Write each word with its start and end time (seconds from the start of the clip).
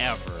ever. 0.00 0.40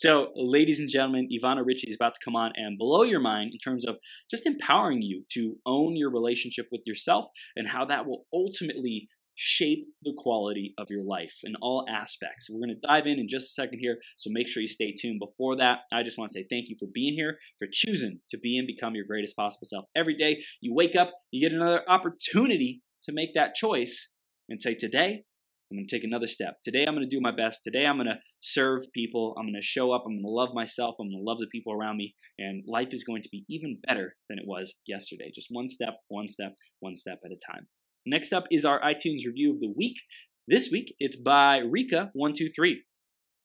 So, 0.00 0.32
ladies 0.34 0.80
and 0.80 0.88
gentlemen, 0.88 1.28
Ivana 1.30 1.62
Ritchie 1.62 1.90
is 1.90 1.94
about 1.94 2.14
to 2.14 2.20
come 2.24 2.34
on 2.34 2.52
and 2.56 2.78
blow 2.78 3.02
your 3.02 3.20
mind 3.20 3.50
in 3.52 3.58
terms 3.58 3.84
of 3.84 3.98
just 4.30 4.46
empowering 4.46 5.02
you 5.02 5.24
to 5.32 5.56
own 5.66 5.94
your 5.94 6.10
relationship 6.10 6.68
with 6.72 6.80
yourself 6.86 7.26
and 7.54 7.68
how 7.68 7.84
that 7.84 8.06
will 8.06 8.24
ultimately 8.32 9.08
shape 9.42 9.86
the 10.02 10.12
quality 10.18 10.74
of 10.76 10.88
your 10.90 11.02
life 11.02 11.38
in 11.44 11.54
all 11.62 11.86
aspects. 11.88 12.50
We're 12.50 12.60
going 12.60 12.78
to 12.78 12.86
dive 12.86 13.06
in 13.06 13.18
in 13.18 13.26
just 13.26 13.46
a 13.46 13.62
second 13.62 13.78
here, 13.78 13.96
so 14.18 14.28
make 14.30 14.48
sure 14.48 14.60
you 14.60 14.68
stay 14.68 14.92
tuned. 14.92 15.18
Before 15.18 15.56
that, 15.56 15.78
I 15.90 16.02
just 16.02 16.18
want 16.18 16.30
to 16.30 16.34
say 16.34 16.46
thank 16.50 16.68
you 16.68 16.76
for 16.78 16.86
being 16.92 17.14
here, 17.14 17.38
for 17.58 17.66
choosing 17.72 18.20
to 18.28 18.36
be 18.36 18.58
and 18.58 18.66
become 18.66 18.94
your 18.94 19.06
greatest 19.06 19.34
possible 19.36 19.64
self. 19.64 19.86
Every 19.96 20.14
day 20.14 20.42
you 20.60 20.74
wake 20.74 20.94
up, 20.94 21.12
you 21.30 21.40
get 21.40 21.56
another 21.56 21.82
opportunity 21.88 22.82
to 23.04 23.12
make 23.12 23.32
that 23.32 23.54
choice 23.54 24.10
and 24.50 24.60
say, 24.60 24.74
Today, 24.74 25.24
I'm 25.70 25.78
going 25.78 25.86
to 25.86 25.96
take 25.96 26.04
another 26.04 26.26
step. 26.26 26.56
Today, 26.62 26.84
I'm 26.84 26.94
going 26.94 27.08
to 27.08 27.16
do 27.16 27.22
my 27.22 27.30
best. 27.30 27.64
Today, 27.64 27.86
I'm 27.86 27.96
going 27.96 28.08
to 28.08 28.18
serve 28.40 28.92
people. 28.92 29.34
I'm 29.38 29.46
going 29.46 29.54
to 29.54 29.62
show 29.62 29.92
up. 29.92 30.02
I'm 30.04 30.16
going 30.16 30.22
to 30.22 30.28
love 30.28 30.50
myself. 30.52 30.96
I'm 31.00 31.06
going 31.06 31.24
to 31.24 31.24
love 31.24 31.38
the 31.38 31.46
people 31.46 31.72
around 31.72 31.96
me. 31.96 32.14
And 32.38 32.62
life 32.66 32.88
is 32.92 33.04
going 33.04 33.22
to 33.22 33.28
be 33.32 33.46
even 33.48 33.78
better 33.86 34.16
than 34.28 34.38
it 34.38 34.44
was 34.46 34.74
yesterday. 34.86 35.30
Just 35.34 35.46
one 35.48 35.68
step, 35.70 35.94
one 36.08 36.28
step, 36.28 36.56
one 36.80 36.96
step 36.96 37.20
at 37.24 37.30
a 37.30 37.52
time. 37.52 37.68
Next 38.06 38.32
up 38.32 38.44
is 38.50 38.64
our 38.64 38.80
iTunes 38.80 39.26
review 39.26 39.52
of 39.52 39.60
the 39.60 39.72
week. 39.76 39.96
This 40.48 40.70
week, 40.72 40.94
it's 40.98 41.16
by 41.16 41.60
Rika123. 41.60 42.76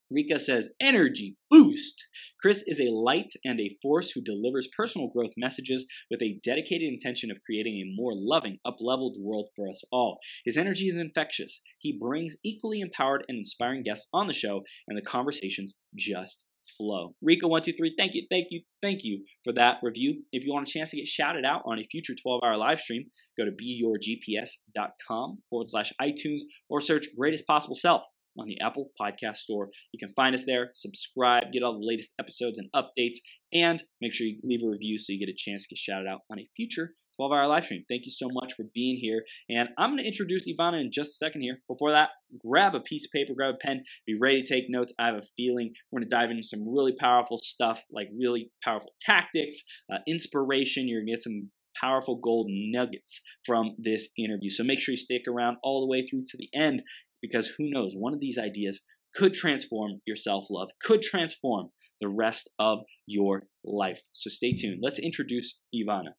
Rika 0.09 0.39
says, 0.39 0.69
Energy 0.79 1.35
boost. 1.49 2.05
Chris 2.39 2.63
is 2.65 2.79
a 2.79 2.91
light 2.91 3.33
and 3.43 3.59
a 3.59 3.75
force 3.81 4.11
who 4.11 4.21
delivers 4.21 4.69
personal 4.75 5.09
growth 5.09 5.33
messages 5.35 5.85
with 6.09 6.21
a 6.21 6.39
dedicated 6.43 6.87
intention 6.87 7.31
of 7.31 7.39
creating 7.45 7.75
a 7.75 7.95
more 7.95 8.13
loving, 8.13 8.59
up-leveled 8.63 9.17
world 9.19 9.49
for 9.55 9.67
us 9.67 9.83
all. 9.91 10.19
His 10.45 10.57
energy 10.57 10.85
is 10.85 10.97
infectious. 10.97 11.61
He 11.79 11.97
brings 11.99 12.37
equally 12.43 12.79
empowered 12.79 13.25
and 13.27 13.37
inspiring 13.37 13.83
guests 13.83 14.07
on 14.13 14.27
the 14.27 14.33
show, 14.33 14.61
and 14.87 14.97
the 14.97 15.01
conversations 15.01 15.75
just 15.97 16.45
flow. 16.77 17.15
Rika123, 17.27 17.91
thank 17.97 18.13
you, 18.13 18.25
thank 18.29 18.47
you, 18.49 18.61
thank 18.81 19.03
you 19.03 19.23
for 19.43 19.53
that 19.53 19.77
review. 19.81 20.23
If 20.31 20.45
you 20.45 20.53
want 20.53 20.67
a 20.67 20.71
chance 20.71 20.91
to 20.91 20.97
get 20.97 21.07
shouted 21.07 21.45
out 21.45 21.61
on 21.65 21.79
a 21.79 21.83
future 21.83 22.13
12 22.19 22.41
hour 22.43 22.57
live 22.57 22.79
stream, 22.79 23.05
go 23.37 23.45
to 23.45 23.51
beyourgps.com 23.51 25.37
forward 25.49 25.69
slash 25.69 25.93
iTunes 26.01 26.41
or 26.69 26.79
search 26.79 27.07
Greatest 27.17 27.47
Possible 27.47 27.75
Self 27.75 28.03
on 28.37 28.47
the 28.47 28.59
Apple 28.61 28.91
Podcast 28.99 29.37
Store. 29.37 29.69
You 29.91 29.99
can 29.99 30.13
find 30.15 30.35
us 30.35 30.45
there, 30.45 30.71
subscribe, 30.73 31.51
get 31.51 31.63
all 31.63 31.73
the 31.73 31.85
latest 31.85 32.13
episodes 32.19 32.59
and 32.59 32.69
updates, 32.75 33.17
and 33.53 33.83
make 34.01 34.13
sure 34.13 34.27
you 34.27 34.39
leave 34.43 34.61
a 34.63 34.69
review 34.69 34.97
so 34.99 35.13
you 35.13 35.19
get 35.19 35.31
a 35.31 35.35
chance 35.35 35.63
to 35.63 35.69
get 35.69 35.77
shouted 35.77 36.07
out 36.07 36.21
on 36.31 36.39
a 36.39 36.49
future 36.55 36.95
12 37.15 37.31
hour 37.31 37.47
live 37.47 37.65
stream. 37.65 37.83
Thank 37.89 38.05
you 38.05 38.11
so 38.11 38.27
much 38.31 38.53
for 38.53 38.65
being 38.73 38.97
here. 38.97 39.23
And 39.49 39.69
I'm 39.77 39.91
going 39.91 40.03
to 40.03 40.07
introduce 40.07 40.47
Ivana 40.47 40.81
in 40.81 40.91
just 40.91 41.11
a 41.11 41.25
second 41.25 41.41
here. 41.41 41.59
Before 41.67 41.91
that, 41.91 42.09
grab 42.45 42.75
a 42.75 42.79
piece 42.79 43.05
of 43.05 43.11
paper, 43.11 43.33
grab 43.35 43.55
a 43.55 43.57
pen, 43.57 43.83
be 44.05 44.17
ready 44.19 44.41
to 44.41 44.47
take 44.47 44.65
notes. 44.69 44.93
I 44.99 45.07
have 45.07 45.15
a 45.15 45.21
feeling 45.37 45.73
we're 45.91 45.99
going 45.99 46.09
to 46.09 46.15
dive 46.15 46.31
into 46.31 46.43
some 46.43 46.67
really 46.67 46.93
powerful 46.99 47.37
stuff, 47.37 47.83
like 47.91 48.09
really 48.17 48.51
powerful 48.63 48.93
tactics, 49.01 49.63
uh, 49.91 49.97
inspiration. 50.07 50.87
You're 50.87 51.01
going 51.01 51.07
to 51.07 51.13
get 51.13 51.23
some 51.23 51.51
powerful 51.79 52.15
gold 52.15 52.47
nuggets 52.49 53.21
from 53.45 53.75
this 53.77 54.09
interview. 54.17 54.49
So 54.49 54.63
make 54.63 54.79
sure 54.79 54.93
you 54.93 54.97
stick 54.97 55.23
around 55.27 55.57
all 55.63 55.81
the 55.81 55.91
way 55.91 56.05
through 56.05 56.23
to 56.27 56.37
the 56.37 56.49
end 56.53 56.81
because 57.21 57.47
who 57.57 57.69
knows, 57.69 57.93
one 57.95 58.13
of 58.13 58.19
these 58.19 58.37
ideas 58.37 58.81
could 59.13 59.33
transform 59.33 60.01
your 60.05 60.15
self 60.15 60.47
love, 60.49 60.69
could 60.81 61.01
transform 61.01 61.69
the 62.01 62.09
rest 62.09 62.49
of 62.59 62.79
your 63.05 63.43
life. 63.63 64.01
So 64.11 64.29
stay 64.29 64.51
tuned. 64.51 64.79
Let's 64.81 64.99
introduce 64.99 65.59
Ivana. 65.73 66.13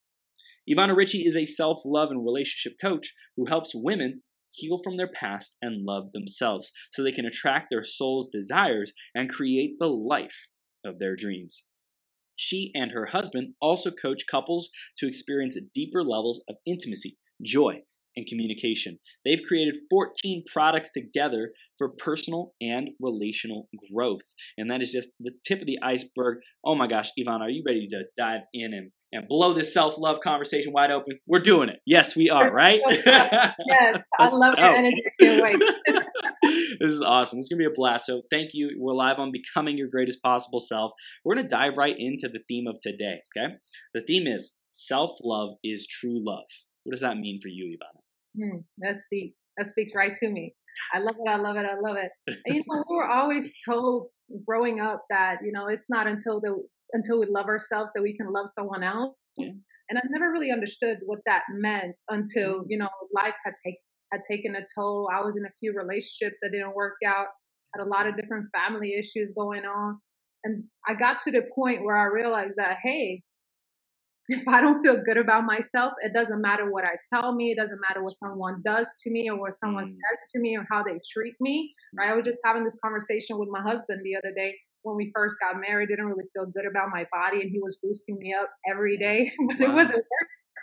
Ivana 0.68 0.96
Ritchie 0.96 1.24
is 1.26 1.36
a 1.36 1.46
self 1.46 1.82
love 1.84 2.10
and 2.10 2.24
relationship 2.24 2.78
coach 2.80 3.14
who 3.36 3.46
helps 3.46 3.72
women 3.74 4.22
heal 4.50 4.78
from 4.82 4.96
their 4.96 5.10
past 5.10 5.56
and 5.60 5.84
love 5.84 6.12
themselves 6.12 6.72
so 6.90 7.02
they 7.02 7.12
can 7.12 7.26
attract 7.26 7.68
their 7.70 7.82
soul's 7.82 8.28
desires 8.28 8.92
and 9.14 9.28
create 9.28 9.76
the 9.78 9.88
life 9.88 10.48
of 10.84 10.98
their 10.98 11.14
dreams. 11.14 11.64
She 12.36 12.70
and 12.74 12.92
her 12.92 13.06
husband 13.06 13.54
also 13.60 13.90
coach 13.90 14.24
couples 14.30 14.68
to 14.98 15.06
experience 15.06 15.58
deeper 15.74 16.02
levels 16.02 16.42
of 16.48 16.56
intimacy, 16.66 17.16
joy, 17.42 17.82
and 18.16 18.26
communication. 18.26 18.98
They've 19.24 19.42
created 19.42 19.76
14 19.90 20.44
products 20.50 20.92
together 20.92 21.52
for 21.78 21.90
personal 21.90 22.54
and 22.60 22.90
relational 23.00 23.68
growth. 23.92 24.22
And 24.56 24.70
that 24.70 24.80
is 24.80 24.90
just 24.90 25.10
the 25.20 25.32
tip 25.46 25.60
of 25.60 25.66
the 25.66 25.78
iceberg. 25.82 26.38
Oh 26.64 26.74
my 26.74 26.86
gosh, 26.86 27.10
Ivana, 27.18 27.40
are 27.40 27.50
you 27.50 27.62
ready 27.66 27.86
to 27.88 28.04
dive 28.16 28.42
in 28.54 28.72
and, 28.72 28.90
and 29.12 29.28
blow 29.28 29.52
this 29.52 29.72
self 29.72 29.98
love 29.98 30.20
conversation 30.20 30.72
wide 30.72 30.90
open? 30.90 31.18
We're 31.26 31.40
doing 31.40 31.68
it. 31.68 31.80
Yes, 31.86 32.16
we 32.16 32.30
are, 32.30 32.50
right? 32.50 32.80
yes, 33.06 34.06
I 34.18 34.28
love 34.28 34.54
your 34.58 34.76
energy. 34.76 35.02
Can't 35.20 35.42
wait. 35.42 35.62
this 36.42 36.92
is 36.92 37.02
awesome. 37.02 37.38
It's 37.38 37.48
going 37.48 37.58
to 37.58 37.68
be 37.68 37.72
a 37.72 37.74
blast. 37.74 38.06
So, 38.06 38.22
thank 38.30 38.50
you. 38.52 38.76
We're 38.78 38.94
live 38.94 39.18
on 39.18 39.32
Becoming 39.32 39.78
Your 39.78 39.88
Greatest 39.88 40.22
Possible 40.22 40.60
Self. 40.60 40.92
We're 41.24 41.34
going 41.34 41.46
to 41.46 41.50
dive 41.50 41.76
right 41.76 41.94
into 41.96 42.28
the 42.28 42.40
theme 42.48 42.66
of 42.66 42.78
today, 42.80 43.20
okay? 43.36 43.54
The 43.94 44.02
theme 44.02 44.26
is 44.26 44.54
self 44.72 45.12
love 45.22 45.56
is 45.64 45.86
true 45.86 46.24
love. 46.24 46.46
What 46.84 46.92
does 46.92 47.00
that 47.00 47.16
mean 47.16 47.40
for 47.40 47.48
you, 47.48 47.76
Ivana? 47.76 48.44
Mm, 48.44 48.64
that's 48.78 49.04
deep. 49.10 49.34
That 49.56 49.66
speaks 49.66 49.92
right 49.94 50.14
to 50.14 50.30
me. 50.30 50.54
I 50.94 50.98
love 50.98 51.14
it. 51.18 51.28
I 51.28 51.36
love 51.36 51.56
it. 51.56 51.64
I 51.64 51.80
love 51.80 51.96
it. 51.96 52.10
And, 52.26 52.56
you 52.56 52.62
know, 52.68 52.84
we 52.88 52.96
were 52.96 53.08
always 53.08 53.54
told 53.64 54.08
growing 54.46 54.80
up 54.80 55.04
that 55.10 55.38
you 55.42 55.52
know 55.52 55.66
it's 55.66 55.88
not 55.90 56.06
until 56.06 56.40
the 56.40 56.62
until 56.92 57.20
we 57.20 57.26
love 57.26 57.46
ourselves 57.46 57.92
that 57.94 58.02
we 58.02 58.16
can 58.16 58.26
love 58.26 58.48
someone 58.48 58.82
else. 58.82 59.14
Yeah. 59.36 59.48
And 59.88 59.98
I 59.98 60.02
never 60.10 60.32
really 60.32 60.50
understood 60.50 60.98
what 61.04 61.20
that 61.26 61.42
meant 61.52 61.98
until 62.08 62.64
you 62.68 62.78
know 62.78 62.88
life 63.14 63.34
had 63.44 63.54
take 63.64 63.76
had 64.12 64.22
taken 64.28 64.54
a 64.54 64.64
toll. 64.76 65.08
I 65.12 65.22
was 65.22 65.36
in 65.36 65.44
a 65.44 65.52
few 65.58 65.72
relationships 65.76 66.38
that 66.42 66.50
didn't 66.52 66.74
work 66.74 66.96
out. 67.06 67.26
Had 67.74 67.84
a 67.84 67.88
lot 67.88 68.06
of 68.06 68.16
different 68.16 68.46
family 68.56 68.94
issues 68.94 69.32
going 69.36 69.64
on, 69.64 69.98
and 70.44 70.64
I 70.88 70.94
got 70.94 71.18
to 71.20 71.30
the 71.30 71.42
point 71.54 71.84
where 71.84 71.96
I 71.96 72.04
realized 72.04 72.54
that 72.56 72.78
hey, 72.82 73.22
if 74.28 74.46
I 74.48 74.60
don't 74.60 74.82
feel 74.82 75.02
good 75.04 75.18
about 75.18 75.44
myself, 75.44 75.92
it 76.02 76.12
doesn't 76.12 76.40
matter 76.40 76.70
what 76.70 76.84
I 76.84 76.96
tell 77.12 77.34
me, 77.34 77.52
it 77.52 77.58
doesn't 77.58 77.80
matter 77.88 78.02
what 78.02 78.14
someone 78.14 78.62
does 78.64 79.00
to 79.04 79.10
me 79.10 79.30
or 79.30 79.38
what 79.38 79.52
someone 79.52 79.84
mm. 79.84 79.88
says 79.88 80.18
to 80.34 80.40
me 80.40 80.56
or 80.56 80.66
how 80.70 80.82
they 80.82 80.98
treat 81.12 81.34
me. 81.40 81.72
Right? 81.96 82.10
I 82.10 82.16
was 82.16 82.26
just 82.26 82.40
having 82.44 82.64
this 82.64 82.78
conversation 82.82 83.38
with 83.38 83.48
my 83.50 83.62
husband 83.62 84.00
the 84.02 84.16
other 84.16 84.32
day 84.36 84.56
when 84.86 84.96
we 84.96 85.10
first 85.14 85.36
got 85.40 85.60
married. 85.60 85.88
Didn't 85.88 86.06
really 86.06 86.28
feel 86.32 86.46
good 86.46 86.64
about 86.70 86.88
my 86.92 87.04
body, 87.12 87.42
and 87.42 87.50
he 87.50 87.58
was 87.60 87.78
boosting 87.82 88.16
me 88.18 88.32
up 88.32 88.48
every 88.70 88.96
day, 88.96 89.30
but 89.48 89.60
wow. 89.60 89.66
it 89.66 89.74
wasn't 89.74 90.04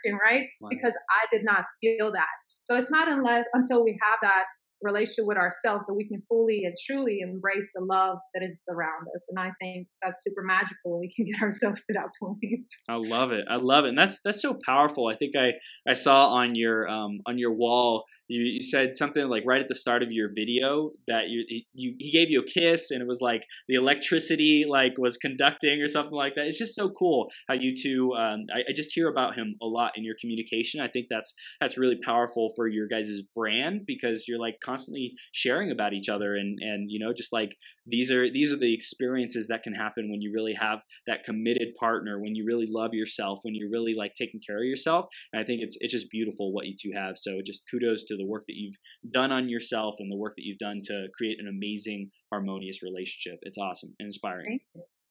working, 0.06 0.20
right? 0.24 0.48
Wow. 0.62 0.70
Because 0.70 0.98
I 1.12 1.28
did 1.36 1.44
not 1.44 1.66
feel 1.82 2.12
that. 2.14 2.34
So 2.62 2.76
it's 2.76 2.90
not 2.90 3.10
unless 3.10 3.46
until 3.54 3.84
we 3.84 4.00
have 4.02 4.20
that 4.22 4.46
relationship 4.84 5.26
with 5.28 5.38
ourselves 5.38 5.86
that 5.86 5.94
we 5.94 6.08
can 6.08 6.22
fully 6.24 6.64
and 6.66 6.76
truly 6.86 7.20
embrace 7.22 7.70
the 7.74 7.84
love 7.84 8.18
that 8.34 8.44
is 8.44 8.64
around 8.70 9.08
us. 9.16 9.26
And 9.30 9.40
I 9.40 9.52
think 9.62 9.88
that's 10.02 10.22
super 10.24 10.44
magical 10.44 11.00
we 11.00 11.12
can 11.14 11.26
get 11.26 11.42
ourselves 11.42 11.84
to 11.86 11.94
that 11.94 12.10
point. 12.20 12.68
I 12.90 12.96
love 12.96 13.32
it. 13.32 13.46
I 13.50 13.56
love 13.56 13.86
it. 13.86 13.90
And 13.90 13.98
that's 13.98 14.20
that's 14.24 14.42
so 14.42 14.58
powerful. 14.66 15.08
I 15.08 15.16
think 15.16 15.36
I 15.38 15.54
I 15.90 15.94
saw 15.94 16.28
on 16.28 16.56
your 16.56 16.88
um 16.88 17.20
on 17.26 17.38
your 17.38 17.54
wall 17.54 18.04
you, 18.28 18.62
said 18.62 18.96
something 18.96 19.28
like 19.28 19.44
right 19.46 19.62
at 19.62 19.68
the 19.68 19.76
start 19.76 20.04
of 20.04 20.12
your 20.12 20.30
video 20.34 20.92
that 21.08 21.30
you, 21.30 21.44
you 21.74 21.96
he 22.00 22.12
gave 22.12 22.30
you 22.30 22.42
a 22.42 22.46
kiss 22.46 22.92
and 22.92 23.02
it 23.02 23.08
was 23.08 23.22
like 23.22 23.44
the 23.68 23.76
electricity 23.76 24.66
like 24.68 24.94
was 24.98 25.18
conducting 25.18 25.82
or 25.82 25.88
something 25.88 26.14
like 26.14 26.36
that. 26.36 26.48
It's 26.48 26.58
just 26.58 26.76
so 26.76 26.90
cool 26.90 27.30
how 27.48 27.56
you 27.56 27.74
two. 27.76 28.14
Um, 28.14 28.46
I, 28.54 28.60
I 28.70 28.74
just 28.76 28.92
hear 28.94 29.10
about 29.10 29.36
him 29.36 29.56
a 29.62 29.66
lot 29.66 29.92
in 29.96 30.04
your 30.04 30.16
communication. 30.20 30.82
I 30.82 30.88
think 30.88 31.08
that's 31.10 31.34
that's 31.60 31.78
really 31.78 31.98
powerful 32.04 32.52
for 32.56 32.68
your 32.68 32.88
guys' 32.88 33.22
brand 33.36 33.82
because 33.86 34.26
you're 34.28 34.40
like 34.40 34.56
constantly 34.64 35.14
sharing 35.32 35.72
about 35.72 35.94
each 35.94 36.10
other 36.10 36.36
and 36.36 36.58
and 36.62 36.90
you 36.90 37.00
know 37.00 37.14
just 37.14 37.34
like 37.34 37.56
these 37.86 38.12
are 38.12 38.32
these 38.32 38.52
are 38.52 38.58
the 38.58 38.74
experiences 38.74 39.48
that 39.48 39.64
can 39.64 39.74
happen 39.74 40.10
when 40.10 40.22
you 40.22 40.32
really 40.34 40.54
have 40.54 40.80
that 41.08 41.24
committed 41.24 41.76
partner 41.80 42.20
when 42.20 42.36
you 42.36 42.46
really 42.46 42.68
love 42.70 42.94
yourself 42.94 43.40
when 43.44 43.56
you're 43.56 43.70
really 43.70 43.94
like 43.94 44.14
taking 44.16 44.40
care 44.46 44.58
of 44.58 44.66
yourself. 44.66 45.06
And 45.32 45.42
i 45.42 45.46
think 45.46 45.62
it's 45.62 45.78
it's 45.82 45.94
just 45.94 46.10
beautiful 46.10 46.54
what 46.54 46.66
you 46.66 46.76
two 46.80 46.92
have. 46.96 47.18
So 47.18 47.42
just 47.46 47.64
kudos 47.70 48.04
to 48.06 48.18
the 48.18 48.26
work 48.26 48.44
that 48.48 48.56
you've 48.56 48.78
done 49.12 49.32
on 49.32 49.50
yourself 49.50 49.96
and 50.00 50.12
the 50.12 50.18
work 50.18 50.36
that 50.38 50.44
you've 50.44 50.58
done 50.58 50.82
to 50.86 51.08
create 51.16 51.38
an 51.40 51.48
amazing 51.48 52.12
harmonious 52.32 52.82
relationship. 52.82 53.40
It's 53.44 53.58
awesome 53.58 53.96
and 54.00 54.08
inspiring 54.08 54.60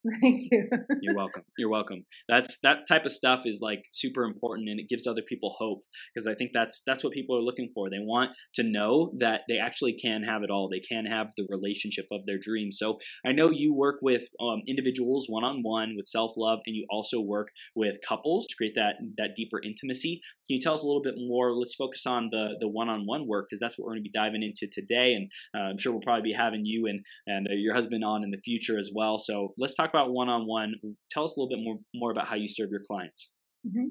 Thank 0.20 0.40
you. 0.50 0.68
You're 1.00 1.14
welcome. 1.14 1.42
You're 1.56 1.70
welcome. 1.70 2.04
That's 2.28 2.58
that 2.62 2.88
type 2.88 3.04
of 3.04 3.12
stuff 3.12 3.42
is 3.44 3.60
like 3.62 3.84
super 3.92 4.24
important 4.24 4.68
and 4.68 4.80
it 4.80 4.88
gives 4.88 5.06
other 5.06 5.22
people 5.22 5.54
hope 5.58 5.84
because 6.12 6.26
I 6.26 6.34
think 6.34 6.50
that's 6.52 6.82
that's 6.84 7.04
what 7.04 7.12
people 7.12 7.36
are 7.36 7.42
looking 7.42 7.70
for. 7.72 7.88
They 7.88 8.00
want 8.00 8.30
to 8.54 8.64
know 8.64 9.12
that 9.20 9.42
they 9.48 9.58
actually 9.58 9.92
can 9.92 10.24
have 10.24 10.42
it 10.42 10.50
all. 10.50 10.68
They 10.68 10.80
can 10.80 11.06
have 11.06 11.28
the 11.36 11.46
relationship 11.48 12.06
of 12.10 12.26
their 12.26 12.38
dreams. 12.38 12.78
So 12.78 12.98
I 13.24 13.30
know 13.30 13.50
you 13.50 13.74
work 13.74 13.98
with 14.02 14.24
um, 14.40 14.62
individuals 14.66 15.26
one 15.28 15.44
on 15.44 15.62
one 15.62 15.94
with 15.96 16.06
self 16.06 16.32
love, 16.36 16.60
and 16.66 16.74
you 16.74 16.84
also 16.90 17.20
work 17.20 17.48
with 17.76 17.98
couples 18.06 18.46
to 18.48 18.56
create 18.56 18.74
that 18.74 18.94
that 19.18 19.36
deeper 19.36 19.60
intimacy. 19.64 20.20
Can 20.48 20.56
you 20.56 20.60
tell 20.60 20.74
us 20.74 20.82
a 20.82 20.86
little 20.86 21.02
bit 21.02 21.14
more? 21.16 21.52
Let's 21.52 21.76
focus 21.76 22.06
on 22.06 22.30
the 22.32 22.56
the 22.58 22.68
one 22.68 22.88
on 22.88 23.06
one 23.06 23.28
work 23.28 23.46
because 23.48 23.60
that's 23.60 23.78
what 23.78 23.86
we're 23.86 23.92
going 23.92 24.04
to 24.04 24.10
be 24.10 24.18
diving 24.18 24.42
into 24.42 24.66
today, 24.66 25.14
and 25.14 25.30
uh, 25.56 25.70
I'm 25.70 25.78
sure 25.78 25.92
we'll 25.92 26.02
probably 26.02 26.28
be 26.28 26.36
having 26.36 26.64
you 26.64 26.86
and 26.86 27.04
and 27.28 27.46
uh, 27.48 27.54
your 27.54 27.74
husband 27.74 28.04
on 28.04 28.24
in 28.24 28.32
the 28.32 28.40
future 28.44 28.76
as 28.76 28.90
well. 28.92 29.18
So 29.18 29.54
let's 29.56 29.76
talk 29.76 29.91
about 29.92 30.12
one 30.12 30.28
on 30.28 30.46
one. 30.46 30.74
Tell 31.10 31.24
us 31.24 31.36
a 31.36 31.40
little 31.40 31.54
bit 31.54 31.62
more 31.62 31.78
more 31.94 32.10
about 32.10 32.28
how 32.28 32.36
you 32.36 32.48
serve 32.48 32.70
your 32.70 32.82
clients. 32.86 33.32
Mm-hmm. 33.66 33.88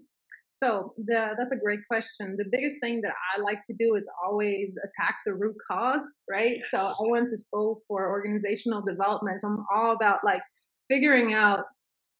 So 0.50 0.94
the, 0.98 1.33
that's 1.38 1.51
a 1.51 1.57
great 1.57 1.80
question. 1.89 2.36
The 2.38 2.45
biggest 2.51 2.80
thing 2.81 3.01
that 3.01 3.13
I 3.33 3.42
like 3.42 3.62
to 3.68 3.74
do 3.80 3.95
is 3.95 4.07
always 4.24 4.75
attack 4.83 5.15
the 5.25 5.33
root 5.33 5.56
cause, 5.69 6.24
right? 6.30 6.57
Yes. 6.57 6.69
So 6.71 6.77
I 6.77 7.09
went 7.09 7.30
to 7.31 7.38
school 7.38 7.81
for 7.88 8.09
organizational 8.09 8.83
development. 8.83 9.39
So 9.39 9.48
I'm 9.48 9.65
all 9.74 9.94
about 9.94 10.19
like 10.25 10.42
figuring 10.89 11.33
out 11.33 11.63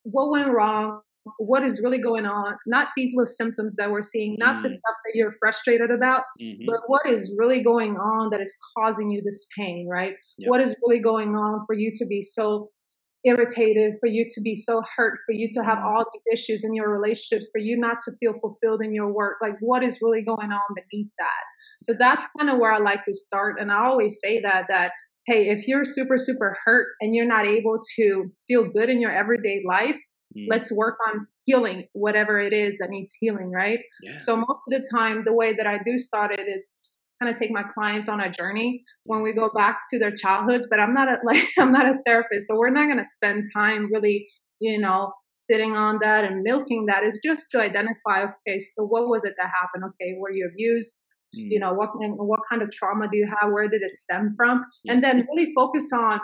what 0.04 0.32
went 0.32 0.50
wrong, 0.50 1.02
what 1.38 1.64
is 1.64 1.82
really 1.84 2.00
going 2.00 2.26
on, 2.26 2.56
not 2.66 2.88
these 2.96 3.12
little 3.14 3.26
symptoms 3.26 3.76
that 3.76 3.92
we're 3.92 4.02
seeing, 4.02 4.38
not 4.40 4.58
mm. 4.58 4.64
the 4.64 4.70
stuff 4.70 4.96
that 5.06 5.12
you're 5.14 5.32
frustrated 5.32 5.92
about, 5.92 6.24
mm-hmm. 6.42 6.64
but 6.66 6.80
what 6.88 7.06
is 7.06 7.36
really 7.38 7.62
going 7.62 7.98
on 7.98 8.30
that 8.32 8.42
is 8.42 8.56
causing 8.78 9.12
you 9.12 9.22
this 9.24 9.46
pain, 9.58 9.88
right? 9.90 10.16
Yep. 10.40 10.50
What 10.50 10.62
is 10.62 10.76
really 10.88 11.00
going 11.00 11.36
on 11.36 11.60
for 11.68 11.76
you 11.76 11.92
to 11.94 12.06
be 12.08 12.22
so 12.22 12.70
irritated, 13.24 13.94
for 14.00 14.08
you 14.08 14.26
to 14.34 14.42
be 14.42 14.56
so 14.56 14.82
hurt, 14.96 15.18
for 15.26 15.34
you 15.34 15.48
to 15.52 15.64
have 15.64 15.78
mm. 15.78 15.86
all 15.86 16.06
these 16.14 16.26
issues 16.32 16.64
in 16.64 16.74
your 16.74 16.92
relationships, 16.92 17.50
for 17.52 17.60
you 17.60 17.78
not 17.78 17.98
to 18.06 18.12
feel 18.20 18.34
fulfilled 18.34 18.82
in 18.84 18.94
your 18.94 19.12
work? 19.12 19.38
Like, 19.42 19.56
what 19.60 19.84
is 19.84 20.00
really 20.02 20.24
going 20.24 20.52
on 20.52 20.76
beneath 20.76 21.12
that? 21.20 21.44
So 21.82 21.94
that's 21.98 22.28
kind 22.38 22.50
of 22.50 22.60
where 22.60 22.72
I 22.72 22.80
like 22.80 23.04
to 23.04 23.14
start. 23.14 23.60
And 23.60 23.72
I 23.72 23.86
always 23.86 24.20
say 24.20 24.40
that, 24.42 24.66
that 24.70 24.92
hey, 25.28 25.50
if 25.50 25.68
you're 25.68 25.84
super, 25.84 26.18
super 26.18 26.58
hurt 26.66 26.88
and 27.00 27.14
you're 27.14 27.28
not 27.28 27.46
able 27.46 27.80
to 27.98 28.32
feel 28.48 28.66
good 28.66 28.90
in 28.90 29.00
your 29.00 29.12
everyday 29.12 29.64
life, 29.68 30.00
mm. 30.36 30.46
let's 30.50 30.72
work 30.72 30.98
on 31.08 31.28
healing 31.44 31.88
whatever 31.94 32.40
it 32.40 32.54
is 32.54 32.78
that 32.80 32.90
needs 32.90 33.14
healing, 33.20 33.52
right? 33.52 33.80
Yeah. 34.02 34.18
So 34.18 34.36
most 34.36 34.50
of 34.50 34.72
the 34.72 34.86
time, 34.96 35.24
the 35.26 35.34
way 35.34 35.54
that 35.54 35.68
I 35.68 35.80
do 35.86 35.98
start 35.98 36.32
it 36.32 36.48
is 36.48 37.00
kind 37.22 37.32
of 37.32 37.40
take 37.40 37.52
my 37.52 37.64
clients 37.64 38.10
on 38.10 38.20
a 38.20 38.30
journey 38.30 38.84
when 39.04 39.22
we 39.22 39.34
go 39.34 39.50
back 39.54 39.82
to 39.92 40.00
their 40.00 40.12
childhoods. 40.12 40.68
But 40.70 40.80
I'm 40.80 40.94
not 40.94 41.08
a 41.08 41.18
like 41.26 41.44
I'm 41.58 41.72
not 41.72 41.88
a 41.88 41.98
therapist, 42.06 42.48
so 42.48 42.56
we're 42.58 42.70
not 42.70 42.86
going 42.86 42.98
to 42.98 43.06
spend 43.06 43.46
time 43.56 43.90
really, 43.92 44.26
you 44.60 44.80
know, 44.80 45.12
sitting 45.38 45.76
on 45.76 46.00
that 46.02 46.24
and 46.24 46.42
milking 46.44 46.86
that. 46.88 47.04
Is 47.04 47.20
just 47.24 47.50
to 47.52 47.62
identify, 47.62 48.24
okay, 48.24 48.60
so 48.60 48.86
what 48.86 49.08
was 49.08 49.24
it 49.24 49.34
that 49.38 49.52
happened? 49.62 49.92
Okay, 49.94 50.16
were 50.20 50.32
you 50.32 50.50
abused? 50.52 51.08
Mm. 51.38 51.48
You 51.52 51.60
know, 51.60 51.74
what 51.74 51.90
what 51.96 52.40
kind 52.50 52.62
of 52.62 52.72
trauma 52.72 53.08
do 53.12 53.18
you 53.18 53.28
have? 53.28 53.52
Where 53.52 53.70
did 53.70 53.82
it 53.82 53.92
stem 53.92 54.30
from? 54.36 54.66
Yeah. 54.84 54.94
And 54.94 55.04
then 55.04 55.28
really 55.34 55.54
focus 55.56 55.92
on 55.94 56.20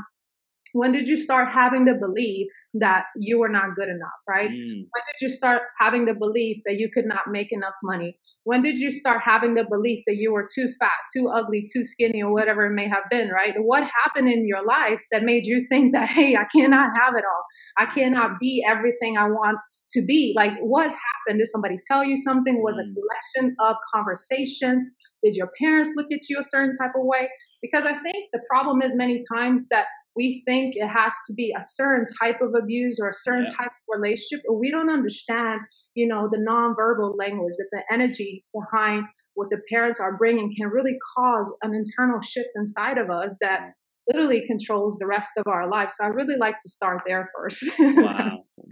when 0.73 0.91
did 0.91 1.07
you 1.07 1.17
start 1.17 1.49
having 1.49 1.85
the 1.85 1.93
belief 1.93 2.47
that 2.75 3.05
you 3.17 3.39
were 3.39 3.49
not 3.49 3.75
good 3.75 3.89
enough, 3.89 4.19
right? 4.27 4.49
Mm. 4.49 4.85
When 4.89 5.03
did 5.05 5.21
you 5.21 5.29
start 5.29 5.63
having 5.79 6.05
the 6.05 6.13
belief 6.13 6.57
that 6.65 6.75
you 6.79 6.89
could 6.93 7.05
not 7.05 7.27
make 7.29 7.51
enough 7.51 7.75
money? 7.83 8.17
When 8.43 8.61
did 8.61 8.77
you 8.77 8.91
start 8.91 9.21
having 9.23 9.53
the 9.53 9.65
belief 9.69 10.03
that 10.07 10.15
you 10.15 10.33
were 10.33 10.45
too 10.53 10.69
fat, 10.79 10.91
too 11.15 11.29
ugly, 11.29 11.65
too 11.71 11.83
skinny, 11.83 12.21
or 12.23 12.31
whatever 12.31 12.65
it 12.65 12.73
may 12.73 12.87
have 12.87 13.03
been, 13.09 13.29
right? 13.29 13.53
What 13.57 13.89
happened 14.03 14.29
in 14.29 14.47
your 14.47 14.65
life 14.65 15.01
that 15.11 15.23
made 15.23 15.45
you 15.45 15.65
think 15.69 15.93
that, 15.93 16.09
hey, 16.09 16.35
I 16.35 16.45
cannot 16.45 16.89
have 16.99 17.15
it 17.15 17.23
all? 17.23 17.43
I 17.77 17.85
cannot 17.85 18.39
be 18.39 18.63
everything 18.67 19.17
I 19.17 19.25
want 19.25 19.57
to 19.91 20.01
be? 20.05 20.33
Like, 20.35 20.57
what 20.59 20.87
happened? 20.87 21.39
Did 21.39 21.47
somebody 21.47 21.77
tell 21.87 22.03
you 22.03 22.17
something? 22.17 22.61
Was 22.61 22.77
a 22.77 22.81
mm. 22.81 22.93
collection 22.93 23.55
of 23.59 23.75
conversations? 23.93 24.91
Did 25.23 25.35
your 25.35 25.49
parents 25.59 25.91
look 25.95 26.07
at 26.11 26.29
you 26.29 26.37
a 26.39 26.43
certain 26.43 26.71
type 26.77 26.91
of 26.95 27.05
way? 27.05 27.29
Because 27.61 27.85
I 27.85 27.93
think 27.99 28.29
the 28.31 28.41
problem 28.49 28.81
is 28.81 28.95
many 28.95 29.19
times 29.33 29.67
that 29.69 29.85
we 30.17 30.43
think 30.45 30.75
it 30.75 30.87
has 30.87 31.13
to 31.27 31.33
be 31.33 31.53
a 31.57 31.61
certain 31.61 32.05
type 32.19 32.41
of 32.41 32.53
abuse 32.61 32.99
or 32.99 33.09
a 33.09 33.13
certain 33.13 33.45
yeah. 33.45 33.57
type 33.57 33.67
of 33.67 34.01
relationship, 34.01 34.43
but 34.47 34.55
we 34.55 34.71
don't 34.71 34.89
understand, 34.89 35.61
you 35.93 36.07
know, 36.07 36.27
the 36.29 36.39
nonverbal 36.39 37.15
language, 37.17 37.53
that 37.57 37.69
the 37.71 37.83
energy 37.93 38.43
behind 38.53 39.05
what 39.35 39.49
the 39.51 39.61
parents 39.71 39.99
are 39.99 40.17
bringing 40.17 40.51
can 40.57 40.67
really 40.67 40.97
cause 41.15 41.55
an 41.61 41.75
internal 41.75 42.19
shift 42.21 42.49
inside 42.55 42.97
of 42.97 43.09
us 43.11 43.37
that 43.41 43.61
mm. 43.61 43.71
Literally 44.07 44.45
controls 44.45 44.97
the 44.97 45.07
rest 45.07 45.31
of 45.37 45.43
our 45.47 45.69
life. 45.69 45.91
So 45.91 46.03
I 46.05 46.07
really 46.07 46.37
like 46.37 46.57
to 46.59 46.69
start 46.69 47.01
there 47.05 47.27
first. 47.35 47.63
wow. 47.79 48.29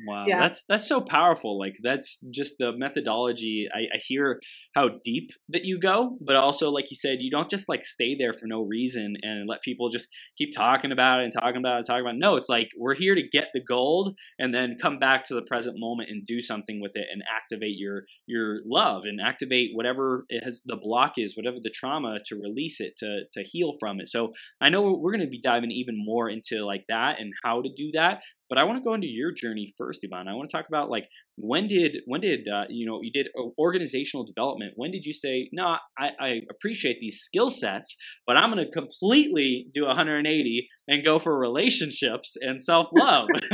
Wow. 0.08 0.26
Yeah. 0.28 0.40
That's 0.40 0.64
that's 0.68 0.88
so 0.88 1.02
powerful. 1.02 1.58
Like 1.58 1.78
that's 1.82 2.20
just 2.32 2.56
the 2.60 2.72
methodology. 2.76 3.68
I, 3.74 3.96
I 3.96 3.98
hear 3.98 4.40
how 4.74 4.90
deep 5.04 5.32
that 5.50 5.66
you 5.66 5.80
go, 5.80 6.18
but 6.22 6.36
also 6.36 6.70
like 6.70 6.92
you 6.92 6.98
said, 6.98 7.20
you 7.22 7.32
don't 7.32 7.50
just 7.50 7.70
like 7.70 7.86
stay 7.86 8.16
there 8.16 8.34
for 8.34 8.46
no 8.46 8.62
reason 8.62 9.16
and 9.22 9.48
let 9.48 9.62
people 9.62 9.90
just 9.90 10.08
keep 10.38 10.56
talking 10.56 10.92
about 10.92 11.22
it 11.22 11.26
and 11.26 11.34
talking 11.34 11.58
about 11.58 11.76
it 11.76 11.78
and 11.78 11.86
talking 11.86 12.02
about 12.02 12.16
it. 12.16 12.20
No, 12.20 12.36
it's 12.36 12.50
like 12.50 12.70
we're 12.78 12.96
here 12.96 13.16
to 13.16 13.24
get 13.28 13.50
the 13.54 13.62
gold 13.62 14.18
and 14.38 14.54
then 14.54 14.78
come 14.82 15.00
back 15.00 15.24
to 15.26 15.34
the 15.34 15.42
present 15.42 15.80
moment 15.80 16.10
and 16.10 16.26
do 16.26 16.42
something 16.42 16.82
with 16.82 16.92
it 16.96 17.08
and 17.12 17.24
activate 17.34 17.78
your 17.78 18.04
your 18.26 18.60
love 18.66 19.04
and 19.06 19.20
activate 19.22 19.72
whatever 19.74 20.26
it 20.30 20.44
has 20.44 20.62
the 20.66 20.78
block 20.78 21.14
is, 21.18 21.38
whatever 21.38 21.58
the 21.62 21.70
trauma 21.70 22.20
to 22.26 22.36
release 22.36 22.80
it, 22.80 22.96
to 22.98 23.24
to 23.34 23.44
heal 23.44 23.76
from 23.80 24.00
it. 24.00 24.08
So 24.08 24.34
I 24.62 24.70
know 24.70 24.98
we're 25.00 25.12
gonna 25.12 25.25
to 25.26 25.30
be 25.30 25.42
diving 25.42 25.72
even 25.72 25.96
more 25.98 26.30
into 26.30 26.66
like 26.66 26.84
that 26.90 27.20
and 27.20 27.34
how 27.44 27.62
to 27.62 27.70
do 27.76 27.92
that. 27.94 28.22
But 28.50 28.58
I 28.58 28.64
want 28.64 28.78
to 28.78 28.84
go 28.84 28.94
into 28.94 29.08
your 29.08 29.32
journey 29.32 29.74
first, 29.78 30.06
Ivan. 30.06 30.28
I 30.28 30.34
want 30.34 30.50
to 30.50 30.56
talk 30.56 30.68
about 30.68 30.90
like 30.90 31.06
when 31.38 31.68
did 31.68 31.98
when 32.06 32.22
did 32.22 32.48
uh, 32.48 32.66
you 32.70 32.86
know 32.86 33.00
you 33.02 33.12
did 33.12 33.28
organizational 33.58 34.26
development? 34.26 34.74
When 34.76 34.92
did 34.92 35.06
you 35.06 35.14
say 35.14 35.50
no? 35.52 35.78
I, 35.98 36.10
I 36.20 36.42
appreciate 36.50 37.00
these 37.00 37.20
skill 37.20 37.50
sets, 37.50 37.96
but 38.26 38.38
I'm 38.38 38.52
going 38.52 38.66
to 38.66 38.72
completely 38.72 39.68
do 39.74 39.86
180 39.86 40.68
and 40.88 41.04
go 41.04 41.20
for 41.20 41.38
relationships 41.38 42.36
and 42.40 42.62
self 42.62 42.88
love. 42.96 43.28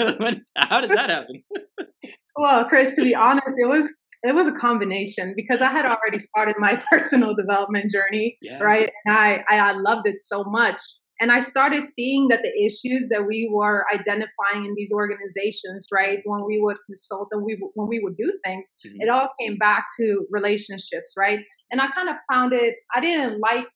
how 0.58 0.82
does 0.82 0.92
that 0.92 1.10
happen? 1.10 1.42
well, 2.36 2.66
Chris, 2.66 2.96
to 2.96 3.04
be 3.04 3.16
honest, 3.16 3.48
it 3.58 3.68
was 3.68 3.92
it 4.24 4.36
was 4.36 4.48
a 4.48 4.54
combination 4.54 5.34
because 5.36 5.62
I 5.62 5.72
had 5.72 5.86
already 5.86 6.20
started 6.20 6.56
my 6.60 6.80
personal 6.92 7.34
development 7.34 7.92
journey, 7.92 8.36
yeah. 8.42 8.60
right? 8.60 8.90
And 9.06 9.18
I, 9.18 9.44
I 9.50 9.70
I 9.70 9.72
loved 9.74 10.08
it 10.08 10.20
so 10.20 10.44
much 10.46 10.82
and 11.22 11.32
I 11.32 11.40
started 11.40 11.88
seeing 11.88 12.28
that 12.30 12.42
the 12.42 12.66
issues 12.66 13.08
that 13.10 13.28
we 13.28 13.48
were 13.54 13.86
identifying 13.94 14.66
in 14.66 14.74
these 14.76 14.92
organizations, 14.92 15.86
right, 15.92 16.20
when 16.26 16.44
we 16.46 16.60
would 16.60 16.78
consult 16.88 17.28
and 17.32 17.46
we 17.46 17.62
when 17.76 17.88
we 17.88 18.00
would 18.00 18.18
do 18.18 18.34
things, 18.44 18.72
mm-hmm. 18.86 18.98
it 19.00 19.08
all 19.08 19.30
came 19.40 19.58
back 19.58 19.86
to 20.00 20.26
relationships, 20.32 21.14
right? 21.16 21.40
And 21.70 21.80
I 21.80 21.90
kind 21.92 22.10
of 22.10 22.18
found 22.30 22.54
it. 22.54 22.76
I 22.96 23.00
didn't 23.00 23.40
like 23.40 23.68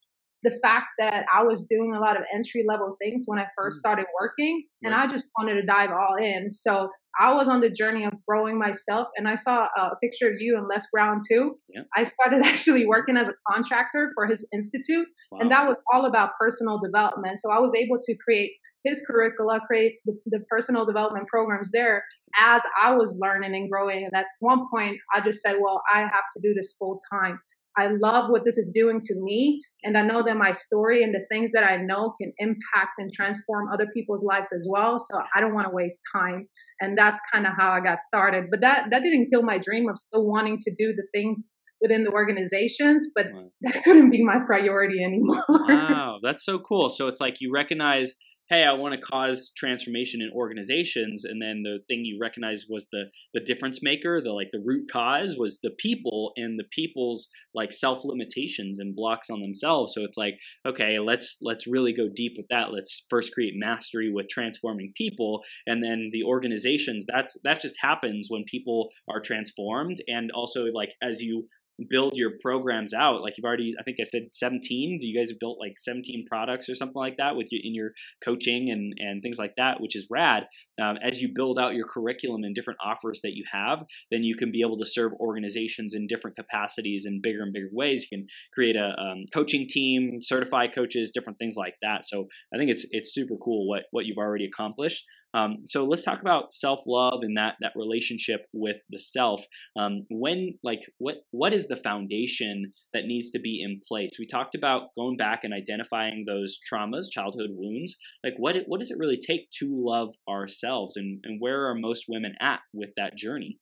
the 0.41 0.57
fact 0.61 0.87
that 0.97 1.25
I 1.33 1.43
was 1.43 1.63
doing 1.63 1.93
a 1.95 1.99
lot 1.99 2.17
of 2.17 2.23
entry 2.33 2.65
level 2.67 2.95
things 2.99 3.23
when 3.25 3.39
I 3.39 3.45
first 3.55 3.77
mm. 3.77 3.79
started 3.79 4.05
working, 4.19 4.65
and 4.83 4.95
I 4.95 5.05
just 5.05 5.25
wanted 5.37 5.55
to 5.55 5.65
dive 5.65 5.91
all 5.91 6.15
in. 6.15 6.49
So 6.49 6.89
I 7.19 7.33
was 7.33 7.47
on 7.47 7.61
the 7.61 7.69
journey 7.69 8.03
of 8.05 8.13
growing 8.27 8.57
myself, 8.57 9.07
and 9.15 9.27
I 9.27 9.35
saw 9.35 9.67
a 9.77 9.95
picture 10.01 10.27
of 10.27 10.35
you 10.39 10.57
and 10.57 10.67
Les 10.67 10.85
Brown 10.91 11.19
too. 11.29 11.57
Yeah. 11.69 11.81
I 11.95 12.03
started 12.03 12.41
actually 12.45 12.85
working 12.85 13.17
as 13.17 13.29
a 13.29 13.33
contractor 13.51 14.09
for 14.15 14.27
his 14.27 14.47
institute, 14.53 15.07
wow. 15.31 15.39
and 15.39 15.51
that 15.51 15.67
was 15.67 15.79
all 15.93 16.05
about 16.05 16.31
personal 16.39 16.79
development. 16.79 17.39
So 17.39 17.51
I 17.51 17.59
was 17.59 17.73
able 17.75 17.97
to 18.01 18.15
create 18.17 18.51
his 18.83 19.03
curricula, 19.09 19.59
create 19.65 19.95
the, 20.05 20.15
the, 20.27 20.39
personal 20.49 20.85
development 20.85 21.27
programs 21.27 21.71
there 21.71 22.03
as 22.39 22.61
I 22.81 22.93
was 22.93 23.17
learning 23.19 23.55
and 23.55 23.69
growing. 23.69 24.03
And 24.03 24.13
at 24.13 24.27
one 24.41 24.67
point, 24.71 24.97
I 25.13 25.21
just 25.21 25.41
said, 25.41 25.57
"Well, 25.59 25.81
I 25.93 26.01
have 26.01 26.25
to 26.35 26.41
do 26.41 26.53
this 26.53 26.75
full 26.77 26.97
time." 27.11 27.39
I 27.77 27.87
love 28.01 28.29
what 28.29 28.43
this 28.45 28.57
is 28.57 28.71
doing 28.73 28.99
to 29.01 29.13
me. 29.21 29.61
And 29.83 29.97
I 29.97 30.01
know 30.01 30.23
that 30.23 30.37
my 30.37 30.51
story 30.51 31.03
and 31.03 31.13
the 31.13 31.25
things 31.31 31.51
that 31.53 31.63
I 31.63 31.77
know 31.77 32.13
can 32.19 32.31
impact 32.37 32.93
and 32.97 33.11
transform 33.11 33.69
other 33.71 33.87
people's 33.93 34.23
lives 34.23 34.51
as 34.53 34.67
well. 34.69 34.97
So 34.99 35.19
I 35.35 35.41
don't 35.41 35.53
want 35.53 35.67
to 35.67 35.73
waste 35.73 36.01
time. 36.13 36.47
And 36.81 36.97
that's 36.97 37.21
kind 37.31 37.45
of 37.45 37.53
how 37.57 37.71
I 37.71 37.81
got 37.81 37.99
started. 37.99 38.45
But 38.49 38.61
that, 38.61 38.87
that 38.91 39.03
didn't 39.03 39.27
kill 39.29 39.43
my 39.43 39.57
dream 39.57 39.89
of 39.89 39.97
still 39.97 40.25
wanting 40.25 40.57
to 40.57 40.73
do 40.77 40.93
the 40.93 41.05
things 41.13 41.61
within 41.81 42.03
the 42.03 42.11
organizations, 42.11 43.07
but 43.15 43.27
wow. 43.33 43.51
that 43.61 43.83
couldn't 43.83 44.09
be 44.09 44.23
my 44.23 44.39
priority 44.45 45.03
anymore. 45.03 45.43
wow, 45.49 46.19
that's 46.23 46.43
so 46.43 46.57
cool. 46.59 46.89
So 46.89 47.07
it's 47.07 47.19
like 47.19 47.41
you 47.41 47.51
recognize 47.51 48.15
hey, 48.49 48.63
I 48.63 48.73
want 48.73 48.93
to 48.93 49.01
cause 49.01 49.51
transformation 49.55 50.21
in 50.21 50.31
organizations, 50.31 51.25
and 51.25 51.41
then 51.41 51.63
the 51.63 51.79
thing 51.87 52.05
you 52.05 52.19
recognize 52.21 52.65
was 52.69 52.87
the 52.91 53.05
the 53.33 53.39
difference 53.39 53.81
maker, 53.81 54.21
the 54.21 54.31
like 54.31 54.51
the 54.51 54.63
root 54.63 54.89
cause 54.91 55.35
was 55.37 55.59
the 55.61 55.71
people 55.77 56.31
and 56.35 56.59
the 56.59 56.65
people's 56.71 57.29
like 57.53 57.71
self 57.71 58.05
limitations 58.05 58.79
and 58.79 58.95
blocks 58.95 59.29
on 59.29 59.41
themselves. 59.41 59.93
So 59.93 60.03
it's 60.03 60.17
like, 60.17 60.35
okay, 60.65 60.99
let's 60.99 61.37
let's 61.41 61.67
really 61.67 61.93
go 61.93 62.07
deep 62.13 62.33
with 62.37 62.47
that. 62.49 62.71
Let's 62.71 63.05
first 63.09 63.33
create 63.33 63.53
mastery 63.55 64.11
with 64.11 64.29
transforming 64.29 64.93
people, 64.95 65.43
and 65.65 65.83
then 65.83 66.09
the 66.11 66.23
organizations. 66.23 67.05
That's 67.07 67.35
that 67.43 67.61
just 67.61 67.75
happens 67.81 68.27
when 68.29 68.43
people 68.43 68.89
are 69.09 69.21
transformed, 69.21 69.97
and 70.07 70.31
also 70.31 70.65
like 70.65 70.93
as 71.01 71.21
you 71.21 71.47
build 71.89 72.13
your 72.15 72.31
programs 72.41 72.93
out 72.93 73.21
like 73.21 73.37
you've 73.37 73.45
already 73.45 73.73
i 73.79 73.83
think 73.83 73.97
i 73.99 74.03
said 74.03 74.23
17 74.31 74.97
do 74.99 75.07
you 75.07 75.17
guys 75.17 75.29
have 75.29 75.39
built 75.39 75.59
like 75.59 75.77
17 75.77 76.25
products 76.27 76.69
or 76.69 76.75
something 76.75 76.95
like 76.95 77.17
that 77.17 77.35
with 77.35 77.47
you 77.51 77.59
in 77.63 77.73
your 77.75 77.91
coaching 78.23 78.69
and 78.69 78.93
and 78.97 79.21
things 79.21 79.37
like 79.37 79.53
that 79.57 79.81
which 79.81 79.95
is 79.95 80.07
rad. 80.09 80.47
Um, 80.81 80.97
as 81.01 81.21
you 81.21 81.29
build 81.33 81.59
out 81.59 81.75
your 81.75 81.87
curriculum 81.87 82.43
and 82.43 82.55
different 82.55 82.79
offers 82.83 83.21
that 83.23 83.33
you 83.33 83.43
have 83.51 83.83
then 84.11 84.23
you 84.23 84.35
can 84.35 84.51
be 84.51 84.61
able 84.61 84.77
to 84.77 84.85
serve 84.85 85.13
organizations 85.19 85.93
in 85.93 86.07
different 86.07 86.35
capacities 86.35 87.05
in 87.05 87.21
bigger 87.21 87.43
and 87.43 87.53
bigger 87.53 87.69
ways. 87.71 88.07
You 88.09 88.17
can 88.17 88.27
create 88.53 88.75
a 88.75 88.95
um, 88.99 89.25
coaching 89.33 89.67
team 89.69 90.19
certify 90.21 90.67
coaches 90.67 91.11
different 91.13 91.39
things 91.39 91.55
like 91.55 91.75
that. 91.81 92.05
So 92.05 92.27
i 92.53 92.57
think 92.57 92.69
it's 92.69 92.85
it's 92.91 93.13
super 93.13 93.35
cool 93.43 93.67
what 93.67 93.83
what 93.91 94.05
you've 94.05 94.17
already 94.17 94.45
accomplished 94.45 95.03
um, 95.35 95.65
so 95.65 95.83
let's 95.83 96.03
talk 96.03 96.21
about 96.21 96.55
self 96.55 96.81
love 96.87 97.19
and 97.21 97.35
that 97.35 97.55
that 97.59 97.73
relationship 97.75 98.45
with 98.53 98.77
the 98.89 98.97
self. 98.97 99.43
Um, 99.77 100.05
when 100.09 100.57
like 100.63 100.81
what 100.97 101.17
what 101.31 101.53
is 101.53 101.67
the 101.67 101.75
foundation 101.75 102.71
that 102.93 103.05
needs 103.05 103.29
to 103.31 103.39
be 103.39 103.61
in 103.61 103.81
place? 103.85 104.11
We 104.17 104.25
talked 104.25 104.55
about 104.55 104.95
going 104.95 105.17
back 105.17 105.43
and 105.43 105.53
identifying 105.53 106.23
those 106.25 106.57
traumas, 106.71 107.11
childhood 107.11 107.49
wounds. 107.51 107.97
Like 108.23 108.35
what 108.37 108.55
what 108.67 108.79
does 108.79 108.91
it 108.91 108.97
really 108.97 109.17
take 109.17 109.49
to 109.59 109.67
love 109.69 110.15
ourselves, 110.27 110.95
and 110.95 111.19
and 111.25 111.41
where 111.41 111.67
are 111.67 111.75
most 111.75 112.05
women 112.07 112.35
at 112.39 112.61
with 112.73 112.91
that 112.95 113.17
journey? 113.17 113.59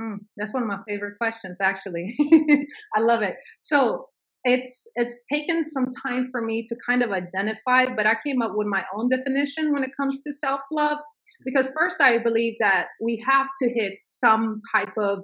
Mm, 0.00 0.18
that's 0.36 0.54
one 0.54 0.62
of 0.62 0.68
my 0.68 0.78
favorite 0.88 1.18
questions, 1.18 1.60
actually. 1.60 2.14
I 2.96 3.00
love 3.00 3.22
it. 3.22 3.36
So 3.58 4.06
it's 4.44 4.90
it's 4.96 5.24
taken 5.30 5.62
some 5.62 5.86
time 6.06 6.28
for 6.30 6.40
me 6.40 6.64
to 6.66 6.74
kind 6.86 7.02
of 7.02 7.10
identify 7.10 7.84
but 7.94 8.06
i 8.06 8.14
came 8.24 8.40
up 8.40 8.52
with 8.54 8.66
my 8.66 8.84
own 8.94 9.08
definition 9.08 9.72
when 9.72 9.82
it 9.82 9.90
comes 9.98 10.20
to 10.22 10.32
self-love 10.32 10.98
because 11.44 11.70
first 11.76 12.00
i 12.00 12.22
believe 12.22 12.54
that 12.60 12.86
we 13.02 13.22
have 13.26 13.48
to 13.60 13.68
hit 13.68 13.94
some 14.00 14.56
type 14.74 14.92
of 14.98 15.18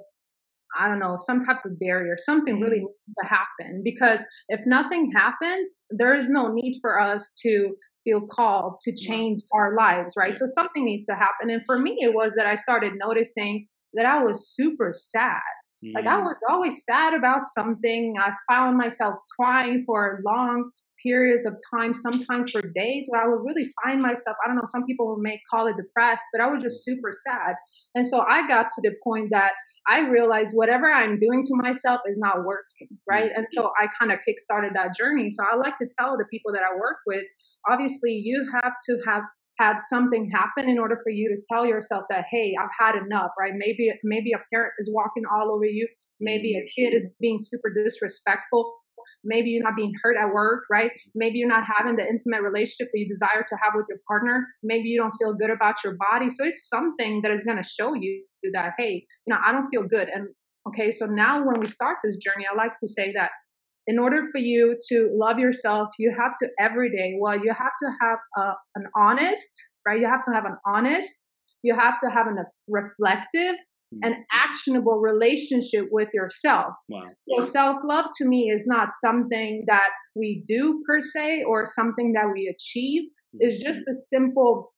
i 0.78 0.86
don't 0.86 0.98
know 0.98 1.14
some 1.16 1.40
type 1.40 1.64
of 1.64 1.78
barrier 1.78 2.16
something 2.18 2.60
really 2.60 2.76
mm-hmm. 2.76 2.84
needs 2.84 3.14
to 3.22 3.26
happen 3.26 3.80
because 3.82 4.24
if 4.48 4.60
nothing 4.66 5.10
happens 5.16 5.86
there 5.90 6.14
is 6.14 6.28
no 6.28 6.52
need 6.52 6.78
for 6.82 7.00
us 7.00 7.32
to 7.40 7.74
feel 8.04 8.20
called 8.20 8.74
to 8.82 8.94
change 8.94 9.40
our 9.52 9.74
lives 9.76 10.12
right? 10.16 10.36
So 10.36 10.44
something 10.46 10.84
needs 10.84 11.06
to 11.06 11.14
happen 11.14 11.48
and 11.48 11.64
for 11.64 11.78
me 11.78 11.96
it 12.00 12.14
was 12.14 12.34
that 12.34 12.46
i 12.46 12.54
started 12.54 12.92
noticing 12.96 13.66
that 13.94 14.04
i 14.04 14.22
was 14.22 14.54
super 14.54 14.90
sad 14.92 15.40
like 15.94 16.06
I 16.06 16.18
was 16.18 16.36
always 16.48 16.84
sad 16.84 17.14
about 17.14 17.44
something. 17.44 18.14
I 18.18 18.32
found 18.50 18.76
myself 18.76 19.14
crying 19.38 19.82
for 19.84 20.20
long 20.24 20.70
periods 21.02 21.46
of 21.46 21.54
time, 21.74 21.92
sometimes 21.92 22.50
for 22.50 22.62
days, 22.74 23.06
where 23.08 23.22
I 23.22 23.28
would 23.28 23.42
really 23.44 23.70
find 23.84 24.00
myself, 24.00 24.36
I 24.42 24.48
don't 24.48 24.56
know, 24.56 24.62
some 24.64 24.84
people 24.84 25.16
may 25.20 25.40
call 25.50 25.66
it 25.66 25.76
depressed, 25.76 26.24
but 26.32 26.42
I 26.42 26.50
was 26.50 26.62
just 26.62 26.84
super 26.84 27.10
sad. 27.10 27.54
And 27.94 28.06
so 28.06 28.24
I 28.28 28.46
got 28.46 28.66
to 28.68 28.82
the 28.82 28.94
point 29.04 29.28
that 29.30 29.52
I 29.88 30.08
realized 30.08 30.52
whatever 30.54 30.90
I'm 30.90 31.18
doing 31.18 31.42
to 31.42 31.50
myself 31.62 32.00
is 32.06 32.18
not 32.18 32.44
working, 32.44 32.88
right? 33.08 33.30
And 33.34 33.46
so 33.50 33.72
I 33.80 33.88
kind 33.98 34.12
of 34.12 34.18
kickstarted 34.18 34.72
that 34.74 34.96
journey. 34.98 35.28
So 35.30 35.44
I 35.50 35.56
like 35.56 35.76
to 35.76 35.88
tell 35.98 36.16
the 36.16 36.24
people 36.30 36.52
that 36.52 36.62
I 36.62 36.74
work 36.74 36.98
with, 37.06 37.24
obviously, 37.68 38.12
you 38.12 38.44
have 38.62 38.72
to 38.88 38.98
have 39.06 39.22
had 39.58 39.78
something 39.80 40.30
happen 40.30 40.68
in 40.68 40.78
order 40.78 40.96
for 40.96 41.10
you 41.10 41.28
to 41.34 41.42
tell 41.50 41.66
yourself 41.66 42.04
that 42.10 42.24
hey 42.30 42.54
i've 42.60 42.70
had 42.78 42.96
enough 42.96 43.30
right? 43.38 43.52
Maybe 43.56 43.92
maybe 44.04 44.32
a 44.32 44.40
parent 44.52 44.72
is 44.78 44.90
walking 44.92 45.24
all 45.32 45.52
over 45.52 45.64
you. 45.64 45.86
Maybe 46.20 46.56
a 46.56 46.64
kid 46.74 46.94
is 46.94 47.16
being 47.20 47.36
super 47.38 47.72
disrespectful. 47.72 48.74
Maybe 49.24 49.50
you're 49.50 49.64
not 49.64 49.76
being 49.76 49.92
hurt 50.02 50.16
at 50.16 50.32
work 50.32 50.64
right? 50.70 50.90
Maybe 51.14 51.38
you're 51.38 51.48
not 51.48 51.64
having 51.76 51.96
the 51.96 52.08
intimate 52.08 52.42
relationship 52.42 52.88
that 52.92 52.98
you 52.98 53.08
desire 53.08 53.42
to 53.42 53.56
have 53.62 53.72
with 53.74 53.86
your 53.88 53.98
partner. 54.08 54.46
Maybe 54.62 54.88
you 54.88 54.98
don't 54.98 55.14
feel 55.18 55.34
good 55.34 55.50
about 55.50 55.82
your 55.84 55.96
body. 56.10 56.30
So 56.30 56.44
it's 56.44 56.68
something 56.68 57.22
that 57.22 57.30
is 57.30 57.44
going 57.44 57.58
to 57.58 57.68
show 57.68 57.94
you 57.94 58.24
that 58.52 58.74
hey 58.78 59.04
you 59.26 59.34
know 59.34 59.40
i 59.44 59.52
don't 59.52 59.66
feel 59.72 59.82
good. 59.82 60.08
And 60.08 60.28
okay 60.68 60.90
so 60.90 61.06
now 61.06 61.44
when 61.44 61.60
we 61.60 61.66
start 61.66 61.98
this 62.02 62.16
journey 62.16 62.46
i 62.50 62.54
like 62.56 62.72
to 62.80 62.88
say 62.88 63.12
that 63.12 63.30
in 63.86 63.98
order 63.98 64.22
for 64.32 64.38
you 64.38 64.76
to 64.88 65.10
love 65.14 65.38
yourself, 65.38 65.90
you 65.98 66.10
have 66.10 66.32
to 66.42 66.48
every 66.58 66.90
day, 66.90 67.14
well, 67.20 67.36
you 67.36 67.52
have 67.52 67.72
to 67.82 67.90
have 68.00 68.18
a, 68.36 68.52
an 68.74 68.86
honest, 68.96 69.50
right? 69.86 70.00
You 70.00 70.08
have 70.08 70.24
to 70.24 70.32
have 70.32 70.44
an 70.44 70.56
honest, 70.66 71.26
you 71.62 71.74
have 71.74 71.98
to 72.00 72.10
have 72.10 72.26
a 72.26 72.34
reflective 72.68 73.54
mm-hmm. 73.54 73.98
and 74.02 74.16
actionable 74.32 75.00
relationship 75.00 75.86
with 75.90 76.08
yourself. 76.12 76.74
Wow. 76.88 77.00
So 77.40 77.46
self 77.46 77.78
love 77.84 78.06
to 78.18 78.28
me 78.28 78.50
is 78.50 78.66
not 78.66 78.88
something 78.92 79.64
that 79.66 79.90
we 80.14 80.42
do 80.46 80.82
per 80.86 81.00
se 81.00 81.44
or 81.44 81.64
something 81.64 82.12
that 82.14 82.30
we 82.32 82.52
achieve. 82.52 83.02
Mm-hmm. 83.02 83.38
It's 83.40 83.62
just 83.62 83.80
a 83.88 83.92
simple 83.92 84.72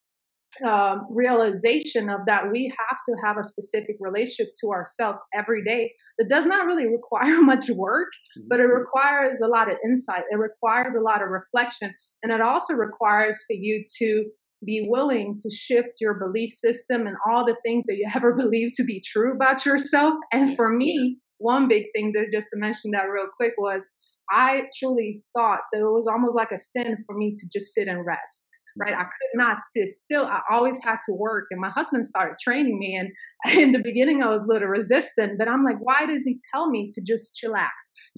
um, 0.66 1.06
realization 1.10 2.08
of 2.08 2.20
that 2.26 2.50
we 2.52 2.72
have 2.78 2.98
to 3.08 3.14
have 3.24 3.36
a 3.38 3.42
specific 3.42 3.96
relationship 4.00 4.52
to 4.60 4.70
ourselves 4.70 5.22
every 5.34 5.62
day 5.64 5.92
that 6.18 6.28
does 6.28 6.46
not 6.46 6.66
really 6.66 6.86
require 6.86 7.40
much 7.42 7.68
work 7.70 8.08
but 8.48 8.60
it 8.60 8.64
mm-hmm. 8.64 8.78
requires 8.78 9.40
a 9.40 9.46
lot 9.46 9.70
of 9.70 9.76
insight. 9.84 10.24
It 10.30 10.38
requires 10.38 10.94
a 10.94 11.00
lot 11.00 11.22
of 11.22 11.28
reflection 11.28 11.94
and 12.22 12.32
it 12.32 12.40
also 12.40 12.74
requires 12.74 13.42
for 13.46 13.54
you 13.54 13.84
to 13.98 14.24
be 14.64 14.86
willing 14.88 15.36
to 15.40 15.50
shift 15.50 15.94
your 16.00 16.14
belief 16.14 16.52
system 16.52 17.06
and 17.06 17.16
all 17.28 17.44
the 17.44 17.56
things 17.64 17.84
that 17.86 17.96
you 17.96 18.08
ever 18.14 18.34
believed 18.34 18.74
to 18.74 18.84
be 18.84 19.02
true 19.04 19.34
about 19.34 19.64
yourself. 19.64 20.14
And 20.32 20.56
for 20.56 20.70
me 20.70 21.18
one 21.38 21.68
big 21.68 21.84
thing 21.94 22.12
that 22.14 22.30
just 22.32 22.48
to 22.52 22.58
mention 22.58 22.90
that 22.92 23.04
real 23.04 23.28
quick 23.36 23.52
was 23.58 23.88
I 24.30 24.62
truly 24.78 25.22
thought 25.36 25.60
that 25.72 25.80
it 25.80 25.84
was 25.84 26.06
almost 26.06 26.36
like 26.36 26.52
a 26.52 26.58
sin 26.58 26.96
for 27.06 27.16
me 27.16 27.34
to 27.36 27.48
just 27.50 27.72
sit 27.72 27.88
and 27.88 28.04
rest, 28.04 28.50
right? 28.76 28.92
I 28.92 29.04
could 29.04 29.34
not 29.34 29.58
sit 29.62 29.88
still. 29.88 30.26
I 30.26 30.40
always 30.50 30.78
had 30.82 30.96
to 31.06 31.12
work. 31.12 31.46
And 31.50 31.60
my 31.60 31.70
husband 31.70 32.04
started 32.04 32.36
training 32.38 32.78
me. 32.78 32.96
And 32.96 33.10
in 33.58 33.72
the 33.72 33.82
beginning, 33.82 34.22
I 34.22 34.28
was 34.28 34.42
a 34.42 34.46
little 34.46 34.68
resistant, 34.68 35.38
but 35.38 35.48
I'm 35.48 35.64
like, 35.64 35.78
why 35.80 36.06
does 36.06 36.24
he 36.24 36.38
tell 36.52 36.68
me 36.68 36.90
to 36.94 37.00
just 37.00 37.40
chillax, 37.42 37.68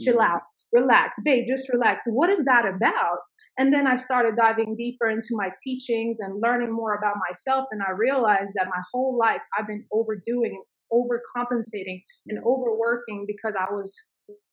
chill 0.01 0.17
mm-hmm. 0.17 0.33
out, 0.33 0.41
relax, 0.73 1.17
babe, 1.25 1.45
just 1.47 1.69
relax? 1.73 2.05
What 2.07 2.31
is 2.31 2.45
that 2.45 2.67
about? 2.67 3.19
And 3.59 3.73
then 3.73 3.87
I 3.87 3.95
started 3.95 4.37
diving 4.37 4.77
deeper 4.77 5.09
into 5.09 5.29
my 5.33 5.51
teachings 5.63 6.19
and 6.21 6.41
learning 6.43 6.73
more 6.73 6.95
about 6.95 7.17
myself. 7.29 7.67
And 7.71 7.83
I 7.83 7.93
realized 7.93 8.53
that 8.57 8.67
my 8.67 8.83
whole 8.93 9.17
life 9.19 9.43
I've 9.57 9.67
been 9.67 9.85
overdoing, 9.93 10.63
overcompensating, 10.93 12.03
and 12.27 12.39
overworking 12.45 13.27
because 13.27 13.55
I 13.55 13.73
was 13.73 13.95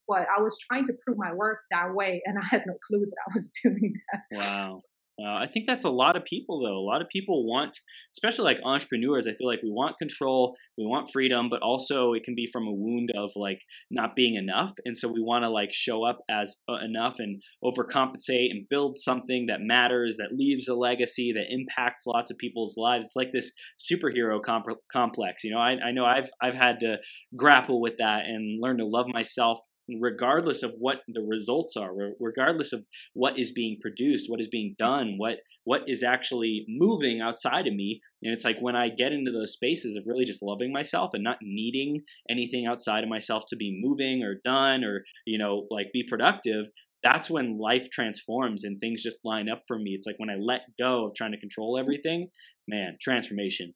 what 0.07 0.25
I 0.35 0.41
was 0.41 0.57
trying 0.69 0.85
to 0.85 0.93
prove 1.05 1.17
my 1.17 1.33
worth 1.33 1.59
that 1.71 1.93
way, 1.93 2.21
and 2.25 2.37
I 2.37 2.45
had 2.45 2.63
no 2.65 2.73
clue 2.87 3.05
that 3.05 3.17
I 3.29 3.31
was 3.33 3.51
doing 3.63 3.93
that. 4.11 4.21
Wow. 4.37 4.81
Uh, 5.19 5.33
I 5.33 5.47
think 5.47 5.65
that's 5.65 5.83
a 5.83 5.89
lot 5.89 6.15
of 6.15 6.25
people, 6.25 6.61
though. 6.61 6.77
A 6.77 6.87
lot 6.87 7.01
of 7.01 7.09
people 7.09 7.47
want, 7.47 7.79
especially 8.15 8.45
like 8.45 8.59
entrepreneurs, 8.63 9.25
I 9.25 9.33
feel 9.33 9.47
like 9.47 9.63
we 9.63 9.71
want 9.71 9.97
control, 9.97 10.55
we 10.77 10.85
want 10.85 11.09
freedom, 11.11 11.49
but 11.49 11.63
also 11.63 12.13
it 12.13 12.23
can 12.23 12.35
be 12.35 12.45
from 12.45 12.67
a 12.67 12.71
wound 12.71 13.11
of 13.15 13.31
like 13.35 13.61
not 13.89 14.15
being 14.15 14.35
enough. 14.35 14.73
And 14.85 14.95
so 14.95 15.07
we 15.07 15.19
want 15.19 15.43
to 15.43 15.49
like 15.49 15.73
show 15.73 16.03
up 16.03 16.19
as 16.29 16.57
uh, 16.69 16.75
enough 16.85 17.15
and 17.17 17.41
overcompensate 17.63 18.51
and 18.51 18.69
build 18.69 18.97
something 18.97 19.47
that 19.47 19.59
matters, 19.59 20.17
that 20.17 20.37
leaves 20.37 20.67
a 20.67 20.75
legacy, 20.75 21.33
that 21.33 21.51
impacts 21.51 22.05
lots 22.05 22.29
of 22.29 22.37
people's 22.37 22.75
lives. 22.77 23.05
It's 23.05 23.15
like 23.15 23.31
this 23.33 23.53
superhero 23.79 24.39
comp- 24.39 24.67
complex. 24.93 25.43
You 25.43 25.51
know, 25.51 25.59
I, 25.59 25.77
I 25.83 25.91
know 25.91 26.05
I've, 26.05 26.29
I've 26.43 26.53
had 26.53 26.79
to 26.81 26.97
grapple 27.35 27.81
with 27.81 27.93
that 27.97 28.25
and 28.25 28.61
learn 28.61 28.77
to 28.77 28.85
love 28.85 29.07
myself 29.07 29.59
regardless 30.01 30.63
of 30.63 30.73
what 30.79 30.97
the 31.07 31.21
results 31.21 31.77
are 31.77 31.91
regardless 32.19 32.73
of 32.73 32.85
what 33.13 33.39
is 33.39 33.51
being 33.51 33.77
produced 33.81 34.29
what 34.29 34.39
is 34.39 34.49
being 34.49 34.75
done 34.77 35.15
what 35.17 35.37
what 35.67 35.81
is 35.85 36.01
actually 36.01 36.65
moving 36.69 37.19
outside 37.19 37.67
of 37.67 37.73
me. 37.73 37.99
And 38.23 38.33
it's 38.33 38.45
like 38.45 38.59
when 38.59 38.75
i 38.75 38.89
get 38.89 39.11
into 39.11 39.31
those 39.31 39.51
spaces 39.51 39.95
of 39.97 40.05
really 40.07 40.25
just 40.25 40.41
loving 40.41 40.71
myself 40.71 41.11
and 41.13 41.23
not 41.23 41.37
needing 41.41 42.03
anything 42.29 42.65
outside 42.65 43.03
of 43.03 43.09
myself 43.09 43.43
to 43.49 43.55
be 43.55 43.77
moving 43.81 44.23
or 44.23 44.35
done 44.43 44.83
or 44.83 45.03
you 45.25 45.37
know 45.37 45.67
like 45.69 45.87
be 45.93 46.03
productive 46.07 46.67
that's 47.03 47.29
when 47.29 47.59
life 47.59 47.89
transforms 47.91 48.63
and 48.63 48.79
things 48.79 49.03
just 49.03 49.23
line 49.23 49.47
up 49.47 49.61
for 49.67 49.77
me. 49.77 49.91
It's 49.91 50.07
like 50.07 50.17
when 50.17 50.29
i 50.29 50.35
let 50.39 50.61
go 50.79 51.07
of 51.07 51.15
trying 51.15 51.31
to 51.31 51.39
control 51.39 51.77
everything 51.77 52.29
man 52.67 52.97
transformation. 53.01 53.73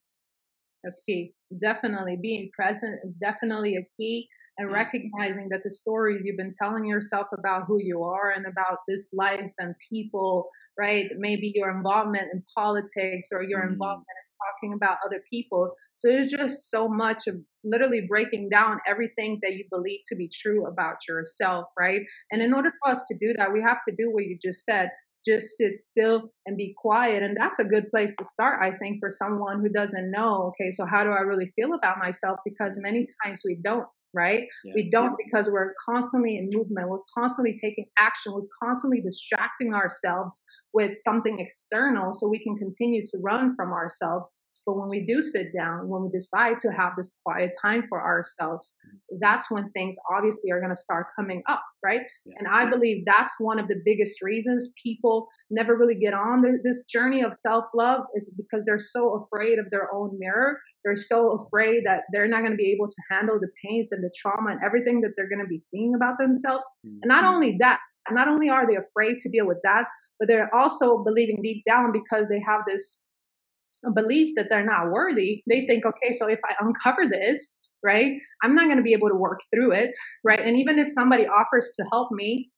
That's 0.84 1.02
key. 1.06 1.34
Definitely 1.62 2.18
being 2.20 2.50
present 2.56 3.00
is 3.04 3.16
definitely 3.16 3.76
a 3.76 3.86
key 3.96 4.28
and 4.62 4.72
recognizing 4.72 5.50
that 5.50 5.64
the 5.64 5.70
stories 5.70 6.24
you've 6.24 6.38
been 6.38 6.52
telling 6.62 6.86
yourself 6.86 7.28
about 7.38 7.64
who 7.68 7.80
you 7.82 8.04
are 8.04 8.32
and 8.32 8.46
about 8.46 8.78
this 8.88 9.10
life 9.12 9.52
and 9.58 9.74
people, 9.90 10.50
right? 10.78 11.10
Maybe 11.18 11.52
your 11.56 11.72
involvement 11.72 12.28
in 12.32 12.44
politics 12.56 13.30
or 13.32 13.44
your 13.44 13.62
mm. 13.62 13.72
involvement 13.72 14.08
in 14.08 14.70
talking 14.70 14.74
about 14.76 14.98
other 15.06 15.22
people. 15.30 15.72
So 15.96 16.10
there's 16.10 16.32
just 16.32 16.70
so 16.70 16.88
much 16.88 17.28
of 17.28 17.36
literally 17.64 18.06
breaking 18.08 18.50
down 18.50 18.78
everything 18.88 19.40
that 19.42 19.54
you 19.54 19.66
believe 19.72 20.02
to 20.10 20.16
be 20.16 20.30
true 20.32 20.68
about 20.68 20.98
yourself, 21.08 21.66
right? 21.78 22.02
And 22.32 22.42
in 22.42 22.54
order 22.54 22.72
for 22.84 22.92
us 22.92 23.04
to 23.10 23.18
do 23.20 23.34
that, 23.38 23.52
we 23.52 23.62
have 23.62 23.80
to 23.88 23.96
do 23.96 24.12
what 24.12 24.26
you 24.26 24.38
just 24.42 24.64
said 24.64 24.90
just 25.24 25.56
sit 25.56 25.78
still 25.78 26.32
and 26.48 26.58
be 26.58 26.74
quiet. 26.78 27.22
And 27.22 27.38
that's 27.38 27.60
a 27.60 27.64
good 27.64 27.92
place 27.92 28.12
to 28.18 28.24
start, 28.24 28.60
I 28.60 28.76
think, 28.76 29.00
for 29.00 29.12
someone 29.12 29.62
who 29.62 29.70
doesn't 29.70 30.10
know, 30.10 30.52
okay, 30.54 30.72
so 30.72 30.84
how 30.86 31.04
do 31.04 31.12
I 31.12 31.22
really 31.22 31.46
feel 31.46 31.74
about 31.74 32.00
myself? 32.00 32.40
Because 32.44 32.76
many 32.82 33.06
times 33.24 33.44
we 33.46 33.60
don't 33.64 33.88
right? 34.14 34.44
Yeah. 34.64 34.74
We 34.76 34.90
don't 34.90 35.16
because 35.24 35.50
we're 35.50 35.74
constantly 35.86 36.38
in 36.38 36.50
movement, 36.52 36.90
we're 36.90 37.00
constantly 37.18 37.54
taking 37.54 37.86
action, 37.98 38.34
we're 38.34 38.48
constantly 38.62 39.02
distracting 39.02 39.74
ourselves 39.74 40.44
with 40.74 40.92
something 40.96 41.40
external 41.40 42.14
so 42.14 42.30
we 42.30 42.44
can 42.44 42.58
continue 42.58 43.04
to 43.04 43.18
run 43.24 43.56
from 43.56 43.72
ourselves. 43.72 44.36
But 44.72 44.80
when 44.80 44.90
we 44.90 45.06
do 45.06 45.22
sit 45.22 45.48
down, 45.54 45.90
when 45.90 46.04
we 46.04 46.10
decide 46.10 46.58
to 46.60 46.72
have 46.72 46.94
this 46.96 47.20
quiet 47.26 47.54
time 47.62 47.84
for 47.90 48.02
ourselves, 48.02 48.80
that's 49.20 49.52
when 49.52 49.66
things 49.72 49.98
obviously 50.16 50.50
are 50.50 50.62
going 50.62 50.72
to 50.72 50.80
start 50.80 51.08
coming 51.14 51.44
up, 51.50 51.62
right? 51.84 52.00
Yeah. 52.26 52.36
And 52.40 52.48
I 52.48 52.70
believe 52.70 53.04
that's 53.06 53.36
one 53.40 53.60
of 53.60 53.68
the 53.68 53.82
biggest 53.84 54.22
reasons 54.22 54.74
people 54.82 55.28
never 55.50 55.76
really 55.76 55.96
get 55.96 56.14
on 56.14 56.42
this 56.64 56.86
journey 56.86 57.22
of 57.22 57.36
self 57.36 57.66
love 57.76 58.04
is 58.16 58.34
because 58.38 58.64
they're 58.66 58.80
so 58.80 59.18
afraid 59.18 59.60
of 59.60 59.66
their 59.72 59.94
own 59.94 60.18
mirror. 60.18 60.58
They're 60.86 60.96
so 60.96 61.36
afraid 61.36 61.84
that 61.84 62.04
they're 62.14 62.30
not 62.30 62.40
going 62.40 62.52
to 62.52 62.58
be 62.58 62.72
able 62.72 62.88
to 62.88 63.02
handle 63.12 63.42
the 63.42 63.50
pains 63.66 63.92
and 63.92 64.02
the 64.02 64.14
trauma 64.22 64.52
and 64.52 64.62
everything 64.64 65.02
that 65.02 65.12
they're 65.18 65.28
going 65.28 65.44
to 65.44 65.50
be 65.50 65.58
seeing 65.58 65.96
about 65.96 66.18
themselves. 66.18 66.66
Mm-hmm. 66.88 67.00
And 67.02 67.10
not 67.10 67.26
mm-hmm. 67.26 67.34
only 67.34 67.58
that, 67.60 67.80
not 68.10 68.30
only 68.30 68.48
are 68.48 68.66
they 68.66 68.78
afraid 68.78 69.18
to 69.18 69.30
deal 69.30 69.46
with 69.46 69.60
that, 69.66 69.88
but 70.18 70.30
they're 70.30 70.54
also 70.56 71.04
believing 71.04 71.42
deep 71.44 71.62
down 71.68 71.92
because 71.92 72.30
they 72.30 72.40
have 72.40 72.62
this 72.66 73.06
belief 73.94 74.34
that 74.36 74.48
they're 74.50 74.66
not 74.66 74.92
worthy. 74.92 75.44
They 75.48 75.66
think, 75.66 75.86
okay, 75.86 76.12
so 76.12 76.28
if 76.28 76.40
I 76.46 76.56
uncover 76.60 77.08
this, 77.08 77.62
right, 77.84 78.14
I'm 78.44 78.56
not 78.56 78.66
going 78.66 78.78
to 78.78 78.84
be 78.84 78.94
able 78.94 79.10
to 79.10 79.16
work 79.16 79.40
through 79.54 79.74
it, 79.74 79.96
right? 80.24 80.40
And 80.40 80.58
even 80.58 80.78
if 80.78 80.92
somebody 80.92 81.26
offers 81.28 81.72
to 81.78 81.86
help 81.92 82.10
me, 82.12 82.50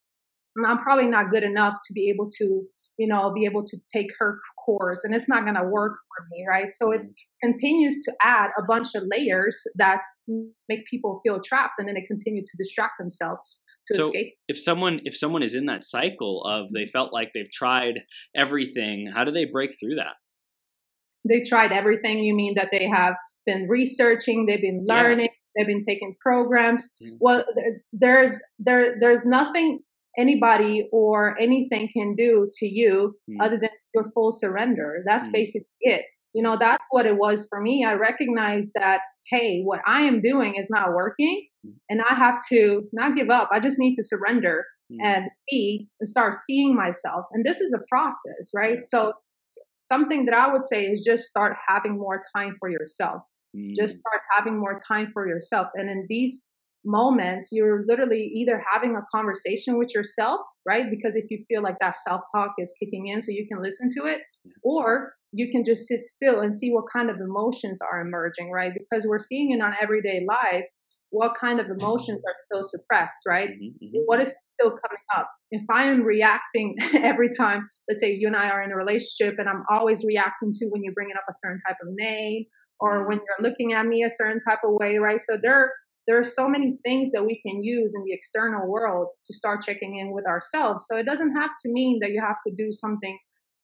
I'm 0.65 0.79
probably 0.79 1.07
not 1.07 1.29
good 1.29 1.43
enough 1.43 1.73
to 1.87 1.93
be 1.93 2.09
able 2.09 2.27
to, 2.39 2.63
you 2.97 3.07
know, 3.07 3.31
be 3.33 3.45
able 3.45 3.63
to 3.63 3.77
take 3.91 4.09
her 4.19 4.39
course 4.65 5.03
and 5.03 5.15
it's 5.15 5.27
not 5.27 5.43
going 5.43 5.55
to 5.55 5.63
work 5.63 5.93
for 6.07 6.25
me, 6.31 6.45
right? 6.47 6.71
So 6.71 6.91
it 6.91 7.01
mm-hmm. 7.01 7.47
continues 7.49 8.01
to 8.05 8.13
add 8.21 8.49
a 8.57 8.63
bunch 8.67 8.89
of 8.95 9.03
layers 9.09 9.61
that 9.77 9.99
make 10.69 10.85
people 10.85 11.19
feel 11.23 11.39
trapped 11.41 11.73
and 11.79 11.87
then 11.87 11.95
they 11.95 12.05
continue 12.07 12.41
to 12.41 12.57
distract 12.57 12.93
themselves 12.99 13.63
to 13.87 13.95
so 13.95 14.05
escape. 14.05 14.33
If 14.47 14.61
someone 14.61 15.01
if 15.03 15.17
someone 15.17 15.43
is 15.43 15.55
in 15.55 15.65
that 15.65 15.83
cycle 15.83 16.43
of 16.43 16.71
they 16.71 16.85
felt 16.85 17.11
like 17.11 17.31
they've 17.33 17.51
tried 17.51 18.01
everything, 18.35 19.11
how 19.13 19.23
do 19.23 19.31
they 19.31 19.45
break 19.45 19.71
through 19.79 19.95
that? 19.95 20.15
They 21.27 21.43
tried 21.43 21.71
everything. 21.71 22.23
You 22.23 22.35
mean 22.35 22.55
that 22.55 22.69
they 22.71 22.87
have 22.87 23.15
been 23.45 23.67
researching, 23.67 24.45
they've 24.45 24.61
been 24.61 24.85
learning, 24.87 25.29
yeah. 25.31 25.63
they've 25.63 25.67
been 25.67 25.81
taking 25.81 26.15
programs. 26.21 26.87
Mm-hmm. 27.01 27.15
Well, 27.19 27.45
there's 27.91 28.41
there 28.59 28.95
there's 28.99 29.25
nothing 29.25 29.79
anybody 30.17 30.87
or 30.91 31.35
anything 31.39 31.89
can 31.91 32.13
do 32.13 32.47
to 32.59 32.65
you 32.65 33.15
mm-hmm. 33.29 33.41
other 33.41 33.57
than 33.57 33.69
your 33.93 34.03
full 34.13 34.31
surrender. 34.31 35.03
That's 35.05 35.23
mm-hmm. 35.23 35.33
basically 35.33 35.67
it. 35.81 36.05
You 36.33 36.41
know, 36.41 36.57
that's 36.59 36.85
what 36.89 37.05
it 37.05 37.17
was 37.17 37.47
for 37.49 37.61
me. 37.61 37.85
I 37.85 37.93
recognized 37.93 38.71
that 38.75 39.01
hey, 39.29 39.61
what 39.61 39.79
I 39.87 40.01
am 40.01 40.21
doing 40.21 40.55
is 40.55 40.69
not 40.69 40.93
working 40.93 41.47
mm. 41.65 41.73
and 41.89 42.01
I 42.01 42.13
have 42.13 42.37
to 42.51 42.83
not 42.91 43.15
give 43.15 43.29
up. 43.29 43.49
I 43.51 43.59
just 43.59 43.79
need 43.79 43.95
to 43.95 44.03
surrender 44.03 44.65
mm. 44.91 44.97
and 45.01 45.29
see 45.49 45.87
and 45.99 46.07
start 46.07 46.37
seeing 46.37 46.75
myself. 46.75 47.25
And 47.31 47.45
this 47.45 47.61
is 47.61 47.73
a 47.73 47.83
process, 47.89 48.51
right? 48.53 48.83
So 48.83 49.13
something 49.79 50.25
that 50.25 50.35
I 50.35 50.51
would 50.51 50.63
say 50.63 50.85
is 50.85 51.03
just 51.05 51.25
start 51.25 51.55
having 51.67 51.97
more 51.97 52.19
time 52.35 52.53
for 52.59 52.69
yourself. 52.69 53.21
Mm. 53.55 53.75
Just 53.75 53.99
start 53.99 54.21
having 54.35 54.59
more 54.59 54.75
time 54.87 55.07
for 55.07 55.27
yourself. 55.27 55.67
And 55.75 55.89
in 55.89 56.05
these 56.09 56.53
moments, 56.85 57.49
you're 57.51 57.83
literally 57.87 58.29
either 58.35 58.61
having 58.71 58.95
a 58.95 59.05
conversation 59.15 59.77
with 59.77 59.93
yourself, 59.93 60.41
right? 60.67 60.85
Because 60.89 61.15
if 61.15 61.25
you 61.29 61.39
feel 61.47 61.61
like 61.61 61.77
that 61.79 61.95
self 61.95 62.21
talk 62.35 62.51
is 62.57 62.75
kicking 62.79 63.07
in 63.07 63.21
so 63.21 63.31
you 63.31 63.47
can 63.47 63.61
listen 63.61 63.87
to 63.97 64.05
it, 64.05 64.21
or 64.63 65.13
you 65.31 65.49
can 65.49 65.63
just 65.63 65.87
sit 65.87 66.03
still 66.03 66.41
and 66.41 66.53
see 66.53 66.71
what 66.71 66.85
kind 66.93 67.09
of 67.09 67.17
emotions 67.17 67.79
are 67.81 68.01
emerging, 68.01 68.51
right? 68.51 68.71
Because 68.77 69.05
we're 69.07 69.19
seeing 69.19 69.51
it 69.51 69.61
on 69.61 69.73
everyday 69.81 70.25
life. 70.27 70.65
What 71.13 71.35
kind 71.39 71.59
of 71.59 71.67
emotions 71.69 72.21
are 72.27 72.33
still 72.35 72.63
suppressed, 72.63 73.21
right? 73.27 73.49
Mm-hmm, 73.49 73.85
mm-hmm. 73.85 74.01
What 74.05 74.19
is 74.19 74.33
still 74.59 74.71
coming 74.71 75.03
up? 75.15 75.29
If 75.51 75.61
I 75.71 75.83
am 75.83 76.01
reacting 76.01 76.75
every 76.95 77.29
time, 77.29 77.65
let's 77.87 78.01
say 78.01 78.13
you 78.13 78.27
and 78.27 78.35
I 78.35 78.49
are 78.49 78.63
in 78.63 78.71
a 78.71 78.75
relationship, 78.75 79.35
and 79.37 79.47
I'm 79.47 79.63
always 79.69 80.03
reacting 80.03 80.51
to 80.51 80.65
when 80.69 80.83
you're 80.83 80.93
bringing 80.93 81.15
up 81.15 81.25
a 81.29 81.33
certain 81.39 81.59
type 81.67 81.77
of 81.83 81.89
name 81.91 82.45
or 82.79 82.99
mm-hmm. 82.99 83.09
when 83.09 83.17
you're 83.19 83.49
looking 83.49 83.73
at 83.73 83.85
me 83.85 84.03
a 84.03 84.09
certain 84.09 84.39
type 84.39 84.59
of 84.65 84.71
way, 84.79 84.97
right? 84.97 85.21
So 85.21 85.37
there, 85.41 85.71
there 86.07 86.19
are 86.19 86.23
so 86.23 86.49
many 86.49 86.77
things 86.83 87.11
that 87.11 87.23
we 87.23 87.39
can 87.45 87.61
use 87.61 87.93
in 87.95 88.03
the 88.05 88.13
external 88.13 88.67
world 88.67 89.09
to 89.25 89.33
start 89.33 89.61
checking 89.61 89.99
in 89.99 90.13
with 90.13 90.25
ourselves. 90.25 90.85
So 90.89 90.97
it 90.97 91.05
doesn't 91.05 91.35
have 91.35 91.51
to 91.63 91.71
mean 91.71 91.99
that 92.01 92.09
you 92.09 92.21
have 92.25 92.37
to 92.47 92.53
do 92.57 92.71
something 92.71 93.17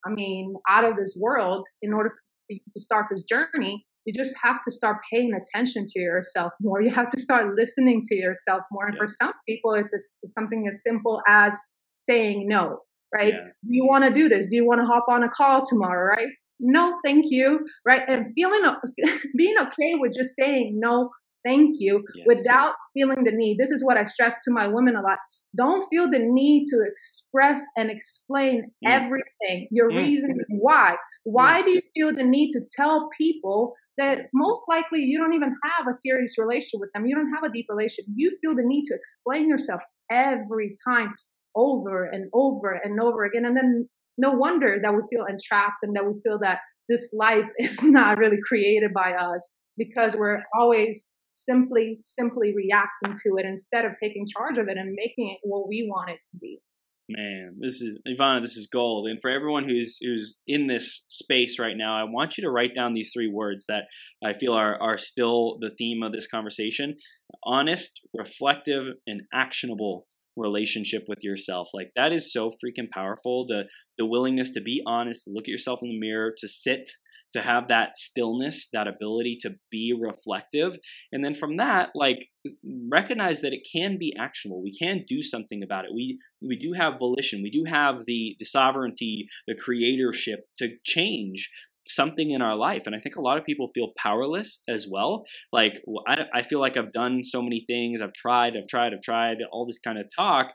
I 0.06 0.10
mean, 0.10 0.54
out 0.68 0.84
of 0.84 0.96
this 0.96 1.18
world 1.20 1.66
in 1.82 1.92
order 1.92 2.10
for 2.10 2.16
you 2.48 2.60
to 2.74 2.80
start 2.80 3.06
this 3.10 3.22
journey. 3.22 3.84
You 4.04 4.12
just 4.14 4.34
have 4.42 4.62
to 4.62 4.70
start 4.70 4.98
paying 5.12 5.32
attention 5.34 5.84
to 5.86 6.00
yourself 6.00 6.52
more. 6.60 6.82
You 6.90 6.90
have 6.90 7.08
to 7.08 7.20
start 7.20 7.54
listening 7.56 8.00
to 8.08 8.14
yourself 8.14 8.62
more. 8.72 8.86
And 8.86 8.94
yeah. 8.94 8.98
for 8.98 9.06
some 9.06 9.32
people, 9.48 9.74
it's, 9.74 9.92
a, 9.92 9.96
it's, 9.96 10.32
something 10.34 10.66
as 10.68 10.82
simple 10.82 11.22
as 11.28 11.58
saying 11.98 12.46
no, 12.48 12.78
right? 13.14 13.34
Yeah. 13.34 13.50
Do 13.64 13.70
you 13.70 13.86
want 13.86 14.04
to 14.04 14.10
do 14.12 14.28
this? 14.28 14.48
Do 14.48 14.56
you 14.56 14.66
want 14.66 14.80
to 14.80 14.86
hop 14.86 15.04
on 15.08 15.22
a 15.22 15.28
call 15.28 15.60
tomorrow, 15.66 16.16
right? 16.16 16.28
No, 16.58 16.98
thank 17.04 17.26
you, 17.28 17.64
right? 17.86 18.02
And 18.06 18.26
feeling, 18.34 18.62
being 19.36 19.54
okay 19.58 19.94
with 19.96 20.12
just 20.16 20.36
saying 20.36 20.78
no, 20.78 21.10
thank 21.44 21.76
you, 21.78 22.04
yes. 22.14 22.26
without 22.26 22.74
feeling 22.94 23.24
the 23.24 23.32
need. 23.32 23.58
This 23.58 23.70
is 23.70 23.84
what 23.84 23.96
I 23.96 24.02
stress 24.02 24.38
to 24.44 24.52
my 24.52 24.66
women 24.68 24.96
a 24.96 25.02
lot. 25.02 25.18
Don't 25.56 25.84
feel 25.90 26.08
the 26.08 26.20
need 26.20 26.64
to 26.66 26.84
express 26.86 27.64
and 27.76 27.90
explain 27.90 28.70
mm. 28.84 28.90
everything, 28.90 29.68
your 29.70 29.90
mm. 29.90 29.96
reason 29.96 30.38
why. 30.48 30.96
Why 31.24 31.62
mm. 31.62 31.64
do 31.64 31.70
you 31.72 31.82
feel 31.94 32.14
the 32.14 32.24
need 32.24 32.50
to 32.50 32.60
tell 32.76 33.08
people 33.18 33.74
that 34.00 34.26
most 34.34 34.62
likely 34.68 35.00
you 35.00 35.18
don't 35.18 35.34
even 35.34 35.54
have 35.64 35.86
a 35.88 35.92
serious 35.92 36.34
relationship 36.38 36.80
with 36.80 36.90
them? 36.94 37.06
You 37.06 37.14
don't 37.14 37.32
have 37.34 37.44
a 37.44 37.52
deep 37.52 37.66
relationship. 37.68 38.06
You 38.14 38.36
feel 38.42 38.54
the 38.54 38.64
need 38.64 38.84
to 38.84 38.94
explain 38.94 39.48
yourself 39.48 39.82
every 40.10 40.72
time 40.88 41.14
over 41.54 42.04
and 42.04 42.30
over 42.32 42.80
and 42.82 43.00
over 43.00 43.24
again. 43.24 43.44
And 43.44 43.56
then 43.56 43.88
no 44.18 44.32
wonder 44.32 44.78
that 44.82 44.94
we 44.94 45.00
feel 45.10 45.26
entrapped 45.26 45.78
and 45.82 45.94
that 45.96 46.06
we 46.06 46.20
feel 46.24 46.38
that 46.40 46.60
this 46.88 47.12
life 47.16 47.48
is 47.58 47.82
not 47.82 48.18
really 48.18 48.38
created 48.42 48.92
by 48.92 49.12
us 49.12 49.58
because 49.76 50.16
we're 50.16 50.42
always 50.58 51.12
simply 51.32 51.94
simply 51.98 52.52
reacting 52.54 53.14
to 53.14 53.36
it 53.38 53.46
instead 53.46 53.84
of 53.84 53.92
taking 53.94 54.26
charge 54.26 54.58
of 54.58 54.68
it 54.68 54.76
and 54.76 54.92
making 54.94 55.30
it 55.30 55.38
what 55.44 55.68
we 55.68 55.88
want 55.88 56.10
it 56.10 56.18
to 56.22 56.36
be 56.40 56.58
man 57.16 57.56
this 57.58 57.80
is 57.80 57.98
ivana 58.08 58.40
this 58.42 58.56
is 58.56 58.66
gold. 58.66 59.08
And 59.08 59.20
for 59.20 59.30
everyone 59.30 59.68
who's 59.68 59.98
who's 60.02 60.38
in 60.46 60.66
this 60.66 61.04
space 61.08 61.58
right 61.58 61.76
now 61.76 61.96
i 61.96 62.04
want 62.04 62.36
you 62.36 62.42
to 62.44 62.50
write 62.50 62.74
down 62.74 62.92
these 62.92 63.10
three 63.12 63.30
words 63.32 63.66
that 63.68 63.84
i 64.24 64.32
feel 64.32 64.52
are 64.52 64.80
are 64.80 64.98
still 64.98 65.58
the 65.60 65.70
theme 65.76 66.02
of 66.02 66.12
this 66.12 66.26
conversation. 66.26 66.96
Honest 67.44 68.00
reflective 68.14 68.94
and 69.06 69.22
actionable 69.32 70.06
relationship 70.36 71.04
with 71.08 71.18
yourself. 71.22 71.68
Like 71.74 71.90
that 71.96 72.12
is 72.12 72.32
so 72.32 72.48
freaking 72.48 72.90
powerful. 72.92 73.46
The 73.46 73.64
the 73.98 74.06
willingness 74.06 74.50
to 74.52 74.60
be 74.60 74.82
honest 74.86 75.24
to 75.24 75.30
look 75.30 75.44
at 75.44 75.52
yourself 75.52 75.80
in 75.82 75.90
the 75.90 75.98
mirror 75.98 76.32
to 76.38 76.48
sit 76.48 76.90
to 77.32 77.42
have 77.42 77.68
that 77.68 77.96
stillness, 77.96 78.68
that 78.72 78.88
ability 78.88 79.38
to 79.42 79.56
be 79.70 79.96
reflective. 79.98 80.78
And 81.12 81.24
then 81.24 81.34
from 81.34 81.56
that, 81.56 81.90
like 81.94 82.28
recognize 82.90 83.40
that 83.40 83.52
it 83.52 83.66
can 83.70 83.98
be 83.98 84.14
actionable. 84.18 84.62
We 84.62 84.76
can 84.76 85.04
do 85.06 85.22
something 85.22 85.62
about 85.62 85.84
it. 85.84 85.92
We 85.94 86.18
we 86.42 86.56
do 86.56 86.72
have 86.72 86.98
volition. 86.98 87.42
We 87.42 87.50
do 87.50 87.64
have 87.66 88.06
the 88.06 88.36
the 88.38 88.44
sovereignty, 88.44 89.26
the 89.46 89.54
creatorship 89.54 90.42
to 90.58 90.76
change 90.84 91.50
something 91.88 92.30
in 92.30 92.40
our 92.40 92.54
life 92.54 92.82
and 92.86 92.94
i 92.94 93.00
think 93.00 93.16
a 93.16 93.20
lot 93.20 93.36
of 93.36 93.44
people 93.44 93.68
feel 93.74 93.88
powerless 93.96 94.62
as 94.68 94.86
well 94.88 95.24
like 95.52 95.82
I, 96.06 96.26
I 96.32 96.42
feel 96.42 96.60
like 96.60 96.76
i've 96.76 96.92
done 96.92 97.24
so 97.24 97.42
many 97.42 97.64
things 97.66 98.00
i've 98.00 98.12
tried 98.12 98.56
i've 98.56 98.68
tried 98.68 98.92
i've 98.92 99.02
tried 99.02 99.38
all 99.50 99.66
this 99.66 99.78
kind 99.78 99.98
of 99.98 100.06
talk 100.14 100.52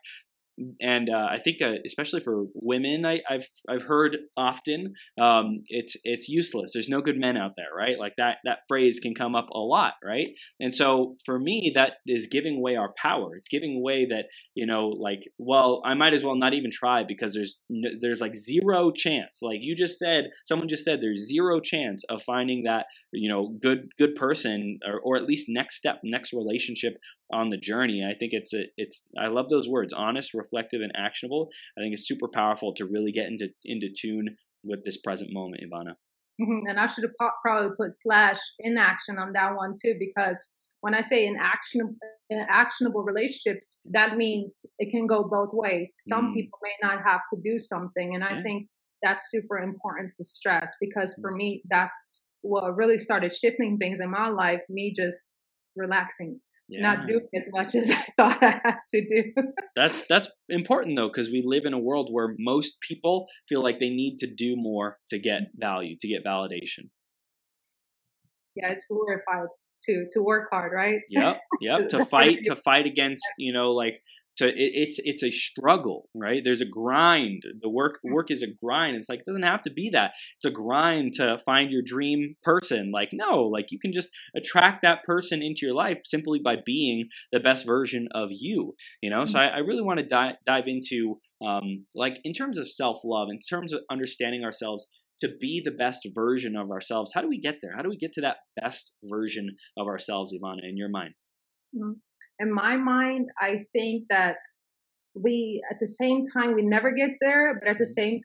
and 0.80 1.10
uh, 1.10 1.28
I 1.30 1.40
think 1.44 1.62
uh, 1.62 1.74
especially 1.86 2.22
for 2.22 2.46
women, 2.54 3.06
I, 3.06 3.22
have 3.28 3.46
I've 3.70 3.84
heard 3.84 4.18
often 4.38 4.94
um, 5.20 5.64
it's 5.68 5.98
it's 6.04 6.30
useless. 6.30 6.72
There's 6.74 6.90
no 6.90 7.02
good 7.02 7.18
men 7.18 7.38
out 7.38 7.54
there, 7.58 7.76
right? 7.76 8.00
Like 8.00 8.14
that 8.18 8.38
that 8.46 8.60
phrase 8.68 9.00
can 9.00 9.14
come 9.14 9.36
up 9.36 9.50
a 9.50 9.60
lot, 9.60 9.94
right? 10.04 10.30
And 10.60 10.74
so 10.74 11.18
for 11.26 11.40
me, 11.40 11.72
that 11.76 11.94
is 12.08 12.28
giving 12.28 12.58
away 12.58 12.76
our 12.76 12.94
power. 12.98 13.36
It's 13.36 13.50
giving 13.50 13.78
away 13.78 14.06
that 14.06 14.26
you 14.54 14.66
know, 14.66 14.88
like, 14.88 15.24
well, 15.38 15.82
I 15.86 15.94
might 15.94 16.14
as 16.14 16.24
well 16.24 16.36
not 16.36 16.54
even 16.54 16.72
try 16.72 17.04
because 17.04 17.34
there's 17.34 17.60
there's 18.00 18.22
like 18.22 18.36
zero 18.36 18.92
chance. 18.92 19.40
Like 19.42 19.60
you 19.62 19.76
just 19.76 20.00
said, 20.00 20.26
someone 20.46 20.70
just 20.70 20.86
said, 20.86 21.02
there's 21.02 21.28
zero 21.28 21.60
chance 21.60 22.04
of 22.10 22.22
finding 22.22 22.64
that 22.64 22.86
you 23.12 23.30
know 23.30 23.56
good 23.62 23.90
good 24.00 24.16
person 24.16 24.80
or 24.86 25.00
or 25.00 25.18
at 25.18 25.26
least 25.26 25.48
next 25.50 25.76
step, 25.76 26.00
next 26.04 26.34
relationship 26.34 26.98
on 27.32 27.50
the 27.50 27.58
journey. 27.58 28.04
I 28.04 28.18
think 28.18 28.34
it's 28.34 28.54
a, 28.54 28.66
it's 28.78 29.04
I 29.18 29.28
love 29.28 29.50
those 29.50 29.68
words, 29.68 29.94
honest, 29.94 30.34
reflective, 30.34 30.82
and 30.82 30.92
actionable. 30.96 31.50
I 31.78 31.82
think 31.82 31.94
it's 31.94 32.08
super 32.08 32.28
powerful 32.28 32.74
to 32.76 32.86
really 32.86 33.12
get 33.12 33.28
into 33.28 33.50
into 33.64 33.88
tune 33.96 34.38
with 34.64 34.84
this 34.84 34.98
present 34.98 35.32
moment, 35.34 35.64
Ivana. 35.64 35.96
Mm-hmm. 36.42 36.68
And 36.68 36.80
I 36.80 36.86
should 36.86 37.04
have 37.04 37.32
probably 37.42 37.76
put 37.78 37.94
slash 37.94 38.40
in 38.60 38.78
action 38.78 39.18
on 39.18 39.32
that 39.34 39.56
one 39.56 39.74
too, 39.80 39.96
because 40.00 40.58
when 40.82 40.94
I 40.94 41.02
say 41.02 41.28
an 41.28 41.38
action 41.40 41.98
an 42.30 42.46
actionable 42.50 43.04
relationship, 43.04 43.62
that 43.92 44.18
means 44.18 44.66
it 44.80 44.92
can 44.92 45.08
go 45.08 45.24
both 45.24 45.50
ways. 45.54 45.96
Some 46.00 46.32
mm. 46.32 46.34
people 46.36 46.60
may 46.64 46.74
not 46.82 47.00
have 47.06 47.22
to 47.34 47.42
do 47.44 47.60
something, 47.60 48.16
and 48.16 48.24
I 48.24 48.36
yeah. 48.36 48.44
think 48.44 48.68
that's 49.04 49.30
super 49.30 49.60
important 49.60 50.14
to 50.18 50.24
stress 50.24 50.76
because 50.82 51.16
for 51.22 51.32
mm. 51.32 51.38
me, 51.38 51.64
that's 51.70 52.32
what 52.42 52.76
really 52.76 52.98
started 52.98 53.34
shifting 53.34 53.78
things 53.78 54.00
in 54.00 54.12
my 54.12 54.28
life. 54.28 54.62
Me 54.70 54.94
just 54.96 55.44
relaxing 55.76 56.40
yeah. 56.68 56.82
not 56.82 57.06
doing 57.06 57.28
as 57.34 57.48
much 57.52 57.76
as 57.76 57.92
I 57.92 58.06
thought 58.18 58.44
I 58.44 58.62
had 58.64 58.78
to 58.92 59.06
do. 59.08 59.34
that's 59.76 60.06
that's 60.08 60.28
important 60.50 60.98
though, 60.98 61.08
because 61.08 61.30
we 61.30 61.42
live 61.46 61.66
in 61.66 61.74
a 61.74 61.80
world 61.80 62.10
where 62.12 62.36
most 62.40 62.80
people 62.82 63.28
feel 63.48 63.62
like 63.62 63.80
they 63.80 63.90
need 63.90 64.20
to 64.20 64.28
do 64.28 64.56
more 64.56 64.98
to 65.10 65.20
get 65.20 65.42
mm-hmm. 65.42 65.62
value, 65.62 65.96
to 66.02 66.08
get 66.08 66.26
validation. 66.26 66.90
yeah, 68.56 68.72
it's 68.72 68.86
glorified 68.86 69.48
to 69.82 70.06
to 70.12 70.24
work 70.24 70.50
hard, 70.52 70.72
right? 70.74 71.00
Yep, 71.10 71.40
yep. 71.62 71.90
To 71.90 72.06
fight, 72.14 72.40
to 72.46 72.56
fight 72.56 72.86
against, 72.86 73.24
you 73.38 73.54
know, 73.54 73.72
like 73.72 74.02
to 74.38 74.48
it, 74.48 74.54
it's 74.58 75.00
it's 75.04 75.24
a 75.24 75.32
struggle, 75.32 76.10
right? 76.16 76.42
There's 76.44 76.62
a 76.62 76.66
grind. 76.66 77.44
The 77.62 77.70
work 77.70 78.00
Mm. 78.06 78.12
work 78.14 78.32
is 78.32 78.44
a 78.44 78.48
grind. 78.48 78.96
It's 78.96 79.10
like 79.10 79.20
it 79.20 79.26
doesn't 79.26 79.44
have 79.44 79.62
to 79.64 79.72
be 79.72 79.90
that. 79.92 80.14
It's 80.38 80.46
a 80.46 80.52
grind 80.52 81.14
to 81.16 81.40
find 81.46 81.72
your 81.72 81.82
dream 81.84 82.36
person. 82.44 82.92
Like 82.92 83.10
no, 83.14 83.44
like 83.44 83.72
you 83.72 83.80
can 83.80 83.94
just 83.94 84.10
attract 84.36 84.82
that 84.84 85.04
person 85.06 85.42
into 85.42 85.66
your 85.66 85.76
life 85.76 86.02
simply 86.04 86.40
by 86.44 86.56
being 86.66 87.08
the 87.32 87.40
best 87.40 87.66
version 87.66 88.08
of 88.14 88.30
you. 88.32 88.76
You 89.02 89.10
know. 89.10 89.26
So 89.26 89.40
I, 89.40 89.48
I 89.48 89.58
really 89.60 89.82
want 89.84 90.00
to 90.00 90.06
dive 90.06 90.36
dive 90.46 90.66
into 90.68 91.20
um 91.46 91.86
like 91.96 92.18
in 92.24 92.34
terms 92.34 92.58
of 92.58 92.72
self 92.72 93.00
love, 93.04 93.28
in 93.32 93.40
terms 93.40 93.74
of 93.74 93.82
understanding 93.90 94.44
ourselves 94.44 94.88
to 95.22 95.30
be 95.40 95.62
the 95.64 95.72
best 95.72 96.08
version 96.14 96.56
of 96.58 96.70
ourselves. 96.72 97.14
How 97.14 97.22
do 97.22 97.30
we 97.30 97.40
get 97.40 97.60
there? 97.62 97.74
How 97.76 97.82
do 97.82 97.90
we 97.90 97.98
get 97.98 98.12
to 98.14 98.22
that 98.22 98.38
best 98.62 98.92
version 99.04 99.56
of 99.78 99.88
ourselves, 99.88 100.34
Ivana, 100.34 100.68
in 100.68 100.76
your 100.78 100.90
mind? 100.90 101.14
In 102.40 102.52
my 102.54 102.76
mind, 102.76 103.30
I 103.40 103.66
think 103.74 104.06
that 104.10 104.38
we, 105.16 105.64
at 105.72 105.78
the 105.80 105.88
same 105.88 106.24
time, 106.36 106.54
we 106.56 106.62
never 106.62 106.92
get 106.92 107.12
there, 107.22 107.58
but 107.60 107.70
at 107.70 107.78
the 107.78 107.86
same 107.86 108.20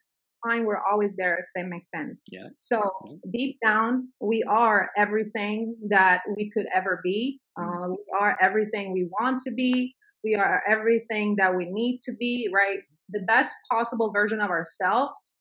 time, 0.47 0.65
we're 0.65 0.83
always 0.91 1.17
there, 1.17 1.39
if 1.39 1.45
that 1.55 1.69
makes 1.69 1.91
sense. 1.91 2.27
Yeah. 2.33 2.49
So 2.57 2.81
Mhm. 3.05 3.21
deep 3.33 3.59
down, 3.63 4.13
we 4.21 4.43
are 4.45 4.91
everything 4.97 5.77
that 5.91 6.23
we 6.37 6.51
could 6.51 6.67
ever 6.75 7.01
be. 7.05 7.41
Mhm. 7.59 7.85
Uh, 7.85 7.89
we 7.91 8.05
are 8.19 8.37
everything 8.41 8.93
we 8.93 9.05
want 9.21 9.41
to 9.47 9.53
be. 9.53 9.95
We 10.25 10.35
are 10.35 10.63
everything 10.67 11.37
that 11.37 11.55
we 11.57 11.67
need 11.71 11.99
to 12.07 12.13
be, 12.19 12.51
right? 12.53 12.81
The 13.11 13.21
best 13.21 13.55
possible 13.71 14.13
version 14.13 14.41
of 14.41 14.51
ourselves 14.51 15.41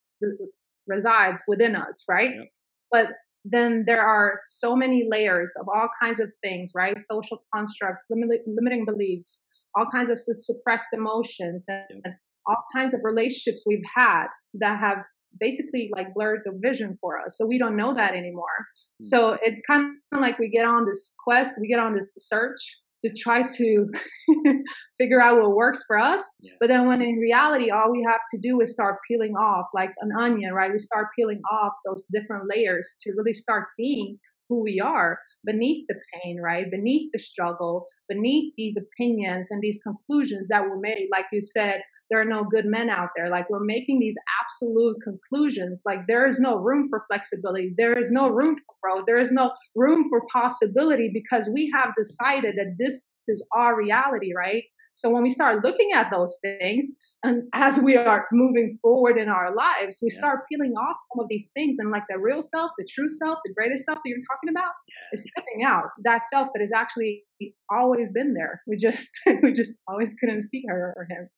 resides 0.88 1.44
within 1.48 1.76
us, 1.76 2.04
right? 2.10 2.36
Yep. 2.36 2.48
But 2.92 3.08
then 3.46 3.84
there 3.88 4.02
are 4.02 4.40
so 4.44 4.76
many 4.76 5.08
layers 5.10 5.54
of 5.60 5.68
all 5.74 5.90
kinds 6.02 6.20
of 6.20 6.30
things, 6.44 6.72
right? 6.76 7.00
Social 7.00 7.44
constructs, 7.54 8.06
limit, 8.10 8.42
limiting 8.48 8.86
beliefs, 8.86 9.46
all 9.76 9.86
kinds 9.92 10.10
of 10.10 10.20
suppressed 10.20 10.90
emotions, 10.94 11.66
and, 11.68 12.14
all 12.48 12.64
kinds 12.74 12.96
of 12.96 13.02
relationships 13.04 13.64
we've 13.68 13.86
had 13.94 14.26
that 14.56 14.80
have 14.80 14.98
basically 15.40 15.90
like 15.94 16.08
blurred 16.16 16.42
the 16.46 16.60
vision 16.64 16.96
for 17.00 17.20
us. 17.20 17.38
So 17.38 17.46
we 17.46 17.60
don't 17.60 17.76
know 17.76 17.94
that 17.94 18.14
anymore. 18.14 18.66
Mm. 19.04 19.06
So 19.06 19.38
it's 19.44 19.62
kind 19.68 19.94
of 20.12 20.20
like 20.20 20.40
we 20.40 20.50
get 20.50 20.66
on 20.66 20.86
this 20.86 21.14
quest, 21.24 21.60
we 21.62 21.68
get 21.68 21.80
on 21.80 21.94
this 21.94 22.08
search 22.18 22.80
to 23.04 23.14
try 23.14 23.44
to 23.44 23.86
figure 24.98 25.22
out 25.22 25.38
what 25.38 25.56
works 25.56 25.84
for 25.88 25.98
us. 25.98 26.24
Yeah. 26.42 26.54
But 26.60 26.68
then 26.68 26.88
when 26.88 27.02
in 27.02 27.16
reality, 27.16 27.70
all 27.70 27.92
we 27.92 28.06
have 28.08 28.22
to 28.34 28.40
do 28.40 28.60
is 28.62 28.74
start 28.74 28.98
peeling 29.08 29.34
off 29.34 29.68
like 29.74 29.92
an 30.02 30.12
onion, 30.18 30.54
right? 30.54 30.72
We 30.72 30.78
start 30.78 31.08
peeling 31.18 31.42
off 31.52 31.74
those 31.86 32.04
different 32.14 32.50
layers 32.50 32.96
to 33.04 33.14
really 33.18 33.34
start 33.34 33.68
seeing 33.68 34.18
who 34.50 34.64
we 34.64 34.80
are 34.80 35.20
beneath 35.46 35.86
the 35.88 35.96
pain, 36.14 36.40
right? 36.44 36.70
Beneath 36.70 37.12
the 37.14 37.20
struggle, 37.20 37.86
beneath 38.10 38.54
these 38.58 38.78
opinions 38.78 39.48
and 39.52 39.62
these 39.62 39.80
conclusions 39.82 40.48
that 40.48 40.64
were 40.64 40.80
made. 40.80 41.08
Like 41.12 41.26
you 41.32 41.40
said, 41.40 41.82
there 42.10 42.22
are 42.22 42.26
no 42.26 42.44
good 42.44 42.66
men 42.66 42.90
out 42.90 43.10
there. 43.16 43.30
Like 43.30 43.50
we're 43.50 43.64
making 43.64 44.00
these 44.00 44.16
absolute 44.44 44.98
conclusions. 45.04 45.82
Like 45.86 46.00
there 46.08 46.28
is 46.28 46.40
no 46.40 46.56
room 46.58 46.88
for 46.90 47.04
flexibility. 47.10 47.74
There 47.78 47.98
is 47.98 48.12
no 48.12 48.30
room 48.30 48.56
for 48.56 48.76
growth. 48.82 49.06
There 49.08 49.20
is 49.20 49.32
no 49.32 49.54
room 49.76 50.06
for 50.10 50.22
possibility 50.32 51.10
because 51.14 51.50
we 51.54 51.72
have 51.74 51.94
decided 51.98 52.56
that 52.56 52.76
this 52.80 53.10
is 53.28 53.46
our 53.56 53.78
reality, 53.78 54.32
right? 54.36 54.64
So 54.96 55.10
when 55.10 55.24
we 55.24 55.30
start 55.30 55.64
looking 55.64 55.92
at 55.94 56.12
those 56.12 56.38
things, 56.42 56.94
and 57.24 57.44
as 57.54 57.78
we 57.78 57.98
are 57.98 58.28
moving 58.32 58.78
forward 58.82 59.18
in 59.18 59.28
our 59.28 59.54
lives, 59.54 60.00
we 60.02 60.08
Yeah. 60.10 60.20
start 60.20 60.48
peeling 60.48 60.74
off 60.74 60.96
some 61.14 61.24
of 61.24 61.28
these 61.30 61.52
things, 61.54 61.76
and 61.78 61.92
like 61.92 62.04
the 62.10 62.18
real 62.18 62.42
self, 62.42 62.72
the 62.78 62.86
true 62.90 63.10
self, 63.10 63.40
the 63.46 63.54
greatest 63.54 63.86
self 63.86 64.00
that 64.02 64.10
you're 64.10 64.20
talking 64.32 64.50
about, 64.50 64.72
is 65.12 65.28
stepping 65.30 65.64
out. 65.64 65.90
That 66.04 66.24
self 66.24 66.48
that 66.54 66.62
has 66.62 66.72
actually 66.72 67.26
always 67.70 68.12
been 68.14 68.34
there. 68.34 68.62
We 68.68 68.78
just 68.78 69.10
we 69.44 69.52
just 69.52 69.82
always 69.88 70.14
couldn't 70.14 70.44
see 70.44 70.64
her 70.70 70.94
or 70.96 71.08
him. 71.10 71.30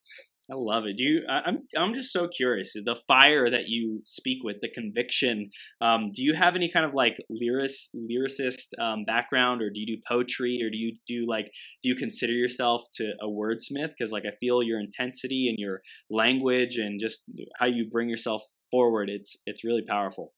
I 0.52 0.56
love 0.56 0.84
it. 0.86 0.98
Do 0.98 1.04
you? 1.04 1.22
I'm 1.30 1.60
I'm 1.78 1.94
just 1.94 2.12
so 2.12 2.28
curious. 2.28 2.74
The 2.74 3.00
fire 3.08 3.50
that 3.50 3.68
you 3.68 4.02
speak 4.04 4.44
with, 4.44 4.58
the 4.62 4.70
conviction. 4.70 5.50
Um, 5.80 6.12
do 6.14 6.24
you 6.24 6.34
have 6.34 6.56
any 6.56 6.70
kind 6.70 6.86
of 6.86 6.94
like 6.94 7.16
lyric 7.30 7.72
lyricist 7.96 8.68
um, 8.80 9.06
background, 9.06 9.62
or 9.62 9.70
do 9.70 9.80
you 9.80 9.86
do 9.86 10.02
poetry, 10.06 10.60
or 10.62 10.70
do 10.70 10.78
you 10.78 10.98
do 11.08 11.26
like 11.28 11.52
do 11.84 11.90
you 11.90 11.96
consider 11.96 12.34
yourself 12.34 12.84
to 12.96 13.14
a 13.22 13.28
wordsmith? 13.28 13.92
Because 13.98 14.12
like 14.12 14.26
I 14.26 14.36
feel 14.42 14.62
your 14.62 14.80
intensity 14.80 15.48
and 15.48 15.58
your 15.58 15.82
language 16.10 16.76
and 16.76 17.00
just 17.00 17.24
how 17.58 17.68
you 17.68 17.88
bring 17.90 18.10
yourself 18.10 18.44
forward. 18.70 19.10
It's 19.10 19.38
it's 19.46 19.64
really 19.64 19.84
powerful. 19.88 20.34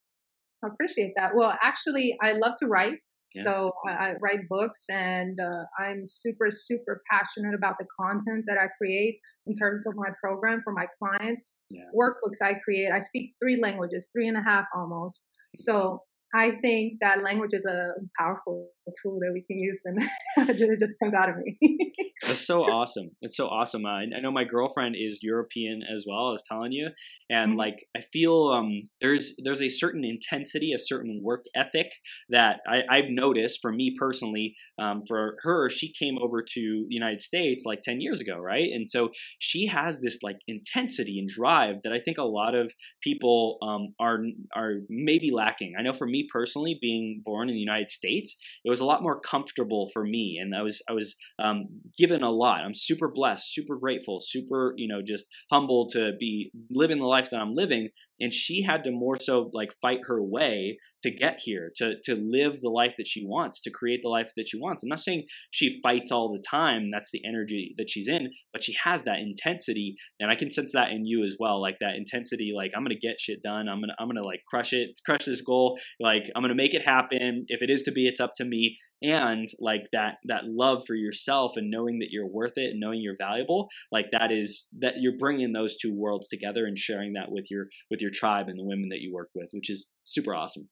I 0.63 0.67
appreciate 0.67 1.13
that. 1.17 1.35
Well, 1.35 1.57
actually, 1.61 2.15
I 2.21 2.33
love 2.33 2.53
to 2.59 2.67
write. 2.67 3.05
Yeah. 3.35 3.43
So 3.43 3.71
I, 3.87 3.91
I 3.91 4.13
write 4.21 4.47
books, 4.49 4.85
and 4.89 5.37
uh, 5.39 5.63
I'm 5.83 6.03
super, 6.05 6.47
super 6.49 7.01
passionate 7.11 7.55
about 7.55 7.75
the 7.79 7.85
content 7.99 8.45
that 8.47 8.57
I 8.57 8.67
create 8.77 9.19
in 9.47 9.53
terms 9.53 9.85
of 9.87 9.95
my 9.97 10.09
program 10.21 10.59
for 10.63 10.71
my 10.73 10.85
clients. 10.97 11.63
Yeah. 11.69 11.83
Workbooks 11.97 12.41
I 12.41 12.53
create. 12.63 12.91
I 12.91 12.99
speak 12.99 13.33
three 13.41 13.57
languages, 13.59 14.09
three 14.13 14.27
and 14.27 14.37
a 14.37 14.43
half 14.43 14.65
almost. 14.75 15.29
So 15.55 16.01
I 16.35 16.51
think 16.61 16.93
that 17.01 17.21
language 17.21 17.53
is 17.53 17.65
a 17.65 17.93
powerful 18.17 18.69
tool 19.01 19.19
that 19.19 19.31
we 19.33 19.41
can 19.41 19.57
use, 19.57 19.81
and 19.85 19.99
it 20.49 20.57
just- 20.79 20.99
comes 21.01 21.13
out 21.13 21.29
of 21.29 21.35
me. 21.37 21.57
That's 22.27 22.45
so 22.45 22.63
awesome. 22.63 23.09
It's 23.21 23.35
so 23.35 23.47
awesome. 23.47 23.85
Uh, 23.85 23.89
I 24.15 24.19
know 24.21 24.31
my 24.31 24.45
girlfriend 24.45 24.95
is 24.97 25.19
European 25.21 25.81
as 25.83 26.05
well. 26.07 26.27
I 26.27 26.31
was 26.31 26.43
telling 26.47 26.71
you, 26.71 26.89
and 27.29 27.53
Mhm. 27.53 27.57
like 27.57 27.85
I 27.97 28.01
feel 28.01 28.49
um, 28.53 28.83
there's 29.01 29.35
there's 29.43 29.61
a 29.61 29.69
certain 29.69 30.03
intensity, 30.05 30.71
a 30.73 30.79
certain 30.79 31.19
work 31.23 31.45
ethic 31.55 31.87
that 32.29 32.61
I, 32.67 32.83
I've 32.89 33.09
noticed 33.09 33.59
for 33.61 33.71
me 33.71 33.95
personally. 33.99 34.55
Um, 34.79 35.01
for 35.07 35.35
her, 35.41 35.69
she 35.69 35.91
came 35.91 36.17
over 36.17 36.41
to 36.41 36.85
the 36.87 36.93
United 36.95 37.21
States 37.21 37.65
like 37.65 37.81
ten 37.81 37.99
years 37.99 38.21
ago, 38.21 38.37
right? 38.37 38.69
And 38.71 38.89
so 38.89 39.09
she 39.39 39.67
has 39.67 39.99
this 40.01 40.19
like 40.23 40.37
intensity 40.47 41.19
and 41.19 41.27
drive 41.27 41.77
that 41.83 41.93
I 41.93 41.99
think 41.99 42.17
a 42.17 42.23
lot 42.23 42.55
of 42.55 42.71
people 43.01 43.57
um, 43.61 43.93
are 43.99 44.19
are 44.55 44.75
maybe 44.89 45.31
lacking. 45.31 45.73
I 45.77 45.81
know 45.81 45.93
for 45.93 46.07
me 46.07 46.27
personally, 46.31 46.77
being 46.81 47.21
born 47.25 47.49
in 47.49 47.55
the 47.55 47.61
United 47.61 47.91
States, 47.91 48.35
it 48.63 48.69
was 48.73 48.79
a 48.79 48.85
lot 48.85 49.03
more 49.03 49.19
comfortable 49.19 49.89
for 49.93 50.03
me, 50.03 50.39
and 50.41 50.55
I 50.55 50.63
was 50.63 50.81
I 50.89 50.93
was 50.93 51.15
um, 51.37 51.81
given 51.97 52.23
a 52.23 52.31
lot. 52.31 52.61
I'm 52.61 52.73
super 52.73 53.09
blessed, 53.13 53.53
super 53.53 53.77
grateful, 53.77 54.19
super 54.21 54.73
you 54.77 54.87
know 54.87 55.01
just 55.05 55.25
humbled 55.51 55.91
to 55.93 56.13
be 56.19 56.51
living 56.71 56.99
the 56.99 57.05
life 57.05 57.29
that 57.29 57.39
I'm 57.39 57.53
living. 57.53 57.89
And 58.19 58.33
she 58.33 58.63
had 58.63 58.83
to 58.83 58.91
more 58.91 59.17
so 59.19 59.49
like 59.53 59.73
fight 59.81 60.01
her 60.07 60.23
way 60.23 60.77
to 61.03 61.11
get 61.11 61.41
here, 61.43 61.71
to 61.77 61.95
to 62.05 62.15
live 62.15 62.61
the 62.61 62.69
life 62.69 62.95
that 62.97 63.07
she 63.07 63.25
wants, 63.25 63.61
to 63.61 63.71
create 63.71 64.01
the 64.03 64.09
life 64.09 64.31
that 64.37 64.47
she 64.47 64.57
wants. 64.57 64.83
I'm 64.83 64.89
not 64.89 64.99
saying 64.99 65.25
she 65.51 65.79
fights 65.81 66.11
all 66.11 66.31
the 66.31 66.43
time. 66.47 66.91
That's 66.91 67.11
the 67.11 67.21
energy 67.25 67.75
that 67.77 67.89
she's 67.89 68.07
in, 68.07 68.29
but 68.51 68.63
she 68.63 68.75
has 68.83 69.03
that 69.03 69.19
intensity, 69.19 69.95
and 70.19 70.31
I 70.31 70.35
can 70.35 70.49
sense 70.49 70.71
that 70.73 70.91
in 70.91 71.05
you 71.05 71.23
as 71.23 71.35
well. 71.39 71.61
Like 71.61 71.77
that 71.81 71.95
intensity, 71.95 72.53
like 72.55 72.71
I'm 72.75 72.83
gonna 72.83 72.95
get 72.95 73.19
shit 73.19 73.43
done. 73.43 73.67
I'm 73.67 73.81
gonna 73.81 73.95
I'm 73.99 74.07
gonna 74.07 74.25
like 74.25 74.41
crush 74.47 74.73
it, 74.73 74.99
crush 75.05 75.25
this 75.25 75.41
goal. 75.41 75.77
Like 75.99 76.29
I'm 76.35 76.41
gonna 76.41 76.55
make 76.55 76.73
it 76.73 76.85
happen. 76.85 77.45
If 77.47 77.61
it 77.61 77.69
is 77.69 77.83
to 77.83 77.91
be, 77.91 78.07
it's 78.07 78.21
up 78.21 78.31
to 78.37 78.45
me 78.45 78.77
and 79.03 79.49
like 79.59 79.87
that 79.91 80.15
that 80.25 80.45
love 80.45 80.83
for 80.87 80.95
yourself 80.95 81.57
and 81.57 81.69
knowing 81.69 81.99
that 81.99 82.09
you're 82.09 82.27
worth 82.27 82.53
it 82.55 82.71
and 82.71 82.79
knowing 82.79 83.01
you're 83.01 83.17
valuable 83.19 83.67
like 83.91 84.07
that 84.11 84.31
is 84.31 84.69
that 84.79 84.95
you're 84.99 85.17
bringing 85.17 85.51
those 85.51 85.77
two 85.77 85.93
worlds 85.93 86.27
together 86.27 86.65
and 86.65 86.77
sharing 86.77 87.13
that 87.13 87.29
with 87.31 87.51
your 87.51 87.67
with 87.91 88.01
your 88.01 88.11
tribe 88.11 88.47
and 88.47 88.57
the 88.57 88.63
women 88.63 88.89
that 88.89 89.01
you 89.01 89.13
work 89.13 89.29
with 89.35 89.49
which 89.51 89.69
is 89.69 89.91
super 90.03 90.33
awesome 90.33 90.69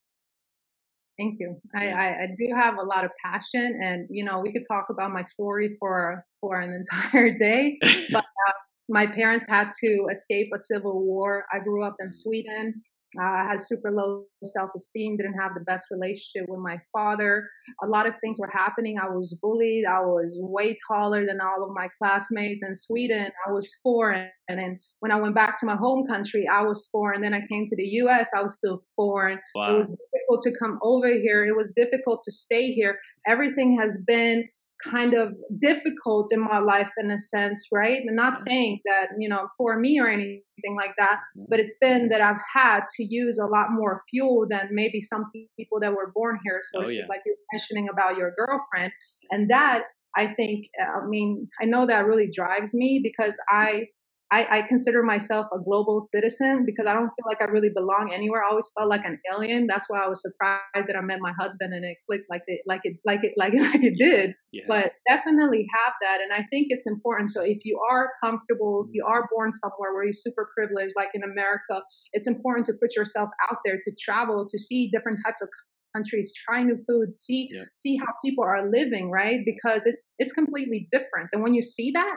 Thank 1.19 1.35
you. 1.39 1.57
I, 1.75 1.85
Yeah. 1.85 1.97
I, 1.97 2.23
I 2.23 2.27
do 2.39 2.55
have 2.55 2.77
a 2.79 2.83
lot 2.83 3.03
of 3.05 3.11
passion, 3.23 3.75
and 3.79 4.07
you 4.09 4.23
know, 4.23 4.39
we 4.39 4.51
could 4.51 4.63
talk 4.67 4.87
about 4.89 5.11
my 5.11 5.21
story 5.21 5.75
for 5.77 6.25
for 6.39 6.59
an 6.59 6.73
entire 7.03 7.31
day. 7.33 7.77
but 8.11 8.23
uh, 8.23 8.53
my 8.89 9.05
parents 9.05 9.45
had 9.47 9.69
to 9.83 10.07
escape 10.09 10.47
a 10.53 10.57
civil 10.57 11.05
war. 11.05 11.45
I 11.53 11.59
grew 11.59 11.83
up 11.83 11.95
in 11.99 12.11
Sweden. 12.11 12.81
Uh, 13.19 13.23
I 13.23 13.43
had 13.43 13.61
super 13.61 13.91
low 13.91 14.23
self 14.43 14.71
esteem, 14.75 15.17
didn't 15.17 15.39
have 15.39 15.53
the 15.53 15.65
best 15.65 15.87
relationship 15.91 16.49
with 16.49 16.61
my 16.61 16.79
father. 16.93 17.47
A 17.83 17.87
lot 17.87 18.07
of 18.07 18.15
things 18.21 18.37
were 18.39 18.49
happening. 18.51 18.97
I 18.97 19.09
was 19.09 19.37
bullied. 19.41 19.85
I 19.85 19.99
was 19.99 20.39
way 20.41 20.77
taller 20.87 21.25
than 21.25 21.41
all 21.41 21.63
of 21.63 21.71
my 21.75 21.89
classmates 21.97 22.63
in 22.63 22.73
Sweden. 22.73 23.31
I 23.45 23.51
was 23.51 23.73
foreign. 23.83 24.29
And 24.47 24.59
then 24.59 24.79
when 24.99 25.11
I 25.11 25.19
went 25.19 25.35
back 25.35 25.59
to 25.59 25.65
my 25.65 25.75
home 25.75 26.05
country, 26.07 26.47
I 26.47 26.61
was 26.63 26.87
foreign. 26.89 27.21
Then 27.21 27.33
I 27.33 27.41
came 27.41 27.65
to 27.65 27.75
the 27.75 27.87
US, 28.03 28.29
I 28.35 28.43
was 28.43 28.55
still 28.55 28.79
foreign. 28.95 29.39
It 29.55 29.77
was 29.77 29.87
difficult 29.87 30.41
to 30.43 30.57
come 30.57 30.79
over 30.81 31.07
here. 31.07 31.45
It 31.45 31.55
was 31.55 31.71
difficult 31.71 32.21
to 32.23 32.31
stay 32.31 32.71
here. 32.71 32.97
Everything 33.27 33.77
has 33.79 34.03
been 34.07 34.47
kind 34.83 35.13
of 35.13 35.33
difficult 35.59 36.31
in 36.31 36.39
my 36.39 36.59
life 36.59 36.91
in 36.97 37.11
a 37.11 37.17
sense, 37.19 37.67
right? 37.71 38.01
And 38.05 38.15
not 38.15 38.37
saying 38.37 38.79
that, 38.85 39.07
you 39.19 39.29
know, 39.29 39.47
for 39.57 39.79
me 39.79 39.99
or 39.99 40.07
anything 40.07 40.75
like 40.75 40.93
that, 40.97 41.19
but 41.49 41.59
it's 41.59 41.77
been 41.79 42.09
that 42.09 42.21
I've 42.21 42.41
had 42.53 42.81
to 42.97 43.03
use 43.03 43.39
a 43.39 43.45
lot 43.45 43.67
more 43.71 43.99
fuel 44.09 44.45
than 44.49 44.69
maybe 44.71 44.99
some 45.01 45.25
people 45.57 45.79
that 45.81 45.91
were 45.93 46.11
born 46.13 46.39
here. 46.43 46.59
So 46.61 46.83
Oh, 46.85 46.89
yeah. 46.89 47.05
like 47.07 47.21
you're 47.25 47.35
mentioning 47.53 47.87
about 47.91 48.17
your 48.17 48.33
girlfriend. 48.37 48.91
And 49.31 49.49
that 49.49 49.83
I 50.17 50.33
think, 50.33 50.65
I 50.79 51.05
mean, 51.07 51.47
I 51.61 51.65
know 51.65 51.85
that 51.85 52.05
really 52.05 52.29
drives 52.29 52.73
me 52.73 52.99
because 53.01 53.39
I 53.49 53.87
I, 54.31 54.59
I, 54.59 54.61
consider 54.61 55.03
myself 55.03 55.47
a 55.53 55.59
global 55.59 55.99
citizen 55.99 56.63
because 56.65 56.85
I 56.87 56.93
don't 56.93 57.09
feel 57.09 57.25
like 57.25 57.41
I 57.41 57.51
really 57.51 57.69
belong 57.75 58.11
anywhere. 58.13 58.41
I 58.43 58.49
always 58.49 58.71
felt 58.77 58.89
like 58.89 59.03
an 59.03 59.19
alien. 59.31 59.67
That's 59.67 59.89
why 59.89 59.99
I 59.99 60.07
was 60.07 60.21
surprised 60.21 60.87
that 60.87 60.95
I 60.95 61.01
met 61.01 61.19
my 61.19 61.33
husband 61.37 61.73
and 61.73 61.83
it 61.83 61.97
clicked 62.07 62.27
like 62.29 62.43
it, 62.47 62.61
like 62.65 62.79
it, 62.85 62.95
like 63.05 63.19
it, 63.23 63.33
like 63.35 63.53
it, 63.53 63.61
like 63.73 63.83
it 63.83 63.95
did. 63.99 64.33
Yeah. 64.53 64.63
But 64.67 64.93
definitely 65.07 65.67
have 65.73 65.93
that, 66.01 66.19
and 66.21 66.31
I 66.33 66.45
think 66.49 66.67
it's 66.69 66.87
important. 66.87 67.29
So 67.29 67.41
if 67.41 67.59
you 67.65 67.79
are 67.91 68.09
comfortable, 68.23 68.83
if 68.85 68.93
you 68.93 69.05
are 69.05 69.27
born 69.33 69.51
somewhere 69.51 69.93
where 69.93 70.03
you're 70.03 70.13
super 70.13 70.49
privileged, 70.57 70.93
like 70.95 71.09
in 71.13 71.23
America, 71.23 71.81
it's 72.13 72.27
important 72.27 72.65
to 72.67 72.73
put 72.81 72.95
yourself 72.95 73.29
out 73.49 73.57
there 73.65 73.79
to 73.83 73.91
travel 74.01 74.45
to 74.49 74.59
see 74.59 74.89
different 74.91 75.19
types 75.25 75.41
of 75.41 75.49
countries, 75.95 76.33
try 76.47 76.63
new 76.63 76.77
food, 76.87 77.13
see 77.13 77.49
yeah. 77.51 77.63
see 77.75 77.97
how 77.97 78.07
people 78.23 78.43
are 78.43 78.69
living, 78.69 79.09
right? 79.09 79.39
Because 79.45 79.85
it's 79.85 80.05
it's 80.19 80.31
completely 80.31 80.87
different. 80.91 81.29
And 81.33 81.43
when 81.43 81.53
you 81.53 81.61
see 81.61 81.91
that, 81.91 82.15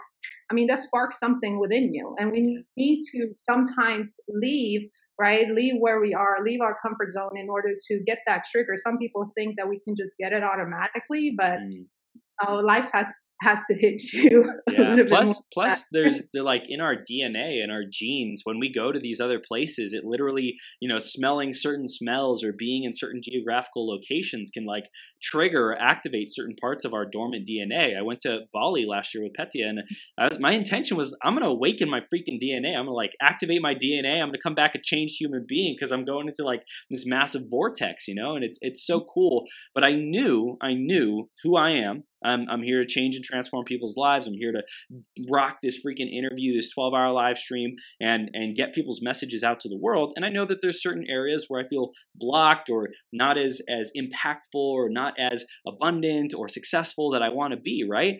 I 0.51 0.55
mean, 0.55 0.67
that 0.69 0.79
sparks 0.79 1.19
something 1.19 1.59
within 1.59 1.95
you. 1.95 2.15
And 2.19 2.31
we 2.31 2.65
need 2.77 3.01
to 3.13 3.29
sometimes 3.35 4.17
leave, 4.29 4.89
right? 5.19 5.49
Leave 5.49 5.75
where 5.79 6.01
we 6.01 6.15
are, 6.15 6.37
leave 6.45 6.61
our 6.61 6.77
comfort 6.81 7.11
zone 7.11 7.37
in 7.37 7.49
order 7.49 7.75
to 7.89 8.03
get 8.05 8.19
that 8.27 8.45
trigger. 8.51 8.75
Some 8.77 8.99
people 8.99 9.31
think 9.37 9.57
that 9.57 9.69
we 9.69 9.81
can 9.81 9.95
just 9.97 10.15
get 10.19 10.33
it 10.33 10.43
automatically, 10.43 11.35
but 11.37 11.59
mm 11.59 11.85
oh, 12.47 12.57
life 12.57 12.91
has 12.93 13.33
has 13.43 13.63
to 13.65 13.75
hit 13.75 14.01
you. 14.13 14.45
Yeah. 14.71 14.97
plus, 15.07 15.41
plus, 15.53 15.85
there's 15.93 16.23
they're 16.33 16.43
like 16.43 16.65
in 16.69 16.81
our 16.81 16.95
DNA 16.95 17.63
and 17.63 17.71
our 17.71 17.83
genes. 17.91 18.43
When 18.45 18.59
we 18.59 18.73
go 18.73 18.93
to 18.93 18.99
these 18.99 19.21
other 19.21 19.39
places, 19.39 19.93
it 19.93 20.05
literally, 20.05 20.57
you 20.81 20.89
know, 20.89 20.99
smelling 20.99 21.53
certain 21.55 21.89
smells 21.89 22.45
or 22.45 22.53
being 22.53 22.85
in 22.85 22.93
certain 22.93 23.21
geographical 23.23 23.89
locations 23.89 24.51
can 24.51 24.65
like 24.65 24.85
trigger 25.23 25.71
or 25.71 25.81
activate 25.81 26.29
certain 26.31 26.55
parts 26.61 26.85
of 26.85 26.93
our 26.93 27.07
dormant 27.07 27.49
DNA. 27.49 27.97
I 27.97 28.03
went 28.03 28.21
to 28.23 28.41
Bali 28.53 28.85
last 28.87 29.15
year 29.15 29.23
with 29.23 29.35
Petya, 29.35 29.69
and 29.69 29.83
was, 30.19 30.39
my 30.39 30.53
intention 30.53 30.97
was 30.97 31.17
I'm 31.23 31.35
gonna 31.35 31.47
awaken 31.47 31.89
my 31.89 32.01
freaking 32.01 32.41
DNA. 32.43 32.77
I'm 32.77 32.87
gonna 32.87 32.93
like 32.93 33.13
activate 33.21 33.63
my 33.63 33.75
DNA. 33.75 34.21
I'm 34.21 34.29
gonna 34.29 34.39
come 34.43 34.55
back 34.55 34.75
a 34.75 34.79
changed 34.83 35.17
human 35.21 35.45
being 35.49 35.75
because 35.77 35.93
I'm 35.93 36.05
going 36.05 36.29
into 36.29 36.45
like 36.45 36.63
this 36.91 37.07
massive 37.07 37.43
vortex, 37.51 38.09
you 38.09 38.15
know. 38.15 38.35
And 38.35 38.45
it's 38.45 38.59
it's 38.63 38.87
so 38.87 39.01
mm. 39.01 39.07
cool. 39.13 39.45
But 39.75 39.85
I 39.85 39.93
knew 39.93 40.57
I 40.61 40.75
knew 40.75 41.29
who 41.43 41.57
I 41.57 41.71
am 41.71 42.05
I'm, 42.25 42.47
I'm 42.51 42.63
here 42.63 42.81
to 42.81 42.87
change 42.87 43.17
and 43.17 43.25
transform 43.25 43.65
people's 43.65 43.97
lives. 43.97 44.27
I'm 44.27 44.35
here 44.35 44.53
to 44.53 44.63
rock 45.31 45.59
this 45.63 45.81
freaking 45.85 46.13
interview, 46.13 46.55
this 46.55 46.73
12 46.73 46.95
hour 46.95 47.13
live 47.13 47.39
stream, 47.39 47.77
and, 48.01 48.31
and 48.33 48.57
get 48.57 48.75
people's 48.75 49.01
messages 49.03 49.43
out 49.43 49.61
to 49.61 49.69
the 49.69 49.79
world. 49.79 50.13
And 50.17 50.25
I 50.25 50.31
know 50.31 50.45
that 50.45 50.61
there's 50.63 50.83
certain 50.83 51.05
areas 51.09 51.47
where 51.49 51.65
I 51.65 51.69
feel 51.69 51.91
blocked 52.15 52.71
or 52.71 52.89
not 53.13 53.39
as, 53.39 53.61
as 53.69 53.91
impactful 53.97 54.55
or 54.55 54.89
not 54.89 55.15
as 55.19 55.45
abundant 55.67 56.35
or 56.35 56.49
successful 56.49 57.11
that 57.11 57.23
I 57.23 57.29
want 57.29 57.53
to 57.53 57.61
be, 57.61 57.87
right? 57.89 58.17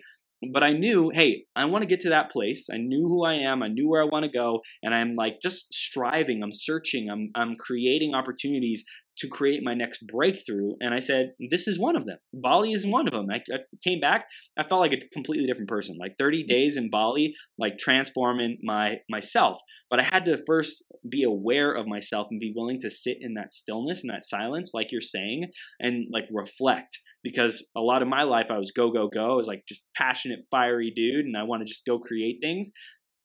but 0.51 0.63
I 0.63 0.71
knew, 0.71 1.11
hey, 1.13 1.45
I 1.55 1.65
want 1.65 1.81
to 1.83 1.87
get 1.87 2.01
to 2.01 2.09
that 2.09 2.31
place. 2.31 2.67
I 2.71 2.77
knew 2.77 3.07
who 3.07 3.23
I 3.23 3.35
am. 3.35 3.63
I 3.63 3.67
knew 3.67 3.89
where 3.89 4.01
I 4.01 4.05
want 4.05 4.25
to 4.25 4.31
go, 4.31 4.61
and 4.83 4.93
I'm 4.93 5.13
like 5.13 5.37
just 5.41 5.73
striving. 5.73 6.43
I'm 6.43 6.53
searching. 6.53 7.09
I'm 7.09 7.31
I'm 7.35 7.55
creating 7.55 8.13
opportunities 8.13 8.83
to 9.17 9.27
create 9.27 9.61
my 9.63 9.73
next 9.73 10.05
breakthrough. 10.07 10.73
And 10.79 10.93
I 10.93 10.99
said, 10.99 11.33
this 11.51 11.67
is 11.67 11.79
one 11.79 11.95
of 11.95 12.05
them. 12.05 12.17
Bali 12.33 12.73
is 12.73 12.85
one 12.85 13.07
of 13.07 13.13
them. 13.13 13.27
I, 13.31 13.41
I, 13.53 13.59
came 13.83 13.99
back, 13.99 14.25
I 14.57 14.67
felt 14.67 14.81
like 14.81 14.93
a 14.93 15.07
completely 15.13 15.45
different 15.45 15.69
person. 15.69 15.97
Like 15.99 16.15
30 16.19 16.39
mm-hmm. 16.39 16.47
days 16.47 16.77
in 16.77 16.89
Bali, 16.89 17.33
like 17.57 17.77
transforming 17.77 18.57
my 18.63 18.97
myself. 19.09 19.59
But 19.89 19.99
I 19.99 20.03
had 20.03 20.25
to 20.25 20.41
first 20.45 20.83
be 21.09 21.23
aware 21.23 21.71
of 21.71 21.87
myself 21.87 22.27
and 22.29 22.39
be 22.39 22.53
willing 22.55 22.81
to 22.81 22.89
sit 22.89 23.17
in 23.21 23.35
that 23.35 23.53
stillness 23.53 24.03
and 24.03 24.11
that 24.11 24.25
silence, 24.25 24.71
like 24.73 24.91
you're 24.91 25.01
saying, 25.01 25.47
and 25.79 26.07
like 26.11 26.25
reflect. 26.31 26.99
Because 27.23 27.67
a 27.75 27.81
lot 27.81 28.03
of 28.03 28.07
my 28.07 28.21
life, 28.21 28.47
I 28.51 28.59
was 28.59 28.71
go, 28.71 28.91
go, 28.91 29.07
go. 29.07 29.33
I 29.33 29.35
was 29.35 29.47
like 29.47 29.63
just 29.67 29.81
passionate, 29.95 30.41
fiery 30.51 30.91
dude, 30.95 31.25
and 31.25 31.35
I 31.35 31.43
want 31.43 31.61
to 31.61 31.65
just 31.65 31.85
go 31.85 31.97
create 31.97 32.37
things. 32.41 32.69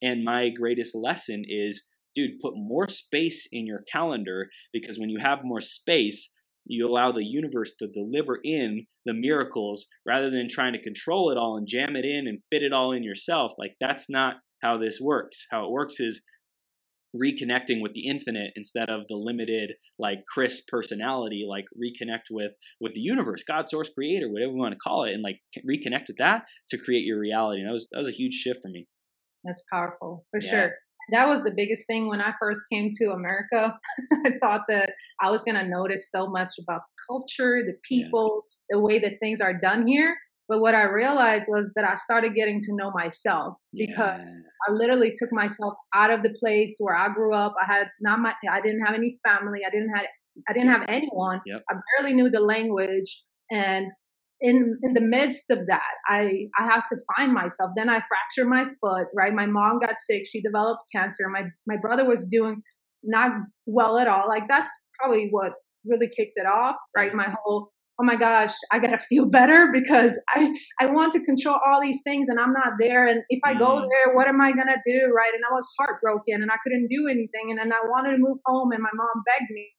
And 0.01 0.23
my 0.23 0.49
greatest 0.49 0.95
lesson 0.95 1.43
is 1.47 1.83
dude, 2.15 2.39
put 2.41 2.53
more 2.55 2.87
space 2.87 3.47
in 3.51 3.65
your 3.65 3.83
calendar 3.91 4.49
because 4.73 4.99
when 4.99 5.09
you 5.09 5.19
have 5.21 5.39
more 5.43 5.61
space, 5.61 6.31
you 6.65 6.87
allow 6.87 7.11
the 7.11 7.25
universe 7.25 7.73
to 7.79 7.87
deliver 7.87 8.39
in 8.43 8.85
the 9.05 9.13
miracles 9.13 9.87
rather 10.05 10.29
than 10.29 10.47
trying 10.47 10.73
to 10.73 10.81
control 10.81 11.31
it 11.31 11.37
all 11.37 11.57
and 11.57 11.67
jam 11.67 11.95
it 11.95 12.05
in 12.05 12.27
and 12.27 12.39
fit 12.51 12.61
it 12.61 12.73
all 12.73 12.91
in 12.91 13.03
yourself. 13.03 13.53
Like, 13.57 13.75
that's 13.79 14.09
not 14.09 14.35
how 14.61 14.77
this 14.77 14.99
works. 15.01 15.47
How 15.51 15.65
it 15.65 15.71
works 15.71 15.99
is 15.99 16.21
reconnecting 17.15 17.81
with 17.81 17.93
the 17.93 18.07
infinite 18.07 18.51
instead 18.55 18.89
of 18.89 19.07
the 19.07 19.15
limited 19.15 19.73
like 19.99 20.19
Chris 20.33 20.61
personality 20.61 21.45
like 21.47 21.65
reconnect 21.75 22.31
with 22.31 22.53
with 22.79 22.93
the 22.93 23.01
universe 23.01 23.43
god 23.43 23.67
source 23.67 23.89
creator 23.89 24.31
whatever 24.31 24.53
you 24.53 24.57
want 24.57 24.71
to 24.71 24.79
call 24.79 25.03
it 25.03 25.13
and 25.13 25.21
like 25.21 25.39
reconnect 25.69 26.07
with 26.07 26.15
that 26.17 26.43
to 26.69 26.77
create 26.77 27.03
your 27.03 27.19
reality 27.19 27.59
and 27.59 27.67
that 27.67 27.73
was 27.73 27.89
that 27.91 27.97
was 27.97 28.07
a 28.07 28.13
huge 28.13 28.33
shift 28.33 28.61
for 28.61 28.69
me 28.69 28.87
that's 29.43 29.61
powerful 29.71 30.25
for 30.31 30.39
yeah. 30.41 30.49
sure 30.49 30.75
that 31.11 31.27
was 31.27 31.43
the 31.43 31.53
biggest 31.55 31.87
thing 31.87 32.07
when 32.07 32.21
I 32.21 32.33
first 32.39 32.61
came 32.71 32.89
to 32.97 33.11
America. 33.11 33.77
I 34.25 34.31
thought 34.39 34.61
that 34.69 34.93
I 35.21 35.29
was 35.29 35.43
going 35.43 35.55
to 35.55 35.67
notice 35.67 36.09
so 36.09 36.27
much 36.27 36.53
about 36.61 36.81
the 36.81 37.03
culture, 37.07 37.61
the 37.63 37.75
people, 37.87 38.43
yeah. 38.69 38.77
the 38.77 38.79
way 38.79 38.99
that 38.99 39.19
things 39.21 39.41
are 39.41 39.53
done 39.53 39.87
here. 39.87 40.15
But 40.47 40.59
what 40.59 40.75
I 40.75 40.83
realized 40.83 41.45
was 41.47 41.71
that 41.75 41.85
I 41.85 41.95
started 41.95 42.35
getting 42.35 42.59
to 42.59 42.75
know 42.75 42.91
myself 42.91 43.55
because 43.73 44.29
yeah. 44.29 44.39
I 44.67 44.73
literally 44.73 45.13
took 45.17 45.31
myself 45.31 45.75
out 45.95 46.11
of 46.11 46.23
the 46.23 46.35
place 46.41 46.75
where 46.79 46.95
I 46.95 47.07
grew 47.13 47.33
up. 47.33 47.53
I 47.61 47.65
had 47.65 47.87
not 48.01 48.19
my, 48.19 48.33
I 48.51 48.59
didn't 48.59 48.85
have 48.85 48.95
any 48.95 49.17
family. 49.25 49.61
I 49.65 49.69
didn't 49.69 49.95
have, 49.95 50.05
I 50.49 50.53
didn't 50.53 50.69
have 50.69 50.83
anyone. 50.89 51.39
Yep. 51.45 51.61
I 51.69 51.75
barely 51.97 52.15
knew 52.15 52.29
the 52.29 52.41
language, 52.41 53.23
and 53.49 53.87
in 54.41 54.77
in 54.81 54.93
the 54.93 55.01
midst 55.01 55.49
of 55.51 55.59
that 55.67 55.93
i 56.07 56.45
i 56.59 56.63
have 56.63 56.83
to 56.89 56.97
find 57.15 57.33
myself. 57.33 57.71
Then 57.75 57.89
i 57.89 58.01
fractured 58.01 58.49
my 58.49 58.65
foot 58.65 59.07
right? 59.15 59.33
My 59.33 59.45
mom 59.45 59.79
got 59.79 59.99
sick. 59.99 60.23
She 60.25 60.41
developed 60.41 60.83
cancer. 60.93 61.29
My 61.29 61.43
my 61.67 61.77
brother 61.77 62.05
was 62.05 62.25
doing 62.25 62.61
not 63.03 63.31
well 63.65 63.97
at 63.97 64.07
all. 64.07 64.27
Like 64.27 64.43
that's 64.49 64.69
probably 64.99 65.27
what 65.29 65.53
really 65.85 66.07
kicked 66.07 66.33
it 66.35 66.45
off 66.45 66.75
right? 66.95 67.13
My 67.13 67.33
whole 67.43 67.71
oh 67.99 68.05
my 68.05 68.15
gosh 68.15 68.53
i 68.71 68.79
gotta 68.79 68.97
feel 69.09 69.29
better 69.29 69.69
because 69.71 70.19
i 70.29 70.51
i 70.79 70.85
want 70.87 71.11
to 71.11 71.23
control 71.23 71.59
all 71.65 71.81
these 71.81 72.01
things 72.03 72.27
and 72.29 72.39
i'm 72.39 72.53
not 72.53 72.73
there. 72.79 73.05
And 73.05 73.21
if 73.29 73.39
i 73.45 73.53
go 73.53 73.75
mm-hmm. 73.75 73.87
there 73.89 74.15
what 74.15 74.27
am 74.27 74.41
i 74.41 74.51
gonna 74.51 74.81
do 74.85 75.11
right? 75.15 75.33
And 75.33 75.43
i 75.49 75.53
was 75.53 75.67
heartbroken 75.79 76.41
and 76.41 76.51
i 76.51 76.55
couldn't 76.63 76.87
do 76.87 77.07
anything. 77.07 77.51
And 77.51 77.59
then 77.59 77.71
i 77.71 77.81
wanted 77.85 78.11
to 78.11 78.17
move 78.17 78.37
home 78.45 78.71
and 78.71 78.81
my 78.81 78.89
mom 78.95 79.23
begged 79.25 79.51
me. 79.51 79.69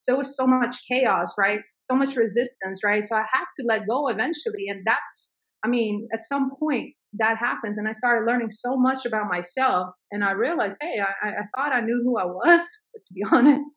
So 0.00 0.14
it 0.14 0.18
was 0.18 0.36
so 0.36 0.46
much 0.46 0.76
chaos 0.90 1.34
right 1.38 1.60
so 1.90 1.96
much 1.96 2.16
resistance, 2.16 2.80
right? 2.84 3.04
So 3.04 3.16
I 3.16 3.24
had 3.32 3.44
to 3.58 3.66
let 3.66 3.88
go 3.88 4.08
eventually. 4.08 4.66
And 4.68 4.82
that's, 4.84 5.36
I 5.64 5.68
mean, 5.68 6.08
at 6.12 6.20
some 6.22 6.50
point 6.58 6.94
that 7.14 7.36
happens. 7.38 7.78
And 7.78 7.88
I 7.88 7.92
started 7.92 8.26
learning 8.26 8.50
so 8.50 8.76
much 8.76 9.04
about 9.04 9.30
myself. 9.30 9.88
And 10.10 10.24
I 10.24 10.32
realized, 10.32 10.78
hey, 10.80 11.00
I, 11.00 11.28
I 11.28 11.42
thought 11.56 11.72
I 11.72 11.80
knew 11.80 12.00
who 12.04 12.18
I 12.18 12.26
was. 12.26 12.66
But 12.92 13.02
to 13.04 13.14
be 13.14 13.24
honest, 13.32 13.74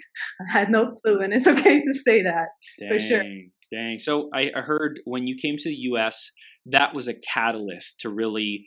I 0.48 0.52
had 0.52 0.70
no 0.70 0.92
clue. 0.92 1.22
And 1.22 1.34
it's 1.34 1.48
okay 1.48 1.82
to 1.82 1.94
say 1.94 2.22
that 2.24 2.48
dang, 2.80 2.90
for 2.90 3.00
sure. 3.00 3.24
Dang. 3.72 4.00
So 4.00 4.30
I 4.34 4.52
heard 4.56 5.02
when 5.06 5.28
you 5.28 5.36
came 5.42 5.56
to 5.58 5.70
the 5.70 5.76
US, 5.94 6.32
that 6.66 6.94
was 6.94 7.08
a 7.08 7.14
catalyst 7.14 8.00
to 8.02 8.10
really 8.10 8.64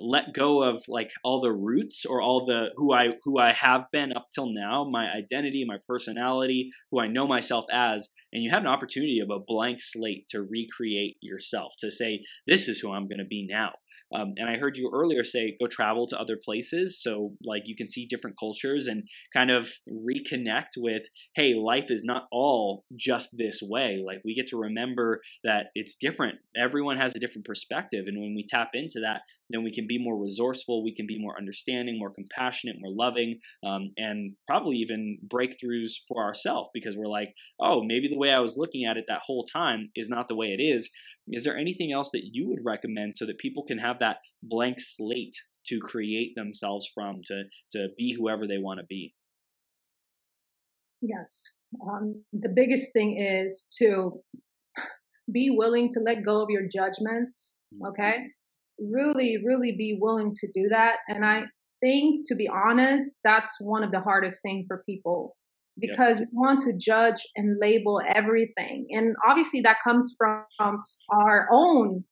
let 0.00 0.32
go 0.32 0.62
of 0.62 0.82
like 0.88 1.10
all 1.22 1.40
the 1.40 1.52
roots 1.52 2.04
or 2.04 2.22
all 2.22 2.46
the 2.46 2.68
who 2.76 2.92
I 2.92 3.16
who 3.24 3.38
I 3.38 3.52
have 3.52 3.84
been 3.92 4.12
up 4.12 4.28
till 4.34 4.52
now, 4.52 4.88
my 4.90 5.10
identity, 5.10 5.64
my 5.66 5.76
personality, 5.86 6.70
who 6.90 7.00
I 7.00 7.08
know 7.08 7.26
myself 7.26 7.66
as, 7.70 8.08
and 8.32 8.42
you 8.42 8.50
have 8.50 8.62
an 8.62 8.68
opportunity 8.68 9.20
of 9.20 9.30
a 9.30 9.38
blank 9.38 9.80
slate 9.80 10.28
to 10.30 10.42
recreate 10.42 11.16
yourself, 11.20 11.74
to 11.78 11.90
say, 11.90 12.22
this 12.46 12.68
is 12.68 12.80
who 12.80 12.92
I'm 12.92 13.08
going 13.08 13.18
to 13.18 13.24
be 13.24 13.46
now. 13.48 13.72
Um, 14.14 14.34
and 14.36 14.48
I 14.48 14.56
heard 14.56 14.76
you 14.76 14.90
earlier 14.92 15.24
say 15.24 15.56
go 15.60 15.66
travel 15.66 16.06
to 16.08 16.18
other 16.18 16.38
places. 16.42 17.00
So, 17.00 17.32
like, 17.44 17.62
you 17.66 17.76
can 17.76 17.86
see 17.86 18.06
different 18.06 18.36
cultures 18.38 18.86
and 18.86 19.04
kind 19.32 19.50
of 19.50 19.70
reconnect 19.88 20.76
with, 20.76 21.02
hey, 21.34 21.54
life 21.54 21.90
is 21.90 22.04
not 22.04 22.24
all 22.32 22.84
just 22.96 23.36
this 23.36 23.60
way. 23.62 24.02
Like, 24.04 24.20
we 24.24 24.34
get 24.34 24.46
to 24.48 24.56
remember 24.56 25.20
that 25.44 25.66
it's 25.74 25.96
different. 25.96 26.36
Everyone 26.56 26.96
has 26.96 27.14
a 27.14 27.20
different 27.20 27.44
perspective. 27.44 28.04
And 28.06 28.18
when 28.20 28.34
we 28.34 28.46
tap 28.48 28.70
into 28.74 29.00
that, 29.00 29.22
then 29.50 29.62
we 29.62 29.72
can 29.72 29.86
be 29.86 29.98
more 29.98 30.20
resourceful, 30.20 30.84
we 30.84 30.94
can 30.94 31.06
be 31.06 31.18
more 31.18 31.36
understanding, 31.38 31.98
more 31.98 32.12
compassionate, 32.12 32.76
more 32.80 32.92
loving, 32.94 33.38
um, 33.64 33.92
and 33.96 34.34
probably 34.46 34.76
even 34.76 35.18
breakthroughs 35.26 35.92
for 36.06 36.22
ourselves 36.22 36.70
because 36.74 36.96
we're 36.96 37.06
like, 37.06 37.34
oh, 37.60 37.82
maybe 37.82 38.08
the 38.08 38.18
way 38.18 38.32
I 38.32 38.40
was 38.40 38.56
looking 38.56 38.84
at 38.84 38.96
it 38.96 39.04
that 39.08 39.22
whole 39.24 39.44
time 39.44 39.90
is 39.94 40.08
not 40.08 40.28
the 40.28 40.36
way 40.36 40.48
it 40.48 40.62
is. 40.62 40.90
Is 41.30 41.44
there 41.44 41.56
anything 41.56 41.92
else 41.92 42.10
that 42.12 42.30
you 42.32 42.48
would 42.48 42.64
recommend 42.64 43.14
so 43.16 43.26
that 43.26 43.38
people 43.38 43.64
can 43.64 43.78
have 43.78 43.98
that 43.98 44.18
blank 44.42 44.76
slate 44.80 45.36
to 45.66 45.80
create 45.80 46.34
themselves 46.34 46.88
from, 46.94 47.20
to, 47.26 47.44
to 47.72 47.88
be 47.96 48.14
whoever 48.14 48.46
they 48.46 48.58
want 48.58 48.80
to 48.80 48.86
be? 48.86 49.14
Yes. 51.00 51.58
Um, 51.82 52.24
the 52.32 52.48
biggest 52.48 52.92
thing 52.92 53.18
is 53.20 53.66
to 53.78 54.20
be 55.32 55.50
willing 55.50 55.88
to 55.88 56.00
let 56.00 56.24
go 56.24 56.42
of 56.42 56.48
your 56.50 56.62
judgments. 56.62 57.60
Mm-hmm. 57.74 57.86
Okay. 57.88 58.16
Really, 58.80 59.38
really 59.44 59.74
be 59.76 59.98
willing 60.00 60.32
to 60.34 60.48
do 60.54 60.68
that. 60.70 60.98
And 61.08 61.24
I 61.24 61.44
think, 61.80 62.26
to 62.28 62.34
be 62.34 62.48
honest, 62.48 63.20
that's 63.24 63.56
one 63.60 63.82
of 63.82 63.90
the 63.90 64.00
hardest 64.00 64.42
things 64.42 64.64
for 64.66 64.82
people 64.88 65.36
because 65.80 66.20
yep. 66.20 66.28
we 66.32 66.36
want 66.36 66.60
to 66.60 66.72
judge 66.76 67.20
and 67.36 67.56
label 67.60 68.00
everything. 68.06 68.86
And 68.90 69.14
obviously, 69.26 69.60
that 69.62 69.78
comes 69.82 70.14
from 70.18 70.82
our 71.10 71.48
own 71.52 72.04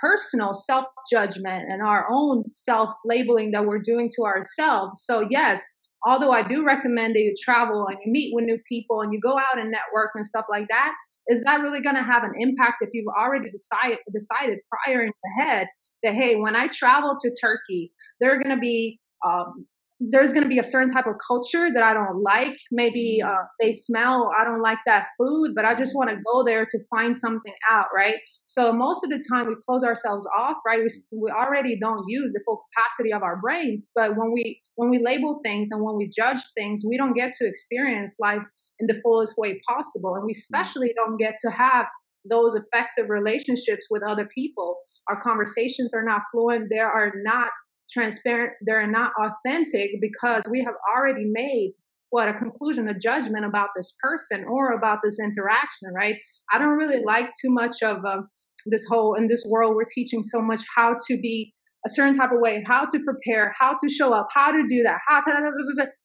personal 0.00 0.54
self 0.54 0.86
judgment 1.10 1.68
and 1.68 1.82
our 1.82 2.06
own 2.10 2.44
self 2.46 2.92
labeling 3.04 3.50
that 3.52 3.66
we're 3.66 3.80
doing 3.80 4.10
to 4.16 4.22
ourselves. 4.24 5.02
So, 5.04 5.26
yes, 5.28 5.80
although 6.06 6.30
I 6.30 6.46
do 6.46 6.64
recommend 6.64 7.14
that 7.14 7.20
you 7.20 7.34
travel 7.42 7.86
and 7.86 7.98
you 8.04 8.12
meet 8.12 8.32
with 8.34 8.44
new 8.44 8.58
people 8.68 9.00
and 9.00 9.12
you 9.12 9.20
go 9.20 9.36
out 9.36 9.58
and 9.58 9.70
network 9.70 10.10
and 10.14 10.24
stuff 10.24 10.46
like 10.50 10.68
that, 10.68 10.92
is 11.28 11.42
that 11.44 11.60
really 11.60 11.80
going 11.80 11.96
to 11.96 12.02
have 12.02 12.22
an 12.24 12.32
impact 12.36 12.76
if 12.80 12.90
you've 12.92 13.12
already 13.18 13.50
decided 13.50 13.98
decided 14.12 14.58
prior 14.70 15.02
in 15.02 15.08
your 15.08 15.46
head 15.46 15.68
that 16.02 16.14
hey, 16.14 16.36
when 16.36 16.54
I 16.54 16.68
travel 16.68 17.16
to 17.18 17.30
Turkey, 17.40 17.92
there 18.20 18.32
are 18.32 18.42
going 18.42 18.54
to 18.54 18.60
be 18.60 19.00
um, 19.26 19.66
there's 20.00 20.32
going 20.32 20.44
to 20.44 20.48
be 20.48 20.58
a 20.58 20.64
certain 20.64 20.88
type 20.88 21.06
of 21.06 21.14
culture 21.26 21.68
that 21.72 21.82
I 21.82 21.92
don't 21.92 22.22
like. 22.22 22.56
Maybe 22.70 23.20
mm-hmm. 23.22 23.30
uh, 23.30 23.44
they 23.60 23.72
smell, 23.72 24.30
I 24.38 24.44
don't 24.44 24.62
like 24.62 24.78
that 24.86 25.08
food, 25.18 25.52
but 25.54 25.64
I 25.64 25.74
just 25.74 25.94
want 25.94 26.10
to 26.10 26.16
go 26.16 26.44
there 26.44 26.64
to 26.64 26.78
find 26.88 27.16
something 27.16 27.54
out, 27.70 27.86
right? 27.94 28.16
So 28.44 28.72
most 28.72 29.02
of 29.02 29.10
the 29.10 29.20
time 29.32 29.48
we 29.48 29.56
close 29.66 29.82
ourselves 29.82 30.28
off, 30.38 30.56
right? 30.64 30.80
We, 30.80 31.18
we 31.20 31.30
already 31.30 31.78
don't 31.80 32.04
use 32.06 32.32
the 32.32 32.42
full 32.46 32.62
capacity 32.74 33.12
of 33.12 33.22
our 33.22 33.40
brains, 33.40 33.90
but 33.94 34.16
when 34.16 34.32
we 34.32 34.60
when 34.76 34.90
we 34.90 35.00
label 35.00 35.40
things 35.44 35.70
and 35.72 35.82
when 35.82 35.96
we 35.96 36.08
judge 36.08 36.38
things, 36.56 36.82
we 36.88 36.96
don't 36.96 37.14
get 37.14 37.32
to 37.32 37.46
experience 37.46 38.16
life 38.20 38.42
in 38.78 38.86
the 38.86 38.94
fullest 39.02 39.34
way 39.36 39.60
possible, 39.68 40.14
and 40.14 40.24
we 40.24 40.32
mm-hmm. 40.32 40.38
especially 40.38 40.94
don't 40.96 41.16
get 41.16 41.34
to 41.40 41.50
have 41.50 41.86
those 42.28 42.54
effective 42.54 43.10
relationships 43.10 43.86
with 43.90 44.02
other 44.06 44.28
people. 44.32 44.76
Our 45.08 45.20
conversations 45.20 45.94
are 45.94 46.04
not 46.04 46.22
fluent. 46.30 46.68
There 46.70 46.88
are 46.88 47.12
not 47.24 47.50
transparent, 47.90 48.52
they're 48.66 48.86
not 48.86 49.12
authentic 49.20 49.90
because 50.00 50.42
we 50.50 50.62
have 50.64 50.74
already 50.94 51.24
made 51.24 51.72
what 52.10 52.28
a 52.28 52.34
conclusion, 52.34 52.88
a 52.88 52.98
judgment 52.98 53.44
about 53.44 53.68
this 53.76 53.94
person 54.02 54.44
or 54.48 54.72
about 54.72 54.98
this 55.02 55.18
interaction, 55.20 55.92
right? 55.94 56.16
I 56.52 56.58
don't 56.58 56.76
really 56.76 57.02
like 57.04 57.26
too 57.26 57.50
much 57.50 57.82
of 57.82 58.04
uh, 58.04 58.22
this 58.66 58.86
whole 58.88 59.14
in 59.14 59.28
this 59.28 59.44
world. 59.48 59.74
We're 59.74 59.84
teaching 59.94 60.22
so 60.22 60.40
much 60.40 60.62
how 60.74 60.96
to 61.08 61.18
be 61.20 61.52
a 61.86 61.90
certain 61.90 62.14
type 62.14 62.32
of 62.32 62.40
way, 62.40 62.62
how 62.66 62.84
to 62.84 62.98
prepare, 63.04 63.54
how 63.58 63.76
to 63.80 63.88
show 63.88 64.12
up, 64.12 64.26
how 64.34 64.50
to 64.50 64.64
do 64.68 64.82
that, 64.82 64.98
how 65.06 65.20
to, 65.20 65.52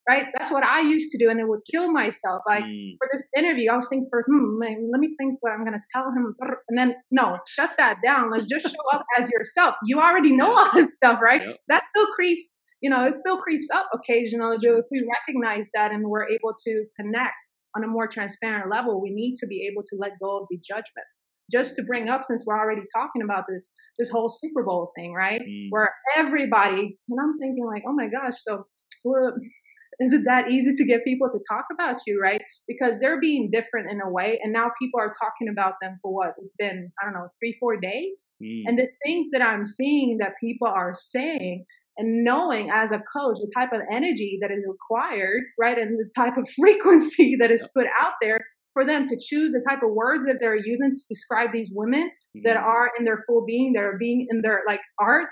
right? 0.08 0.26
That's 0.34 0.52
what 0.52 0.64
I 0.64 0.82
used 0.82 1.10
to 1.12 1.18
do, 1.18 1.30
and 1.30 1.40
it 1.40 1.48
would 1.48 1.62
kill 1.72 1.92
myself. 1.92 2.42
Like 2.48 2.64
mm. 2.64 2.92
for 3.00 3.10
this 3.12 3.28
interview, 3.36 3.72
I 3.72 3.76
was 3.76 3.88
thinking 3.90 4.08
first, 4.12 4.28
hmm, 4.32 4.60
let 4.62 5.00
me 5.00 5.16
think 5.20 5.38
what 5.42 5.52
I'm 5.52 5.66
going 5.66 5.74
to 5.74 5.82
tell 5.94 6.06
him, 6.06 6.34
and 6.70 6.78
then 6.78 6.96
no, 7.12 7.38
shut 7.48 7.72
that 7.78 7.98
down. 8.06 8.30
Let's 8.32 8.46
just 8.46 8.68
show 8.68 8.98
up 8.98 9.04
as 9.20 9.30
yourself. 9.32 9.76
You 9.86 10.00
already 10.00 10.36
know 10.36 10.54
all 10.54 10.70
this 10.74 10.94
stuff, 10.94 11.20
right? 11.24 11.42
Yep. 11.46 11.56
That 11.70 11.84
still 11.90 12.08
creeps, 12.14 12.64
you 12.82 12.90
know, 12.90 13.04
it 13.04 13.16
still 13.16 13.38
creeps 13.38 13.70
up 13.74 13.90
occasionally. 13.94 14.58
But 14.62 14.78
if 14.78 14.86
we 14.92 15.04
recognize 15.10 15.70
that 15.74 15.92
and 15.92 16.04
we're 16.08 16.28
able 16.28 16.54
to 16.66 16.86
connect 17.00 17.34
on 17.76 17.84
a 17.84 17.88
more 17.88 18.08
transparent 18.08 18.70
level, 18.72 19.02
we 19.02 19.10
need 19.10 19.34
to 19.40 19.48
be 19.48 19.68
able 19.72 19.82
to 19.82 19.96
let 19.98 20.12
go 20.22 20.42
of 20.42 20.48
the 20.52 20.60
judgments 20.64 21.22
just 21.54 21.76
to 21.76 21.84
bring 21.84 22.10
up 22.10 22.24
since 22.24 22.44
we're 22.46 22.60
already 22.60 22.82
talking 22.96 23.22
about 23.22 23.44
this 23.48 23.72
this 24.00 24.10
whole 24.10 24.28
Super 24.28 24.63
Bowl 24.63 24.92
thing, 24.96 25.13
right? 25.13 25.42
Mm. 25.42 25.68
Where 25.70 25.94
everybody 26.18 26.98
and 27.10 27.20
I'm 27.22 27.38
thinking 27.39 27.66
like, 27.66 27.84
oh 27.88 27.94
my 27.94 28.08
gosh, 28.08 28.34
so 28.38 28.66
well, 29.06 29.34
is 30.00 30.13
it 30.13 30.24
that 30.26 30.50
easy 30.50 30.74
to 30.74 30.86
get 30.86 31.04
people 31.04 31.30
to 31.30 31.39
talk 31.50 31.66
about 31.72 31.98
you, 32.08 32.20
right? 32.22 32.42
Because 32.68 33.00
they're 33.00 33.20
being 33.20 33.50
different 33.52 33.92
in 33.92 34.00
a 34.02 34.10
way, 34.10 34.39
and 34.42 34.52
now 34.52 34.72
people 34.82 35.00
are 35.00 35.10
talking 35.22 35.50
about 35.50 35.74
them 35.82 35.94
for 36.02 36.13
what 36.13 36.34
it's 36.42 36.56
been, 36.58 36.92
I 37.02 37.06
don't 37.06 37.13
know, 37.13 37.28
three, 37.39 37.56
four 37.60 37.80
days, 37.80 38.36
mm. 38.42 38.63
and 38.66 38.78
the 38.78 38.88
things 39.06 39.28
that 39.32 39.42
I'm 39.42 39.66
seeing 39.66 40.18
that 40.20 40.34
people 40.39 40.68
are 40.68 40.94
saying. 40.96 41.66
And 41.96 42.24
knowing 42.24 42.72
as 42.72 42.92
a 42.92 42.98
coach 42.98 43.38
the 43.38 43.52
type 43.56 43.70
of 43.72 43.82
energy 43.88 44.39
that 44.42 44.50
is 44.50 44.66
required, 44.68 45.44
right, 45.60 45.78
and 45.78 46.00
the 46.00 46.10
type 46.18 46.38
of 46.38 46.50
frequency 46.60 47.36
that 47.39 47.52
is 47.52 47.70
put 47.76 47.86
out 48.02 48.13
there 48.20 48.39
for 48.74 48.86
them 48.86 49.06
to 49.06 49.18
choose 49.20 49.52
the 49.52 49.64
type 49.68 49.84
of 49.84 49.92
words 49.92 50.26
that 50.26 50.38
they're 50.40 50.56
using 50.56 50.92
to 50.94 51.02
describe 51.08 51.52
these 51.54 51.72
women 51.74 52.10
mm-hmm. 52.10 52.42
that 52.44 52.58
are 52.58 52.90
in 52.98 53.06
their 53.06 53.20
full 53.28 53.46
being, 53.46 53.74
they're 53.74 53.98
being 53.98 54.28
in 54.30 54.42
their 54.42 54.64
like 54.68 54.82
art, 55.00 55.30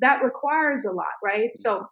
that 0.00 0.22
requires 0.22 0.84
a 0.84 0.92
lot, 0.92 1.06
right? 1.24 1.50
So 1.56 1.86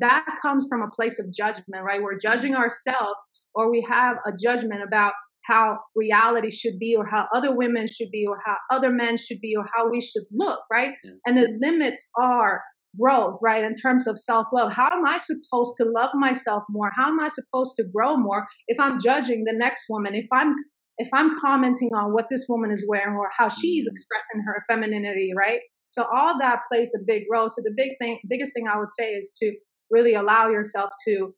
that 0.00 0.24
comes 0.40 0.66
from 0.68 0.82
a 0.82 0.90
place 0.94 1.18
of 1.18 1.32
judgment, 1.32 1.84
right? 1.84 2.02
We're 2.02 2.18
judging 2.18 2.54
ourselves 2.54 3.22
or 3.54 3.70
we 3.70 3.86
have 3.88 4.16
a 4.26 4.32
judgment 4.40 4.82
about 4.82 5.14
how 5.44 5.78
reality 5.94 6.50
should 6.50 6.78
be 6.78 6.96
or 6.96 7.06
how 7.06 7.26
other 7.34 7.54
women 7.54 7.86
should 7.86 8.10
be 8.10 8.26
or 8.26 8.38
how 8.44 8.56
other 8.70 8.90
men 8.90 9.16
should 9.16 9.40
be 9.40 9.54
or 9.56 9.64
how 9.74 9.90
we 9.90 10.00
should 10.00 10.24
look, 10.32 10.60
right? 10.70 10.92
Yeah. 11.04 11.12
And 11.26 11.38
it 11.38 11.50
limits 11.60 12.08
our 12.18 12.62
growth, 13.00 13.38
right? 13.42 13.64
In 13.64 13.74
terms 13.74 14.06
of 14.06 14.18
self 14.18 14.48
love. 14.52 14.72
How 14.72 14.90
am 14.92 15.06
I 15.06 15.18
supposed 15.18 15.74
to 15.78 15.84
love 15.84 16.10
myself 16.14 16.64
more? 16.68 16.90
How 16.96 17.08
am 17.08 17.20
I 17.20 17.28
supposed 17.28 17.76
to 17.76 17.84
grow 17.84 18.16
more 18.16 18.46
if 18.68 18.78
I'm 18.78 18.98
judging 18.98 19.44
the 19.44 19.54
next 19.56 19.86
woman? 19.88 20.14
If 20.14 20.26
I'm 20.32 20.54
if 20.98 21.08
I'm 21.12 21.38
commenting 21.40 21.90
on 21.94 22.12
what 22.12 22.26
this 22.30 22.46
woman 22.48 22.70
is 22.70 22.84
wearing 22.88 23.16
or 23.16 23.28
how 23.36 23.48
she's 23.48 23.86
mm. 23.86 23.90
expressing 23.90 24.42
her 24.46 24.64
femininity, 24.70 25.32
right? 25.36 25.60
So 25.88 26.04
all 26.14 26.38
that 26.40 26.60
plays 26.70 26.92
a 26.94 27.02
big 27.06 27.24
role. 27.32 27.48
So 27.48 27.62
the 27.62 27.72
big 27.76 27.92
thing, 28.00 28.18
biggest 28.28 28.52
thing 28.54 28.66
I 28.68 28.78
would 28.78 28.90
say 28.90 29.10
is 29.10 29.36
to 29.40 29.54
really 29.90 30.14
allow 30.14 30.50
yourself 30.50 30.90
to 31.06 31.32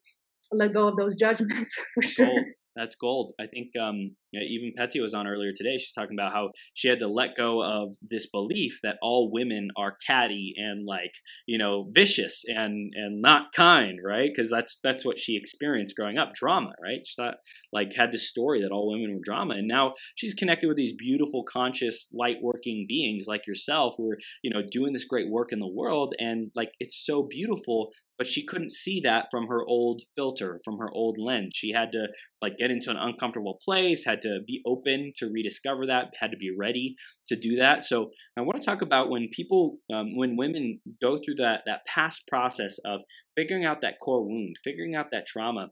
let 0.51 0.73
go 0.73 0.87
of 0.87 0.97
those 0.97 1.15
judgments 1.15 1.75
for 1.93 2.01
sure. 2.01 2.29
That's 2.77 2.95
gold. 2.95 3.33
I 3.39 3.47
think 3.47 3.69
um, 3.81 4.15
you 4.31 4.39
know, 4.39 4.45
even 4.45 4.73
Petty 4.77 4.99
was 4.99 5.15
on 5.15 5.25
earlier 5.25 5.51
today. 5.55 5.77
She's 5.77 5.93
talking 5.93 6.15
about 6.15 6.31
how 6.31 6.51
she 6.73 6.87
had 6.87 6.99
to 6.99 7.07
let 7.07 7.35
go 7.35 7.63
of 7.63 7.95
this 8.01 8.27
belief 8.29 8.79
that 8.83 8.97
all 9.01 9.31
women 9.31 9.69
are 9.75 9.97
catty 10.05 10.53
and 10.55 10.85
like 10.85 11.13
you 11.47 11.57
know 11.57 11.89
vicious 11.91 12.43
and 12.47 12.93
and 12.95 13.21
not 13.21 13.53
kind, 13.53 13.97
right? 14.05 14.29
Because 14.33 14.51
that's 14.51 14.79
that's 14.83 15.03
what 15.03 15.17
she 15.17 15.35
experienced 15.35 15.95
growing 15.95 16.19
up, 16.19 16.33
drama, 16.35 16.73
right? 16.81 16.99
She 17.03 17.15
thought 17.15 17.35
like 17.73 17.95
had 17.95 18.11
this 18.11 18.29
story 18.29 18.61
that 18.61 18.71
all 18.71 18.91
women 18.91 19.15
were 19.15 19.21
drama, 19.23 19.55
and 19.55 19.67
now 19.67 19.93
she's 20.15 20.35
connected 20.35 20.67
with 20.67 20.77
these 20.77 20.93
beautiful, 20.95 21.43
conscious, 21.43 22.07
light 22.13 22.37
working 22.43 22.85
beings 22.87 23.25
like 23.27 23.47
yourself 23.47 23.95
who 23.97 24.11
are 24.11 24.17
you 24.43 24.51
know 24.51 24.61
doing 24.69 24.93
this 24.93 25.05
great 25.05 25.31
work 25.31 25.51
in 25.51 25.59
the 25.59 25.67
world, 25.67 26.13
and 26.19 26.51
like 26.55 26.69
it's 26.79 27.03
so 27.03 27.23
beautiful 27.27 27.89
but 28.17 28.27
she 28.27 28.45
couldn't 28.45 28.71
see 28.71 28.99
that 29.01 29.25
from 29.31 29.47
her 29.47 29.63
old 29.65 30.03
filter 30.15 30.59
from 30.63 30.77
her 30.79 30.89
old 30.91 31.17
lens. 31.19 31.53
She 31.55 31.71
had 31.71 31.91
to 31.91 32.07
like 32.41 32.57
get 32.57 32.71
into 32.71 32.89
an 32.89 32.97
uncomfortable 32.97 33.59
place 33.63 34.05
had 34.05 34.21
to 34.21 34.39
be 34.45 34.61
open 34.65 35.13
to 35.17 35.27
rediscover 35.27 35.85
that 35.87 36.13
had 36.19 36.31
to 36.31 36.37
be 36.37 36.53
ready 36.55 36.95
to 37.27 37.35
do 37.35 37.55
that. 37.57 37.83
So 37.83 38.11
i 38.37 38.41
want 38.41 38.61
to 38.61 38.65
talk 38.65 38.81
about 38.81 39.09
when 39.09 39.29
people 39.31 39.77
um, 39.93 40.15
when 40.15 40.37
women 40.37 40.79
go 41.01 41.17
through 41.17 41.35
that 41.35 41.61
that 41.65 41.85
past 41.85 42.27
process 42.27 42.77
of 42.85 43.01
figuring 43.35 43.65
out 43.65 43.81
that 43.81 43.99
core 43.99 44.23
wound 44.23 44.55
figuring 44.63 44.95
out 44.95 45.07
that 45.11 45.25
trauma 45.25 45.69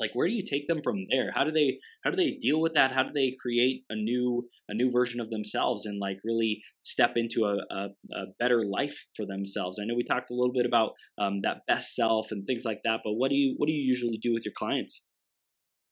like 0.00 0.10
where 0.14 0.26
do 0.26 0.34
you 0.34 0.42
take 0.48 0.66
them 0.68 0.80
from 0.82 1.06
there? 1.10 1.32
How 1.34 1.44
do 1.44 1.50
they 1.50 1.78
how 2.04 2.10
do 2.10 2.16
they 2.16 2.32
deal 2.32 2.60
with 2.60 2.74
that? 2.74 2.92
How 2.92 3.02
do 3.02 3.10
they 3.12 3.34
create 3.40 3.84
a 3.90 3.94
new 3.94 4.48
a 4.68 4.74
new 4.74 4.90
version 4.90 5.20
of 5.20 5.30
themselves 5.30 5.86
and 5.86 5.98
like 5.98 6.18
really 6.24 6.62
step 6.82 7.12
into 7.16 7.44
a, 7.44 7.56
a, 7.74 7.88
a 8.14 8.24
better 8.38 8.62
life 8.62 9.04
for 9.16 9.26
themselves? 9.26 9.78
I 9.80 9.84
know 9.84 9.94
we 9.94 10.04
talked 10.04 10.30
a 10.30 10.34
little 10.34 10.52
bit 10.52 10.66
about 10.66 10.92
um, 11.18 11.40
that 11.42 11.58
best 11.66 11.94
self 11.94 12.30
and 12.30 12.46
things 12.46 12.64
like 12.64 12.80
that 12.84 13.00
but 13.04 13.14
what 13.14 13.30
do 13.30 13.36
you 13.36 13.54
what 13.56 13.66
do 13.66 13.72
you 13.72 13.82
usually 13.82 14.18
do 14.20 14.32
with 14.32 14.44
your 14.44 14.54
clients? 14.56 15.04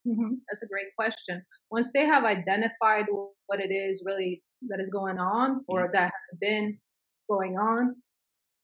Mm-hmm. 0.09 0.33
that's 0.49 0.63
a 0.63 0.67
great 0.67 0.87
question. 0.99 1.43
Once 1.71 1.91
they 1.93 2.07
have 2.07 2.25
identified 2.25 3.05
what 3.47 3.61
it 3.61 3.71
is 3.71 4.03
really 4.07 4.43
that 4.69 4.81
is 4.81 4.91
going 4.91 5.19
on 5.19 5.63
or 5.69 5.83
mm-hmm. 5.83 5.93
that 5.93 6.05
has 6.05 6.39
been 6.41 6.79
going 7.29 7.57
on 7.57 7.95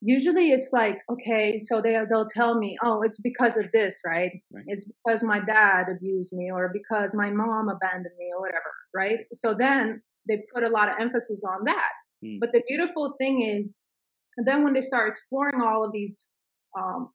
usually 0.00 0.50
it's 0.50 0.70
like 0.72 0.98
okay 1.10 1.58
so 1.58 1.80
they, 1.80 1.98
they'll 2.08 2.26
tell 2.26 2.58
me 2.58 2.76
oh 2.82 3.00
it's 3.02 3.20
because 3.20 3.56
of 3.56 3.66
this 3.72 4.00
right? 4.04 4.32
right? 4.52 4.64
it's 4.66 4.84
because 4.84 5.22
my 5.22 5.40
dad 5.40 5.86
abused 5.90 6.32
me 6.32 6.50
or 6.50 6.70
because 6.72 7.14
my 7.14 7.30
mom 7.30 7.68
abandoned 7.68 8.14
me 8.18 8.30
or 8.34 8.40
whatever 8.40 8.72
right 8.94 9.20
so 9.32 9.54
then 9.54 10.02
they 10.28 10.42
put 10.54 10.64
a 10.64 10.68
lot 10.68 10.88
of 10.88 10.96
emphasis 10.98 11.42
on 11.48 11.64
that 11.64 11.92
mm. 12.24 12.38
but 12.40 12.52
the 12.52 12.62
beautiful 12.68 13.14
thing 13.18 13.42
is 13.42 13.76
then 14.44 14.62
when 14.62 14.74
they 14.74 14.82
start 14.82 15.08
exploring 15.08 15.62
all 15.62 15.82
of 15.82 15.92
these 15.92 16.28
um, 16.78 17.08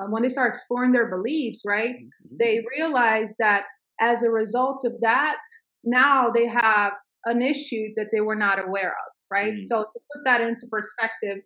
uh, 0.00 0.06
when 0.06 0.22
they 0.22 0.28
start 0.28 0.48
exploring 0.48 0.92
their 0.92 1.10
beliefs 1.10 1.62
right 1.66 1.96
mm-hmm. 1.96 2.36
they 2.38 2.62
realize 2.76 3.34
that 3.38 3.64
as 4.00 4.22
a 4.22 4.30
result 4.30 4.84
of 4.84 4.92
that 5.00 5.38
now 5.82 6.30
they 6.30 6.46
have 6.46 6.92
an 7.24 7.42
issue 7.42 7.88
that 7.96 8.06
they 8.12 8.20
were 8.20 8.36
not 8.36 8.64
aware 8.64 8.90
of 8.90 9.12
right 9.28 9.54
mm. 9.54 9.60
so 9.60 9.82
to 9.82 10.00
put 10.14 10.24
that 10.24 10.40
into 10.40 10.68
perspective 10.70 11.38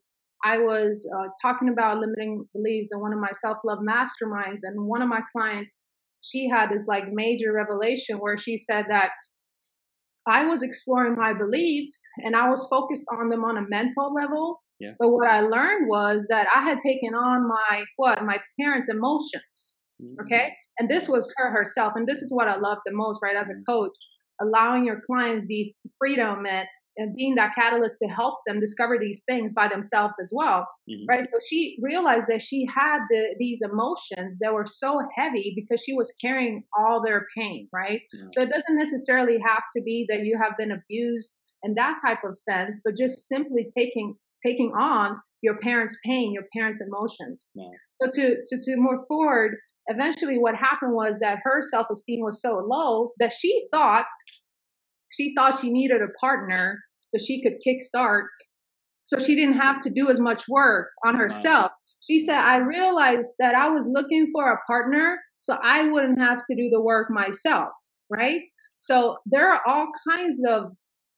I 0.45 0.59
was 0.59 1.09
uh, 1.19 1.29
talking 1.43 1.69
about 1.69 1.99
limiting 1.99 2.45
beliefs 2.55 2.91
in 2.93 3.01
one 3.01 3.13
of 3.13 3.19
my 3.19 3.33
self 3.33 3.59
love 3.65 3.81
masterminds, 3.81 4.61
and 4.63 4.87
one 4.87 5.03
of 5.03 5.09
my 5.09 5.21
clients, 5.33 5.87
she 6.23 6.49
had 6.49 6.71
this 6.71 6.87
like 6.87 7.05
major 7.13 7.53
revelation 7.53 8.19
where 8.19 8.37
she 8.37 8.57
said 8.57 8.87
that 8.89 9.11
I 10.27 10.45
was 10.45 10.63
exploring 10.63 11.17
my 11.17 11.33
beliefs 11.33 12.03
and 12.19 12.37
I 12.37 12.49
was 12.49 12.67
focused 12.71 13.05
on 13.13 13.31
them 13.31 13.45
on 13.45 13.57
a 13.57 13.67
mental 13.69 14.13
level. 14.15 14.61
Yeah. 14.79 14.93
But 14.99 15.11
what 15.11 15.29
I 15.29 15.41
learned 15.41 15.89
was 15.89 16.27
that 16.31 16.47
I 16.55 16.63
had 16.63 16.79
taken 16.79 17.15
on 17.15 17.47
my 17.47 17.85
what 17.97 18.23
my 18.25 18.39
parents' 18.59 18.89
emotions. 18.89 19.83
Mm-hmm. 20.03 20.25
Okay, 20.25 20.53
and 20.79 20.89
this 20.89 21.09
was 21.09 21.31
her 21.37 21.51
herself, 21.51 21.93
and 21.97 22.07
this 22.07 22.23
is 22.23 22.33
what 22.33 22.49
I 22.49 22.57
love 22.57 22.79
the 22.87 22.93
most, 22.95 23.21
right? 23.23 23.37
As 23.37 23.51
a 23.51 23.53
mm-hmm. 23.53 23.63
coach, 23.69 23.93
allowing 24.41 24.87
your 24.87 25.01
clients 25.05 25.47
the 25.47 25.75
freedom 25.99 26.47
and 26.47 26.67
and 26.97 27.15
being 27.15 27.35
that 27.35 27.55
catalyst 27.55 27.99
to 28.01 28.09
help 28.09 28.39
them 28.47 28.61
discover 28.61 28.99
these 28.99 29.23
things 29.29 29.53
by 29.53 29.69
themselves 29.69 30.15
as 30.21 30.33
well 30.35 30.67
mm-hmm. 30.89 31.05
right 31.09 31.25
so 31.25 31.39
she 31.49 31.79
realized 31.81 32.27
that 32.29 32.43
she 32.43 32.67
had 32.67 32.99
the, 33.11 33.37
these 33.39 33.63
emotions 33.63 34.39
that 34.41 34.53
were 34.53 34.67
so 34.67 35.01
heavy 35.17 35.53
because 35.55 35.83
she 35.83 35.95
was 35.95 36.13
carrying 36.21 36.63
all 36.77 37.03
their 37.03 37.27
pain 37.37 37.69
right 37.73 38.01
yeah. 38.13 38.27
so 38.31 38.43
it 38.43 38.51
doesn't 38.51 38.77
necessarily 38.77 39.39
have 39.47 39.63
to 39.75 39.83
be 39.85 40.07
that 40.09 40.21
you 40.21 40.39
have 40.43 40.53
been 40.59 40.73
abused 40.73 41.39
in 41.63 41.75
that 41.75 41.99
type 42.05 42.25
of 42.25 42.37
sense, 42.37 42.81
but 42.85 42.97
just 42.97 43.29
simply 43.29 43.67
taking 43.77 44.15
taking 44.45 44.73
on 44.79 45.21
your 45.43 45.59
parents' 45.59 45.99
pain, 46.05 46.33
your 46.33 46.45
parents' 46.55 46.81
emotions. 46.81 47.51
Wow. 47.55 47.71
So 48.01 48.11
to 48.11 48.37
so 48.41 48.57
to 48.57 48.77
move 48.77 49.01
forward, 49.07 49.57
eventually 49.87 50.39
what 50.39 50.55
happened 50.55 50.95
was 50.95 51.19
that 51.21 51.39
her 51.45 51.61
self-esteem 51.63 52.21
was 52.23 52.41
so 52.41 52.63
low 52.67 53.11
that 53.19 53.33
she 53.33 53.67
thought 53.73 54.07
she 55.11 55.35
thought 55.35 55.59
she 55.59 55.73
needed 55.73 56.01
a 56.03 56.09
partner 56.21 56.79
so 57.13 57.25
she 57.25 57.43
could 57.43 57.55
kickstart 57.67 58.27
so 59.11 59.19
she 59.19 59.35
didn't 59.35 59.59
have 59.59 59.81
to 59.81 59.91
do 59.91 60.09
as 60.09 60.21
much 60.21 60.45
work 60.49 60.91
on 61.05 61.17
herself. 61.17 61.73
She 62.01 62.21
said, 62.21 62.39
I 62.39 62.59
realized 62.59 63.35
that 63.41 63.57
I 63.57 63.69
was 63.69 63.89
looking 63.91 64.29
for 64.33 64.53
a 64.53 64.59
partner 64.69 65.19
so 65.41 65.57
I 65.65 65.89
wouldn't 65.89 66.21
have 66.21 66.39
to 66.49 66.55
do 66.55 66.71
the 66.71 66.81
work 66.81 67.09
myself, 67.11 67.71
right? 68.09 68.43
So 68.77 69.17
there 69.27 69.51
are 69.51 69.63
all 69.67 69.89
kinds 70.09 70.41
of, 70.49 70.67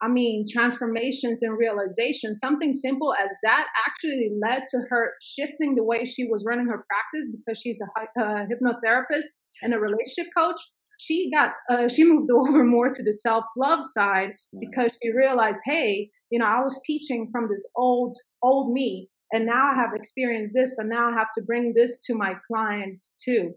I 0.00 0.08
mean, 0.08 0.46
transformations 0.50 1.42
and 1.42 1.58
realizations. 1.58 2.40
Something 2.40 2.72
simple 2.72 3.14
as 3.22 3.30
that 3.42 3.66
actually 3.86 4.30
led 4.40 4.62
to 4.70 4.78
her 4.88 5.12
shifting 5.20 5.74
the 5.74 5.84
way 5.84 6.06
she 6.06 6.24
was 6.24 6.44
running 6.48 6.68
her 6.68 6.86
practice 6.88 7.28
because 7.30 7.60
she's 7.60 7.80
a, 7.80 8.20
a 8.22 8.46
hypnotherapist 8.46 9.26
and 9.62 9.74
a 9.74 9.78
relationship 9.78 10.32
coach. 10.34 10.58
She 11.04 11.30
got, 11.30 11.54
uh, 11.70 11.88
she 11.88 12.04
moved 12.04 12.30
over 12.34 12.64
more 12.64 12.88
to 12.88 13.02
the 13.02 13.12
self 13.12 13.44
love 13.56 13.84
side 13.84 14.30
because 14.60 14.96
she 15.02 15.12
realized, 15.12 15.60
hey, 15.64 16.10
you 16.30 16.38
know, 16.38 16.46
I 16.46 16.60
was 16.60 16.80
teaching 16.86 17.28
from 17.32 17.48
this 17.50 17.68
old, 17.76 18.16
old 18.42 18.72
me, 18.72 19.08
and 19.32 19.46
now 19.46 19.72
I 19.72 19.74
have 19.74 19.90
experienced 19.94 20.52
this, 20.54 20.76
so 20.76 20.82
now 20.82 21.10
I 21.10 21.14
have 21.18 21.30
to 21.36 21.42
bring 21.42 21.72
this 21.74 22.04
to 22.06 22.14
my 22.14 22.34
clients 22.46 23.20
too. 23.24 23.52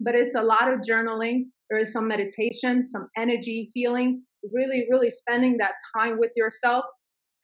But 0.00 0.14
it's 0.14 0.34
a 0.34 0.42
lot 0.42 0.72
of 0.72 0.80
journaling. 0.80 1.44
There 1.70 1.80
is 1.80 1.92
some 1.92 2.08
meditation, 2.08 2.84
some 2.84 3.08
energy 3.16 3.68
healing, 3.72 4.22
really, 4.52 4.86
really 4.90 5.10
spending 5.10 5.56
that 5.58 5.74
time 5.96 6.18
with 6.18 6.32
yourself, 6.36 6.84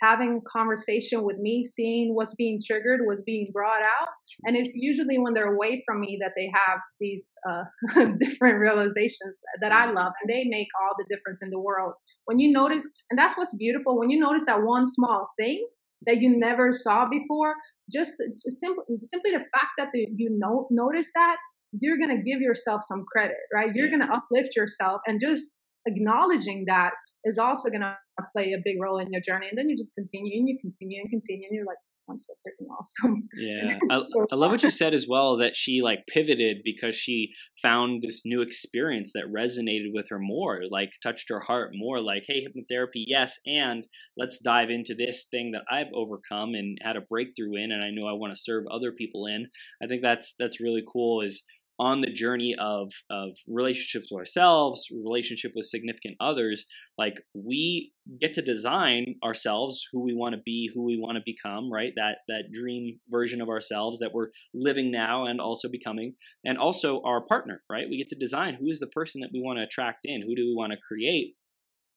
having 0.00 0.40
conversation 0.46 1.22
with 1.22 1.36
me, 1.38 1.64
seeing 1.64 2.14
what's 2.14 2.34
being 2.34 2.58
triggered, 2.64 3.00
what's 3.04 3.22
being 3.22 3.50
brought 3.52 3.82
out. 3.82 4.08
And 4.44 4.56
it's 4.56 4.74
usually 4.74 5.18
when 5.18 5.34
they're 5.34 5.54
away 5.54 5.82
from 5.86 6.00
me 6.00 6.18
that 6.20 6.32
they 6.36 6.50
have 6.54 6.78
these 7.00 7.34
uh, 7.48 7.64
different 8.18 8.58
realizations 8.58 9.38
that 9.60 9.72
I 9.72 9.90
love, 9.90 10.12
and 10.22 10.30
they 10.30 10.44
make 10.44 10.68
all 10.82 10.94
the 10.98 11.04
difference 11.14 11.40
in 11.42 11.50
the 11.50 11.60
world. 11.60 11.92
When 12.24 12.38
you 12.38 12.52
notice, 12.52 12.86
and 13.10 13.18
that's 13.18 13.36
what's 13.36 13.56
beautiful, 13.56 13.98
when 13.98 14.10
you 14.10 14.18
notice 14.18 14.44
that 14.46 14.62
one 14.62 14.86
small 14.86 15.28
thing 15.38 15.66
that 16.06 16.22
you 16.22 16.38
never 16.38 16.72
saw 16.72 17.06
before, 17.08 17.54
just, 17.92 18.14
just 18.18 18.60
simply, 18.60 18.84
simply 19.02 19.32
the 19.32 19.38
fact 19.38 19.72
that 19.76 19.88
the, 19.92 20.06
you 20.16 20.30
know, 20.38 20.66
notice 20.70 21.10
that, 21.14 21.36
you're 21.72 21.98
going 21.98 22.16
to 22.16 22.22
give 22.22 22.40
yourself 22.40 22.82
some 22.84 23.04
credit, 23.12 23.36
right? 23.54 23.70
You're 23.74 23.88
going 23.88 24.00
to 24.00 24.12
uplift 24.12 24.56
yourself 24.56 25.02
and 25.06 25.20
just 25.20 25.60
acknowledging 25.86 26.64
that 26.66 26.92
is 27.24 27.38
also 27.38 27.68
going 27.68 27.82
to 27.82 27.96
play 28.34 28.52
a 28.52 28.58
big 28.64 28.76
role 28.80 28.98
in 28.98 29.10
your 29.10 29.20
journey. 29.20 29.46
And 29.48 29.58
then 29.58 29.68
you 29.68 29.76
just 29.76 29.94
continue 29.94 30.38
and 30.38 30.48
you 30.48 30.58
continue 30.60 31.00
and 31.00 31.10
continue 31.10 31.46
and 31.48 31.56
you're 31.56 31.66
like, 31.66 31.78
I'm 32.10 32.18
so 32.18 32.34
freaking 32.46 32.66
awesome. 32.76 33.28
Yeah. 33.36 33.78
I, 33.90 34.02
I, 34.32 34.34
love 34.34 34.50
what 34.50 34.62
you 34.62 34.70
said 34.70 34.94
as 34.94 35.06
well 35.08 35.36
that 35.38 35.56
she 35.56 35.80
like 35.82 36.00
pivoted 36.08 36.58
because 36.64 36.94
she 36.94 37.30
found 37.62 38.02
this 38.02 38.22
new 38.24 38.42
experience 38.42 39.12
that 39.14 39.32
resonated 39.34 39.92
with 39.94 40.08
her 40.10 40.18
more, 40.18 40.62
like 40.70 40.90
touched 41.02 41.26
her 41.30 41.40
heart 41.40 41.70
more, 41.74 42.00
like, 42.00 42.24
hey, 42.26 42.44
hypnotherapy, 42.44 43.04
yes, 43.06 43.38
and 43.46 43.86
let's 44.16 44.40
dive 44.42 44.70
into 44.70 44.94
this 44.94 45.26
thing 45.30 45.52
that 45.52 45.62
I've 45.70 45.92
overcome 45.94 46.54
and 46.54 46.78
had 46.82 46.96
a 46.96 47.00
breakthrough 47.00 47.56
in 47.56 47.72
and 47.72 47.82
I 47.82 47.90
know 47.90 48.06
I 48.06 48.12
want 48.12 48.34
to 48.34 48.40
serve 48.40 48.64
other 48.70 48.92
people 48.92 49.26
in. 49.26 49.46
I 49.82 49.86
think 49.86 50.02
that's 50.02 50.34
that's 50.38 50.60
really 50.60 50.82
cool 50.86 51.20
is 51.22 51.42
on 51.80 52.02
the 52.02 52.12
journey 52.12 52.54
of 52.58 52.92
of 53.08 53.30
relationships 53.48 54.08
with 54.10 54.20
ourselves, 54.20 54.86
relationship 54.92 55.52
with 55.56 55.66
significant 55.66 56.14
others, 56.20 56.66
like 56.98 57.14
we 57.34 57.92
get 58.20 58.34
to 58.34 58.42
design 58.42 59.14
ourselves 59.24 59.88
who 59.90 60.02
we 60.02 60.14
want 60.14 60.34
to 60.34 60.40
be, 60.44 60.70
who 60.74 60.84
we 60.84 60.98
want 60.98 61.16
to 61.16 61.22
become, 61.24 61.72
right? 61.72 61.92
That 61.96 62.18
that 62.28 62.52
dream 62.52 63.00
version 63.08 63.40
of 63.40 63.48
ourselves 63.48 63.98
that 64.00 64.12
we're 64.12 64.28
living 64.52 64.90
now 64.90 65.24
and 65.24 65.40
also 65.40 65.68
becoming, 65.68 66.14
and 66.44 66.58
also 66.58 67.00
our 67.02 67.24
partner, 67.24 67.62
right? 67.70 67.88
We 67.88 67.96
get 67.96 68.08
to 68.08 68.14
design 68.14 68.58
who 68.60 68.68
is 68.68 68.78
the 68.78 68.86
person 68.88 69.22
that 69.22 69.30
we 69.32 69.40
want 69.40 69.58
to 69.58 69.64
attract 69.64 70.00
in, 70.04 70.20
who 70.20 70.36
do 70.36 70.44
we 70.44 70.54
want 70.54 70.72
to 70.72 70.78
create, 70.86 71.34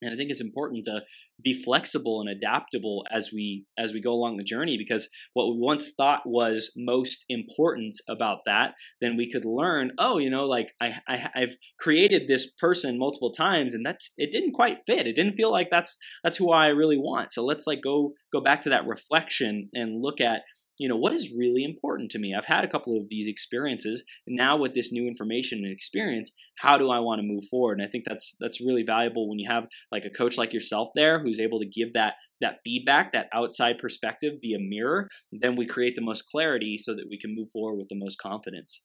and 0.03 0.13
i 0.13 0.17
think 0.17 0.29
it's 0.29 0.41
important 0.41 0.85
to 0.85 1.01
be 1.41 1.53
flexible 1.53 2.21
and 2.21 2.29
adaptable 2.29 3.03
as 3.11 3.31
we 3.33 3.65
as 3.77 3.93
we 3.93 4.01
go 4.01 4.11
along 4.11 4.37
the 4.37 4.43
journey 4.43 4.77
because 4.77 5.09
what 5.33 5.47
we 5.47 5.57
once 5.57 5.91
thought 5.97 6.21
was 6.25 6.71
most 6.75 7.25
important 7.29 7.97
about 8.07 8.39
that 8.45 8.73
then 9.01 9.15
we 9.17 9.29
could 9.29 9.45
learn 9.45 9.91
oh 9.97 10.17
you 10.17 10.29
know 10.29 10.45
like 10.45 10.73
I, 10.81 10.99
I 11.07 11.29
i've 11.35 11.55
created 11.79 12.27
this 12.27 12.51
person 12.59 12.97
multiple 12.97 13.31
times 13.31 13.73
and 13.73 13.85
that's 13.85 14.11
it 14.17 14.31
didn't 14.31 14.53
quite 14.53 14.79
fit. 14.85 15.07
It 15.07 15.15
didn't 15.15 15.33
feel 15.33 15.51
like 15.51 15.69
that's 15.69 15.97
that's 16.23 16.37
who 16.37 16.51
i 16.51 16.67
really 16.67 16.97
want. 16.97 17.33
So 17.33 17.43
let's 17.43 17.67
like 17.67 17.81
go 17.83 18.13
go 18.31 18.41
back 18.41 18.61
to 18.61 18.69
that 18.69 18.87
reflection 18.87 19.69
and 19.73 20.01
look 20.01 20.21
at 20.21 20.41
you 20.77 20.89
know 20.89 20.95
what 20.95 21.13
is 21.13 21.33
really 21.35 21.63
important 21.63 22.11
to 22.11 22.19
me? 22.19 22.33
I've 22.35 22.45
had 22.45 22.63
a 22.63 22.69
couple 22.69 22.97
of 22.97 23.09
these 23.09 23.27
experiences. 23.27 24.03
Now 24.27 24.57
with 24.57 24.73
this 24.73 24.91
new 24.91 25.07
information 25.07 25.59
and 25.59 25.71
experience 25.71 26.31
how 26.59 26.77
do 26.77 26.89
i 26.91 26.99
want 26.99 27.19
to 27.19 27.27
move 27.27 27.43
forward? 27.49 27.79
And 27.79 27.87
i 27.87 27.89
think 27.89 28.05
that's 28.07 28.35
that's 28.39 28.61
really 28.61 28.83
valuable 28.83 29.29
when 29.29 29.39
you 29.39 29.49
have 29.49 29.65
like 29.91 30.05
a 30.05 30.09
coach 30.09 30.37
like 30.37 30.53
yourself 30.53 30.89
there 30.95 31.21
who's 31.21 31.39
able 31.39 31.59
to 31.59 31.65
give 31.65 31.93
that 31.93 32.15
that 32.41 32.57
feedback 32.63 33.13
that 33.13 33.29
outside 33.33 33.77
perspective 33.77 34.33
be 34.41 34.53
a 34.53 34.59
mirror 34.59 35.07
then 35.31 35.55
we 35.55 35.65
create 35.65 35.95
the 35.95 36.01
most 36.01 36.23
clarity 36.29 36.77
so 36.77 36.93
that 36.93 37.07
we 37.09 37.17
can 37.17 37.35
move 37.35 37.49
forward 37.51 37.77
with 37.77 37.89
the 37.89 37.99
most 37.99 38.17
confidence. 38.19 38.83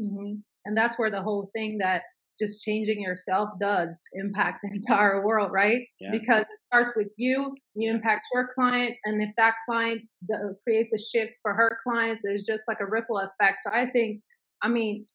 Mm-hmm. 0.00 0.40
and 0.64 0.76
that's 0.76 0.98
where 0.98 1.10
the 1.10 1.22
whole 1.22 1.50
thing 1.54 1.78
that 1.78 2.02
just 2.38 2.64
changing 2.64 3.00
yourself 3.00 3.50
does 3.60 4.02
impact 4.14 4.62
the 4.62 4.70
entire 4.74 5.24
world, 5.24 5.50
right? 5.52 5.80
Yeah. 6.00 6.10
Because 6.10 6.42
it 6.42 6.60
starts 6.60 6.94
with 6.96 7.08
you, 7.16 7.54
you 7.74 7.90
impact 7.90 8.26
your 8.34 8.48
client, 8.54 8.96
and 9.04 9.22
if 9.22 9.30
that 9.36 9.54
client 9.68 10.02
creates 10.64 10.92
a 10.92 10.98
shift 10.98 11.32
for 11.42 11.54
her 11.54 11.78
clients, 11.82 12.22
it's 12.24 12.46
just 12.46 12.64
like 12.68 12.78
a 12.80 12.86
ripple 12.86 13.18
effect. 13.18 13.62
So 13.62 13.70
I 13.72 13.86
think, 13.90 14.20
I 14.62 14.68
mean, 14.68 15.06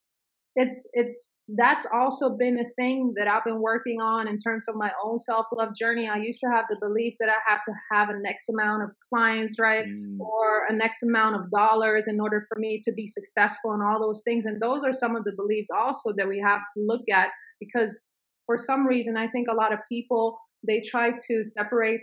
it's 0.55 0.89
it's 0.93 1.43
that's 1.57 1.85
also 1.93 2.35
been 2.35 2.59
a 2.59 2.67
thing 2.75 3.13
that 3.15 3.27
I've 3.27 3.43
been 3.43 3.61
working 3.61 4.01
on 4.01 4.27
in 4.27 4.35
terms 4.35 4.67
of 4.67 4.75
my 4.75 4.91
own 5.03 5.19
self 5.19 5.45
love 5.53 5.75
journey. 5.75 6.09
I 6.09 6.17
used 6.17 6.39
to 6.41 6.49
have 6.49 6.65
the 6.69 6.77
belief 6.81 7.13
that 7.19 7.29
I 7.29 7.37
have 7.47 7.63
to 7.65 7.71
have 7.91 8.09
a 8.09 8.19
next 8.19 8.49
amount 8.49 8.83
of 8.83 8.89
clients, 9.09 9.59
right, 9.59 9.85
mm. 9.85 10.19
or 10.19 10.65
a 10.67 10.73
next 10.73 11.03
amount 11.03 11.35
of 11.35 11.51
dollars 11.51 12.07
in 12.07 12.19
order 12.19 12.43
for 12.49 12.59
me 12.59 12.81
to 12.83 12.91
be 12.91 13.05
successful 13.05 13.73
and 13.73 13.83
all 13.83 13.99
those 13.99 14.23
things. 14.23 14.45
And 14.45 14.61
those 14.61 14.83
are 14.83 14.91
some 14.91 15.15
of 15.15 15.23
the 15.23 15.33
beliefs 15.37 15.69
also 15.69 16.13
that 16.17 16.27
we 16.27 16.39
have 16.39 16.61
to 16.61 16.81
look 16.81 17.03
at 17.13 17.29
because 17.59 18.11
for 18.45 18.57
some 18.57 18.87
reason 18.87 19.17
I 19.17 19.27
think 19.27 19.47
a 19.49 19.55
lot 19.55 19.71
of 19.71 19.79
people 19.87 20.39
they 20.67 20.81
try 20.81 21.11
to 21.11 21.43
separate 21.43 22.01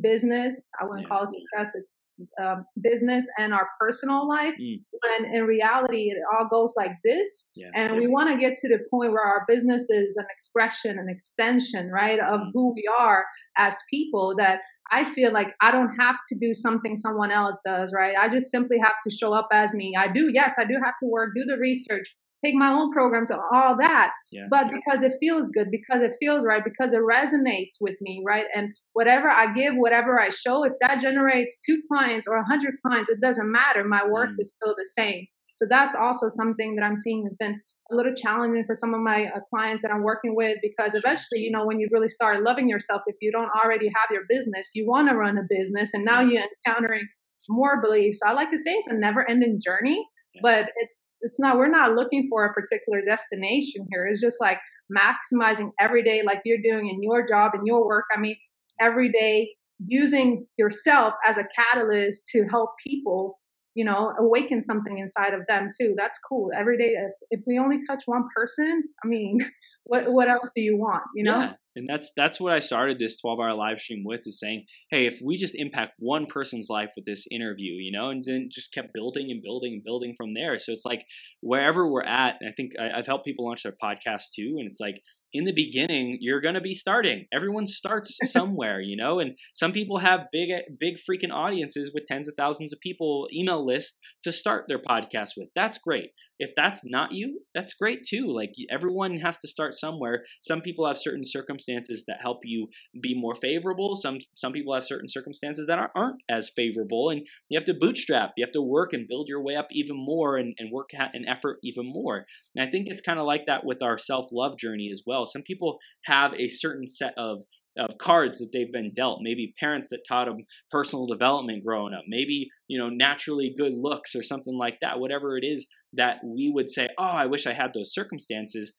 business 0.00 0.68
i 0.80 0.84
wouldn't 0.84 1.02
yeah. 1.02 1.08
call 1.08 1.24
it 1.24 1.30
success 1.30 1.74
it's 1.74 2.10
um, 2.40 2.64
business 2.82 3.26
and 3.38 3.52
our 3.52 3.68
personal 3.80 4.28
life 4.28 4.54
mm. 4.60 4.80
when 5.02 5.34
in 5.34 5.44
reality 5.44 6.10
it 6.10 6.18
all 6.34 6.48
goes 6.48 6.74
like 6.76 6.92
this 7.04 7.50
yeah. 7.56 7.68
and 7.74 7.94
yeah. 7.94 8.00
we 8.00 8.06
want 8.06 8.30
to 8.30 8.36
get 8.36 8.54
to 8.54 8.68
the 8.68 8.78
point 8.90 9.12
where 9.12 9.24
our 9.24 9.44
business 9.48 9.88
is 9.90 10.16
an 10.16 10.26
expression 10.30 10.98
an 10.98 11.06
extension 11.08 11.90
right 11.90 12.20
of 12.20 12.40
mm. 12.40 12.50
who 12.54 12.72
we 12.74 12.84
are 12.98 13.24
as 13.56 13.78
people 13.90 14.34
that 14.36 14.60
I 14.90 15.04
feel 15.04 15.32
like 15.32 15.54
I 15.62 15.70
don't 15.70 15.94
have 15.98 16.16
to 16.28 16.38
do 16.38 16.52
something 16.52 16.96
someone 16.96 17.30
else 17.30 17.58
does, 17.64 17.94
right? 17.96 18.14
I 18.20 18.28
just 18.28 18.50
simply 18.50 18.76
have 18.78 18.96
to 19.06 19.14
show 19.14 19.32
up 19.32 19.48
as 19.50 19.74
me. 19.74 19.94
I 19.96 20.08
do, 20.12 20.30
yes, 20.30 20.56
I 20.58 20.64
do 20.64 20.74
have 20.84 20.94
to 21.02 21.06
work, 21.06 21.30
do 21.34 21.44
the 21.46 21.58
research, 21.58 22.06
take 22.44 22.54
my 22.54 22.72
own 22.72 22.90
programs 22.92 23.30
and 23.30 23.40
all 23.52 23.76
that 23.76 24.10
yeah. 24.32 24.46
but 24.50 24.66
because 24.72 25.02
it 25.02 25.12
feels 25.20 25.48
good 25.50 25.68
because 25.70 26.02
it 26.02 26.12
feels 26.18 26.44
right 26.44 26.62
because 26.64 26.92
it 26.92 27.00
resonates 27.00 27.74
with 27.80 27.96
me 28.00 28.22
right? 28.26 28.46
And 28.54 28.74
whatever 28.92 29.30
i 29.30 29.52
give 29.52 29.74
whatever 29.74 30.20
i 30.20 30.28
show 30.28 30.64
if 30.64 30.72
that 30.80 31.00
generates 31.00 31.62
two 31.64 31.80
clients 31.88 32.26
or 32.26 32.36
a 32.36 32.44
hundred 32.44 32.74
clients 32.84 33.08
it 33.08 33.20
doesn't 33.20 33.50
matter. 33.50 33.84
My 33.84 34.06
worth 34.06 34.30
mm. 34.30 34.40
is 34.40 34.54
still 34.56 34.74
the 34.76 34.84
same. 34.84 35.26
So 35.54 35.66
that's 35.68 35.94
also 35.94 36.28
something 36.28 36.76
that 36.76 36.84
i'm 36.84 36.96
seeing 36.96 37.24
has 37.24 37.36
been 37.38 37.60
a 37.90 37.94
little 37.94 38.14
challenging 38.14 38.64
for 38.64 38.74
some 38.74 38.94
of 38.94 39.00
my 39.00 39.26
uh, 39.26 39.40
clients 39.50 39.82
that 39.82 39.90
i'm 39.90 40.02
working 40.02 40.34
with 40.34 40.56
because 40.62 40.94
eventually 40.94 41.40
you 41.40 41.50
know 41.50 41.66
when 41.66 41.78
you 41.78 41.88
really 41.92 42.08
start 42.08 42.42
loving 42.42 42.68
yourself 42.68 43.02
if 43.06 43.16
you 43.20 43.30
don't 43.30 43.50
already 43.62 43.86
have 43.86 44.10
your 44.10 44.22
business 44.28 44.70
you 44.74 44.86
want 44.86 45.08
to 45.08 45.14
run 45.14 45.36
a 45.36 45.42
business 45.48 45.92
and 45.92 46.04
now 46.04 46.20
you're 46.20 46.44
encountering 46.66 47.06
more 47.48 47.82
beliefs. 47.82 48.20
So 48.22 48.30
i 48.30 48.32
like 48.32 48.50
to 48.50 48.58
say 48.58 48.72
it's 48.72 48.88
a 48.88 48.98
never 48.98 49.28
ending 49.28 49.58
journey 49.62 50.06
but 50.40 50.70
it's 50.76 51.18
it's 51.20 51.38
not 51.38 51.58
we're 51.58 51.68
not 51.68 51.92
looking 51.92 52.26
for 52.28 52.44
a 52.44 52.52
particular 52.52 53.02
destination 53.04 53.86
here. 53.90 54.06
It's 54.06 54.20
just 54.20 54.40
like 54.40 54.58
maximizing 54.90 55.70
every 55.80 56.02
day 56.02 56.22
like 56.22 56.40
you're 56.44 56.62
doing 56.62 56.88
in 56.88 57.02
your 57.02 57.26
job 57.26 57.52
and 57.54 57.62
your 57.64 57.86
work 57.86 58.04
i 58.14 58.20
mean 58.20 58.36
every 58.80 59.10
day 59.10 59.48
using 59.78 60.46
yourself 60.58 61.14
as 61.26 61.38
a 61.38 61.44
catalyst 61.56 62.26
to 62.26 62.46
help 62.50 62.70
people 62.84 63.38
you 63.74 63.84
know 63.84 64.12
awaken 64.18 64.60
something 64.60 64.98
inside 64.98 65.32
of 65.34 65.40
them 65.48 65.68
too. 65.80 65.94
That's 65.96 66.18
cool. 66.28 66.50
Every 66.54 66.76
day 66.76 66.90
if, 66.90 67.12
if 67.30 67.40
we 67.46 67.58
only 67.58 67.78
touch 67.86 68.02
one 68.06 68.24
person 68.34 68.82
i 69.02 69.06
mean 69.06 69.38
what 69.84 70.12
what 70.12 70.28
else 70.28 70.50
do 70.54 70.62
you 70.62 70.76
want 70.76 71.04
you 71.14 71.24
know? 71.24 71.40
Yeah 71.40 71.52
and 71.74 71.88
that's 71.88 72.12
that's 72.16 72.40
what 72.40 72.52
I 72.52 72.58
started 72.58 72.98
this 72.98 73.20
12 73.20 73.38
hour 73.40 73.54
live 73.54 73.78
stream 73.78 74.02
with 74.04 74.20
is 74.26 74.38
saying, 74.38 74.66
hey, 74.90 75.06
if 75.06 75.20
we 75.24 75.36
just 75.36 75.54
impact 75.54 75.94
one 75.98 76.26
person's 76.26 76.68
life 76.68 76.92
with 76.96 77.04
this 77.04 77.26
interview, 77.30 77.74
you 77.74 77.92
know, 77.92 78.10
and 78.10 78.24
then 78.24 78.48
just 78.50 78.72
kept 78.72 78.94
building 78.94 79.30
and 79.30 79.42
building 79.42 79.74
and 79.74 79.84
building 79.84 80.14
from 80.16 80.34
there. 80.34 80.58
So 80.58 80.72
it's 80.72 80.84
like 80.84 81.04
wherever 81.40 81.88
we're 81.88 82.04
at, 82.04 82.36
I 82.46 82.52
think 82.56 82.72
I, 82.80 82.96
have 82.96 83.06
helped 83.06 83.24
people 83.24 83.46
launch 83.46 83.62
their 83.62 83.76
podcast 83.82 84.32
too, 84.34 84.56
and 84.58 84.68
it's 84.68 84.80
like 84.80 85.02
in 85.32 85.44
the 85.44 85.52
beginning, 85.52 86.18
you're 86.20 86.40
going 86.40 86.54
to 86.54 86.60
be 86.60 86.74
starting. 86.74 87.26
Everyone 87.32 87.66
starts 87.66 88.18
somewhere, 88.24 88.80
you 88.80 88.96
know, 88.96 89.18
and 89.18 89.36
some 89.54 89.72
people 89.72 89.98
have 89.98 90.26
big, 90.30 90.50
big 90.78 90.96
freaking 90.96 91.32
audiences 91.32 91.90
with 91.94 92.06
tens 92.06 92.28
of 92.28 92.34
thousands 92.36 92.72
of 92.72 92.80
people 92.80 93.28
email 93.32 93.64
list 93.64 93.98
to 94.24 94.32
start 94.32 94.66
their 94.68 94.78
podcast 94.78 95.30
with. 95.36 95.48
That's 95.54 95.78
great. 95.78 96.10
If 96.42 96.50
that's 96.56 96.84
not 96.84 97.12
you, 97.12 97.42
that's 97.54 97.72
great 97.72 98.04
too. 98.04 98.26
Like 98.26 98.54
everyone 98.68 99.18
has 99.18 99.38
to 99.38 99.48
start 99.48 99.74
somewhere. 99.74 100.24
Some 100.40 100.60
people 100.60 100.84
have 100.88 100.98
certain 100.98 101.24
circumstances 101.24 102.02
that 102.08 102.20
help 102.20 102.40
you 102.42 102.66
be 103.00 103.14
more 103.14 103.36
favorable. 103.36 103.94
Some 103.94 104.18
some 104.34 104.52
people 104.52 104.74
have 104.74 104.82
certain 104.82 105.06
circumstances 105.06 105.68
that 105.68 105.78
aren't 105.94 106.20
as 106.28 106.50
favorable, 106.50 107.10
and 107.10 107.24
you 107.48 107.56
have 107.56 107.64
to 107.66 107.74
bootstrap. 107.74 108.32
You 108.36 108.44
have 108.44 108.52
to 108.54 108.60
work 108.60 108.92
and 108.92 109.06
build 109.06 109.28
your 109.28 109.40
way 109.40 109.54
up 109.54 109.68
even 109.70 109.96
more, 109.96 110.36
and, 110.36 110.56
and 110.58 110.72
work 110.72 110.90
at 110.98 111.14
an 111.14 111.28
effort 111.28 111.58
even 111.62 111.86
more. 111.86 112.26
And 112.56 112.66
I 112.66 112.68
think 112.68 112.88
it's 112.88 113.00
kind 113.00 113.20
of 113.20 113.24
like 113.26 113.46
that 113.46 113.64
with 113.64 113.80
our 113.80 113.96
self 113.96 114.26
love 114.32 114.58
journey 114.58 114.88
as 114.90 115.02
well. 115.06 115.24
Some 115.24 115.42
people 115.42 115.78
have 116.06 116.32
a 116.34 116.48
certain 116.48 116.88
set 116.88 117.14
of 117.16 117.42
of 117.78 117.96
cards 117.98 118.38
that 118.38 118.50
they've 118.52 118.72
been 118.72 118.92
dealt 118.94 119.20
maybe 119.22 119.54
parents 119.58 119.88
that 119.88 120.04
taught 120.06 120.26
them 120.26 120.44
personal 120.70 121.06
development 121.06 121.64
growing 121.64 121.94
up 121.94 122.04
maybe 122.06 122.50
you 122.68 122.78
know 122.78 122.90
naturally 122.90 123.54
good 123.56 123.72
looks 123.72 124.14
or 124.14 124.22
something 124.22 124.58
like 124.58 124.76
that 124.82 125.00
whatever 125.00 125.38
it 125.38 125.44
is 125.44 125.66
that 125.92 126.16
we 126.24 126.50
would 126.52 126.70
say 126.70 126.88
oh 126.98 127.04
i 127.04 127.26
wish 127.26 127.46
i 127.46 127.52
had 127.52 127.72
those 127.74 127.92
circumstances 127.92 128.74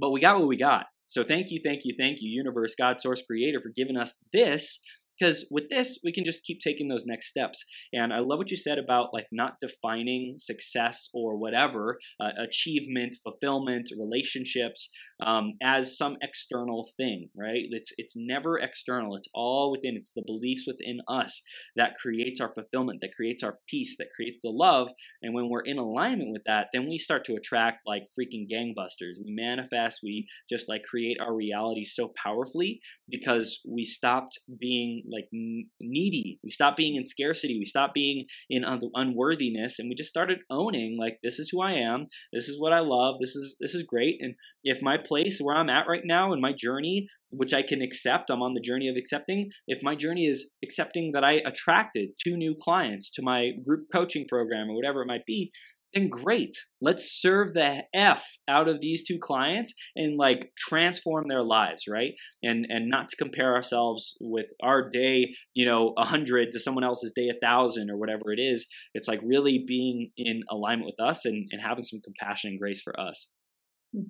but 0.00 0.10
we 0.10 0.20
got 0.20 0.38
what 0.38 0.48
we 0.48 0.56
got. 0.56 0.86
So 1.08 1.24
thank 1.24 1.50
you 1.50 1.60
thank 1.64 1.80
you 1.84 1.94
thank 1.98 2.18
you 2.20 2.30
universe 2.30 2.74
god 2.78 3.00
source 3.00 3.22
creator 3.22 3.60
for 3.60 3.70
giving 3.74 3.96
us 3.96 4.16
this 4.32 4.78
because 5.18 5.46
with 5.50 5.68
this 5.70 5.98
we 6.04 6.12
can 6.12 6.24
just 6.24 6.44
keep 6.44 6.60
taking 6.60 6.88
those 6.88 7.06
next 7.06 7.28
steps. 7.28 7.64
And 7.92 8.12
i 8.12 8.18
love 8.18 8.38
what 8.38 8.50
you 8.50 8.56
said 8.56 8.78
about 8.78 9.12
like 9.12 9.26
not 9.32 9.54
defining 9.60 10.36
success 10.38 11.08
or 11.14 11.36
whatever 11.38 11.98
uh, 12.20 12.30
achievement 12.38 13.14
fulfillment 13.22 13.88
relationships 13.98 14.90
um, 15.24 15.54
as 15.62 15.96
some 15.96 16.16
external 16.22 16.88
thing 16.96 17.28
right? 17.36 17.64
It's 17.70 17.92
it's 17.96 18.14
never 18.16 18.58
external. 18.58 19.14
It's 19.16 19.28
all 19.34 19.70
within. 19.70 19.96
It's 19.96 20.12
the 20.12 20.24
beliefs 20.26 20.64
within 20.66 21.00
us 21.08 21.42
that 21.76 21.94
creates 21.94 22.40
our 22.40 22.52
fulfillment 22.54 23.00
that 23.00 23.14
creates 23.14 23.42
our 23.42 23.58
peace 23.68 23.96
that 23.98 24.08
creates 24.14 24.40
the 24.42 24.50
love. 24.50 24.88
And 25.22 25.34
when 25.34 25.48
we're 25.48 25.62
in 25.62 25.78
alignment 25.78 26.32
with 26.32 26.42
that 26.46 26.68
then 26.72 26.88
we 26.88 26.98
start 26.98 27.24
to 27.24 27.34
attract 27.34 27.78
like 27.86 28.04
freaking 28.18 28.46
gangbusters. 28.52 29.16
We 29.24 29.32
manifest. 29.32 30.00
We 30.02 30.26
just 30.48 30.68
like 30.68 30.82
create 30.82 31.18
our 31.20 31.34
reality 31.34 31.84
so 31.84 32.12
powerfully 32.22 32.80
because 33.10 33.60
we 33.68 33.84
stopped 33.84 34.38
being 34.60 35.02
like 35.10 35.28
needy. 35.32 36.38
We 36.42 36.50
stopped 36.50 36.76
being 36.76 36.96
in 36.96 37.04
scarcity. 37.04 37.58
We 37.58 37.64
stopped 37.64 37.94
being 37.94 38.26
in 38.50 38.64
un- 38.64 38.80
unworthiness, 38.94 39.78
and 39.78 39.88
we 39.88 39.94
just 39.94 40.10
started 40.10 40.38
owning 40.50 40.96
like 40.98 41.18
this 41.22 41.38
is 41.38 41.50
who 41.50 41.62
I 41.62 41.72
am. 41.72 42.06
This 42.32 42.48
is 42.48 42.60
what 42.60 42.72
I 42.72 42.80
love. 42.80 43.16
This 43.20 43.34
is 43.34 43.56
this 43.60 43.74
is 43.74 43.82
great. 43.82 44.16
And 44.20 44.34
if 44.62 44.82
my 44.82 44.96
place 44.98 45.38
where 45.40 45.56
I'm 45.56 45.70
at 45.70 45.88
right 45.88 46.02
now 46.04 46.32
in 46.32 46.40
my 46.40 46.52
journey, 46.52 47.08
which 47.30 47.52
I 47.52 47.62
can 47.62 47.82
accept, 47.82 48.30
I'm 48.30 48.42
on 48.42 48.54
the 48.54 48.60
journey 48.60 48.88
of 48.88 48.96
accepting. 48.96 49.50
If 49.66 49.82
my 49.82 49.94
journey 49.94 50.26
is 50.26 50.50
accepting 50.62 51.12
that 51.12 51.24
I 51.24 51.42
attracted 51.44 52.10
two 52.22 52.36
new 52.36 52.54
clients 52.58 53.10
to 53.12 53.22
my 53.22 53.52
group 53.66 53.86
coaching 53.92 54.26
program 54.28 54.68
or 54.70 54.74
whatever 54.74 55.02
it 55.02 55.06
might 55.06 55.26
be, 55.26 55.50
then 55.94 56.08
great. 56.08 56.54
Let's 56.80 57.10
serve 57.20 57.54
the 57.54 57.84
F 57.94 58.24
out 58.48 58.68
of 58.68 58.80
these 58.80 59.06
two 59.06 59.18
clients 59.18 59.74
and 59.96 60.16
like 60.16 60.52
transform 60.56 61.28
their 61.28 61.42
lives, 61.42 61.84
right? 61.88 62.12
And 62.42 62.66
and 62.68 62.88
not 62.88 63.08
to 63.10 63.16
compare 63.16 63.54
ourselves 63.54 64.16
with 64.20 64.46
our 64.62 64.88
day, 64.88 65.34
you 65.54 65.64
know, 65.64 65.94
a 65.96 66.04
hundred 66.04 66.52
to 66.52 66.60
someone 66.60 66.84
else's 66.84 67.12
day 67.14 67.28
a 67.28 67.46
thousand 67.46 67.90
or 67.90 67.96
whatever 67.96 68.32
it 68.32 68.40
is. 68.40 68.66
It's 68.94 69.08
like 69.08 69.20
really 69.24 69.64
being 69.66 70.10
in 70.16 70.42
alignment 70.50 70.86
with 70.86 71.06
us 71.06 71.24
and, 71.24 71.48
and 71.50 71.62
having 71.62 71.84
some 71.84 72.00
compassion 72.04 72.50
and 72.50 72.60
grace 72.60 72.80
for 72.80 72.98
us. 72.98 73.30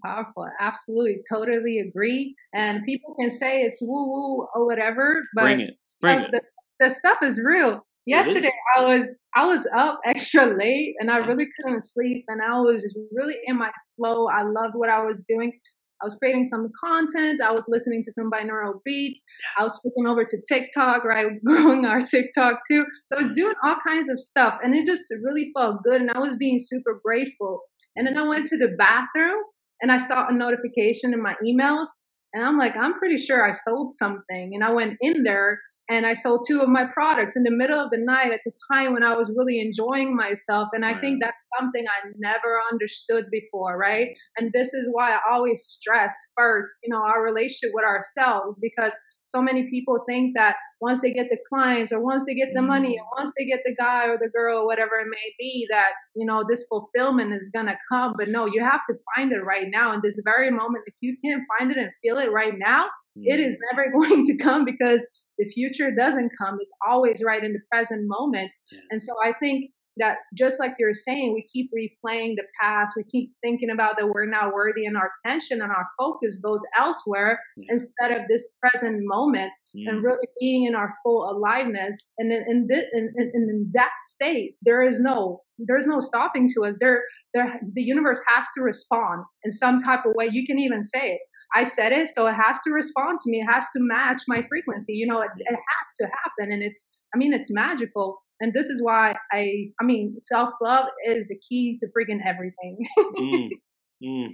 Powerful. 0.05 0.47
Absolutely. 0.61 1.19
Totally 1.33 1.79
agree. 1.79 2.35
And 2.53 2.85
people 2.85 3.15
can 3.19 3.31
say 3.31 3.63
it's 3.63 3.81
woo 3.81 4.11
woo 4.11 4.47
or 4.55 4.67
whatever, 4.67 5.23
but 5.35 5.43
Bring 5.43 5.61
it. 5.61 5.75
Bring 6.01 6.19
it. 6.21 6.31
The, 6.33 6.43
the 6.81 6.91
stuff 6.91 7.19
is 7.23 7.41
real 7.45 7.83
yesterday 8.09 8.51
I 8.77 8.85
was 8.85 9.25
I 9.37 9.47
was 9.47 9.67
up 9.77 9.99
extra 10.07 10.47
late 10.47 10.95
and 10.99 11.11
I 11.11 11.19
really 11.19 11.47
couldn't 11.57 11.83
sleep 11.83 12.25
and 12.29 12.41
I 12.43 12.59
was 12.61 12.83
just 12.83 12.99
really 13.13 13.37
in 13.45 13.59
my 13.59 13.71
flow. 13.97 14.27
I 14.29 14.43
loved 14.43 14.75
what 14.75 14.89
I 14.89 15.03
was 15.03 15.25
doing. 15.29 15.53
I 16.01 16.07
was 16.07 16.15
creating 16.15 16.45
some 16.45 16.71
content. 16.83 17.41
I 17.43 17.51
was 17.51 17.65
listening 17.67 18.03
to 18.05 18.13
some 18.13 18.31
binaural 18.31 18.75
beats. 18.85 19.21
I 19.59 19.65
was 19.65 19.79
flipping 19.81 20.07
over 20.07 20.25
to 20.25 20.43
TikTok, 20.49 21.05
right? 21.05 21.27
Growing 21.45 21.85
our 21.85 22.01
TikTok 22.01 22.61
too. 22.71 22.87
So 23.09 23.17
I 23.17 23.21
was 23.21 23.31
doing 23.31 23.55
all 23.65 23.77
kinds 23.87 24.09
of 24.09 24.19
stuff 24.19 24.59
and 24.63 24.75
it 24.75 24.87
just 24.87 25.13
really 25.23 25.51
felt 25.57 25.83
good 25.85 26.01
and 26.01 26.11
I 26.11 26.21
was 26.21 26.37
being 26.39 26.59
super 26.59 27.01
grateful. 27.05 27.61
And 27.97 28.07
then 28.07 28.17
I 28.17 28.27
went 28.27 28.47
to 28.47 28.57
the 28.57 28.75
bathroom 28.79 29.43
and 29.83 29.93
I 29.93 29.99
saw 29.99 30.29
a 30.29 30.33
notification 30.33 31.13
in 31.13 31.23
my 31.23 31.35
emails 31.45 31.89
and 32.33 32.45
I'm 32.45 32.59
like, 32.59 32.77
I'm 32.77 32.95
pretty 32.95 33.17
sure 33.17 33.47
I 33.47 33.51
sold 33.51 33.91
something. 33.91 34.51
And 34.55 34.63
I 34.63 34.71
went 34.71 34.97
in 35.01 35.25
there 35.25 35.59
and 35.91 36.05
I 36.05 36.13
sold 36.13 36.45
two 36.47 36.61
of 36.61 36.69
my 36.69 36.85
products 36.85 37.35
in 37.35 37.45
the 37.45 37.51
middle 37.51 37.79
of 37.79 37.91
the 37.91 37.99
night 37.99 38.33
at 38.33 38.41
the 38.45 38.53
time 38.73 38.93
when 38.93 39.03
I 39.03 39.17
was 39.17 39.33
really 39.37 39.59
enjoying 39.59 40.15
myself. 40.15 40.69
And 40.73 40.85
I 40.85 40.93
right. 40.93 41.01
think 41.01 41.21
that's 41.23 41.37
something 41.59 41.85
I 41.87 42.09
never 42.19 42.61
understood 42.71 43.27
before, 43.31 43.79
right? 43.79 44.09
And 44.37 44.53
this 44.53 44.75
is 44.75 44.91
why 44.93 45.13
I 45.13 45.21
always 45.33 45.63
stress 45.63 46.15
first, 46.37 46.69
you 46.83 46.91
know, 46.91 47.03
our 47.03 47.23
relationship 47.25 47.71
with 47.73 47.87
ourselves 47.87 48.59
because 48.61 48.95
so 49.29 49.43
many 49.43 49.69
people 49.69 50.03
think 50.09 50.33
that 50.35 50.57
once 50.81 51.01
they 51.03 51.13
get 51.13 51.27
the 51.29 51.37
clients 51.51 51.93
or 51.93 52.03
once 52.03 52.25
they 52.27 52.35
get 52.35 52.49
the 52.55 52.63
money 52.63 52.99
or 52.99 53.05
mm. 53.05 53.19
once 53.19 53.31
they 53.37 53.45
get 53.45 53.61
the 53.67 53.75
guy 53.75 54.07
or 54.07 54.17
the 54.17 54.31
girl 54.31 54.61
or 54.61 54.67
whatever 54.67 54.99
it 55.01 55.07
may 55.11 55.35
be 55.39 55.67
that 55.69 55.93
you 56.17 56.25
know 56.25 56.43
this 56.49 56.65
fulfillment 56.71 57.35
is 57.35 57.51
gonna 57.55 57.77
come. 57.91 58.15
But 58.17 58.29
no 58.29 58.47
you 58.47 58.63
have 58.63 58.81
to 58.89 58.97
find 59.15 59.31
it 59.33 59.45
right 59.45 59.67
now. 59.69 59.93
In 59.93 60.01
this 60.03 60.19
very 60.25 60.51
moment 60.51 60.85
if 60.87 60.95
you 61.03 61.15
can't 61.23 61.43
find 61.59 61.71
it 61.71 61.77
and 61.77 61.91
feel 62.03 62.17
it 62.17 62.33
right 62.33 62.55
now 62.57 62.87
it 63.17 63.39
is 63.39 63.57
mm. 63.57 63.59
never 63.71 63.93
going 63.99 64.25
to 64.25 64.37
come 64.39 64.65
because 64.65 65.07
the 65.39 65.45
future 65.45 65.91
doesn't 65.95 66.33
come. 66.41 66.57
It's 66.59 66.73
always 66.89 67.23
right 67.25 67.45
in 67.45 67.53
the 67.53 67.61
present 67.71 68.05
moment. 68.07 68.51
And 68.91 69.01
so 69.01 69.13
i 69.23 69.33
think 69.41 69.71
that 69.99 70.19
just 70.37 70.59
like 70.61 70.73
you're 70.79 70.93
saying, 70.93 71.35
we 71.35 71.45
keep 71.53 71.71
replaying 71.73 72.37
the 72.37 72.45
past. 72.61 72.93
We 72.97 73.05
keep 73.05 73.33
thinking 73.43 73.71
about 73.71 73.97
that 73.99 74.09
we're 74.09 74.27
not 74.27 74.53
worthy, 74.53 74.87
and 74.87 74.97
our 74.97 75.11
attention 75.25 75.61
and 75.61 75.71
our 75.71 75.87
focus 75.99 76.39
goes 76.39 76.61
elsewhere 76.79 77.39
yeah. 77.57 77.67
instead 77.71 78.13
of 78.13 78.29
this 78.29 78.57
present 78.61 79.01
moment 79.01 79.53
yeah. 79.75 79.91
and 79.91 80.01
mm. 80.01 80.05
really 80.05 80.29
being 80.41 80.65
in 80.65 80.75
our 80.75 80.93
full 81.03 81.29
aliveness. 81.31 82.13
And 82.19 82.33
in, 82.33 82.45
in, 82.49 82.67
this, 82.69 82.85
in, 82.93 83.13
in, 83.17 83.31
in, 83.35 83.71
that 83.75 83.91
state, 84.03 84.55
there 84.63 84.83
is 84.83 85.01
no 85.01 85.43
there 85.67 85.77
is 85.77 85.87
no 85.87 85.99
stopping 85.99 86.49
to 86.55 86.65
us. 86.65 86.77
There, 86.79 87.03
there, 87.35 87.59
the 87.75 87.83
universe 87.83 88.21
has 88.29 88.47
to 88.57 88.63
respond 88.63 89.25
in 89.43 89.51
some 89.51 89.81
type 89.81 90.05
of 90.07 90.13
way. 90.15 90.29
You 90.31 90.47
can 90.47 90.59
even 90.59 90.83
say 90.83 91.15
it. 91.15 91.21
I 91.55 91.65
said 91.65 91.91
it, 91.93 92.07
so 92.09 92.27
it 92.27 92.35
has 92.35 92.61
to 92.61 92.71
respond 92.71 93.19
to 93.19 93.31
me. 93.31 93.41
It 93.41 93.51
has 93.53 93.65
to 93.75 93.81
match 93.81 94.23
my 94.29 94.43
frequency. 94.43 94.93
You 94.93 95.07
know, 95.07 95.19
it, 95.21 95.31
it 95.37 95.55
has 95.57 95.97
to 96.01 96.07
happen, 96.07 96.53
and 96.53 96.63
it's. 96.63 96.95
I 97.15 97.17
mean, 97.17 97.33
it's 97.33 97.51
magical 97.51 98.21
and 98.41 98.53
this 98.55 98.67
is 98.69 98.83
why 98.83 99.17
I 99.33 99.71
I 99.81 99.85
mean 99.85 100.17
self 100.19 100.51
love 100.63 100.87
is 101.07 101.27
the 101.29 101.39
key 101.49 101.79
to 101.81 101.87
freaking 101.87 102.21
everything. 102.25 102.79
mm, 102.99 103.49
mm, 104.05 104.29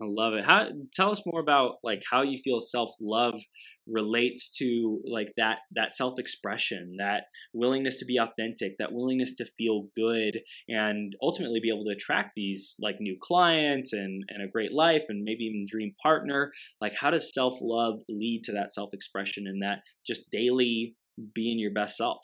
I 0.00 0.04
love 0.04 0.34
it. 0.34 0.44
How 0.44 0.68
tell 0.94 1.10
us 1.10 1.22
more 1.24 1.40
about 1.40 1.76
like 1.82 2.02
how 2.10 2.22
you 2.22 2.36
feel 2.36 2.60
self 2.60 2.90
love 3.00 3.40
relates 3.86 4.50
to 4.58 5.00
like 5.10 5.32
that 5.38 5.60
that 5.74 5.94
self 5.94 6.18
expression, 6.18 6.96
that 6.98 7.24
willingness 7.54 7.96
to 7.98 8.04
be 8.04 8.18
authentic, 8.18 8.76
that 8.78 8.92
willingness 8.92 9.34
to 9.36 9.46
feel 9.56 9.88
good, 9.96 10.40
and 10.68 11.14
ultimately 11.22 11.60
be 11.60 11.70
able 11.70 11.84
to 11.84 11.96
attract 11.96 12.32
these 12.34 12.74
like 12.78 12.96
new 13.00 13.16
clients 13.20 13.94
and 13.94 14.22
and 14.28 14.42
a 14.42 14.50
great 14.50 14.72
life 14.72 15.04
and 15.08 15.24
maybe 15.24 15.44
even 15.44 15.64
dream 15.66 15.94
partner. 16.02 16.52
Like 16.78 16.94
how 17.00 17.10
does 17.10 17.32
self 17.32 17.54
love 17.62 17.96
lead 18.08 18.42
to 18.44 18.52
that 18.52 18.70
self 18.70 18.90
expression 18.92 19.46
and 19.46 19.62
that 19.62 19.78
just 20.06 20.30
daily 20.30 20.94
being 21.34 21.58
your 21.58 21.72
best 21.72 21.96
self? 21.96 22.18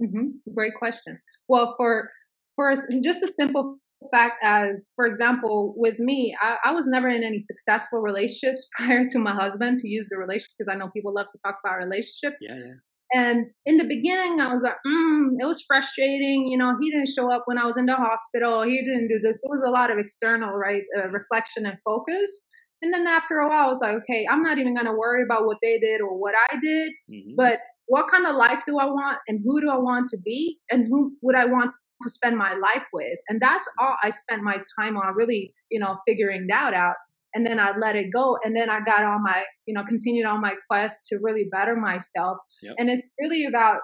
Mm-hmm. 0.00 0.52
Great 0.54 0.74
question. 0.78 1.18
Well, 1.48 1.74
for 1.76 2.08
for 2.54 2.74
just 3.02 3.22
a 3.22 3.28
simple 3.28 3.78
fact 4.10 4.34
as 4.42 4.92
for 4.96 5.06
example 5.06 5.74
with 5.76 5.98
me 5.98 6.34
I, 6.40 6.56
I, 6.64 6.72
was 6.72 6.88
never 6.88 7.08
in 7.08 7.22
any 7.22 7.38
successful 7.38 8.00
relationships 8.00 8.66
prior 8.76 9.04
to 9.04 9.18
my 9.18 9.32
husband 9.32 9.78
to 9.78 9.88
use 9.88 10.08
the 10.10 10.18
relationship 10.18 10.50
because 10.58 10.72
i 10.72 10.76
know 10.76 10.90
people 10.90 11.14
love 11.14 11.28
to 11.30 11.38
talk 11.44 11.58
about 11.64 11.78
relationships 11.78 12.38
yeah, 12.40 12.56
yeah. 12.56 13.20
and 13.20 13.46
in 13.66 13.76
the 13.76 13.84
beginning 13.84 14.40
i 14.40 14.52
was 14.52 14.62
like 14.62 14.76
mm, 14.86 15.28
it 15.38 15.46
was 15.46 15.64
frustrating 15.66 16.48
you 16.50 16.58
know 16.58 16.74
he 16.80 16.90
didn't 16.90 17.08
show 17.08 17.30
up 17.30 17.42
when 17.46 17.58
i 17.58 17.64
was 17.64 17.76
in 17.76 17.86
the 17.86 17.94
hospital 17.94 18.62
he 18.62 18.82
didn't 18.84 19.08
do 19.08 19.20
this 19.22 19.40
there 19.42 19.50
was 19.50 19.62
a 19.62 19.70
lot 19.70 19.90
of 19.90 19.98
external 19.98 20.54
right 20.54 20.82
uh, 20.98 21.08
reflection 21.08 21.66
and 21.66 21.78
focus 21.80 22.48
and 22.82 22.92
then 22.92 23.06
after 23.06 23.38
a 23.38 23.48
while 23.48 23.66
i 23.66 23.68
was 23.68 23.80
like 23.80 23.94
okay 23.94 24.26
i'm 24.30 24.42
not 24.42 24.58
even 24.58 24.74
going 24.74 24.86
to 24.86 24.92
worry 24.98 25.22
about 25.22 25.46
what 25.46 25.58
they 25.62 25.78
did 25.78 26.00
or 26.00 26.18
what 26.18 26.34
i 26.50 26.56
did 26.60 26.92
mm-hmm. 27.10 27.34
but 27.36 27.60
what 27.86 28.10
kind 28.10 28.26
of 28.26 28.36
life 28.36 28.62
do 28.66 28.78
I 28.78 28.86
want 28.86 29.18
and 29.28 29.40
who 29.44 29.60
do 29.60 29.68
I 29.68 29.78
want 29.78 30.06
to 30.10 30.18
be 30.24 30.58
and 30.70 30.86
who 30.88 31.12
would 31.22 31.36
I 31.36 31.46
want 31.46 31.72
to 32.02 32.10
spend 32.10 32.36
my 32.36 32.52
life 32.54 32.86
with? 32.92 33.18
And 33.28 33.40
that's 33.40 33.68
all 33.78 33.96
I 34.02 34.10
spent 34.10 34.42
my 34.42 34.58
time 34.78 34.96
on 34.96 35.14
really, 35.14 35.54
you 35.70 35.80
know, 35.80 35.96
figuring 36.06 36.46
that 36.48 36.74
out. 36.74 36.96
And 37.34 37.46
then 37.46 37.58
I 37.58 37.72
let 37.78 37.96
it 37.96 38.12
go. 38.12 38.36
And 38.44 38.54
then 38.54 38.68
I 38.68 38.80
got 38.80 39.02
on 39.04 39.22
my, 39.22 39.44
you 39.66 39.74
know, 39.74 39.84
continued 39.84 40.26
on 40.26 40.40
my 40.40 40.54
quest 40.70 41.06
to 41.08 41.18
really 41.22 41.48
better 41.50 41.74
myself. 41.76 42.38
Yep. 42.62 42.74
And 42.78 42.90
it's 42.90 43.08
really 43.18 43.46
about 43.46 43.80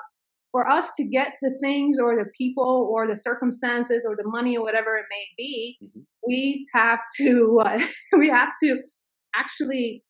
for 0.51 0.69
us 0.69 0.91
to 0.97 1.05
get 1.05 1.35
the 1.43 1.57
things 1.63 1.99
or 1.99 2.17
the 2.17 2.31
people 2.37 2.91
or 2.93 3.07
the 3.07 3.17
circumstances 3.17 4.07
or 4.09 4.17
the 4.17 4.25
money 4.27 4.57
or 4.57 4.63
whatever 4.63 4.97
it 4.97 5.05
may 5.11 5.25
be, 5.37 5.77
mm-hmm. 5.83 6.01
we 6.27 6.67
have 6.75 7.01
to 7.19 7.61
uh, 7.65 7.79
we 8.19 8.29
have 8.29 8.51
to 8.63 8.83
actually 9.35 10.03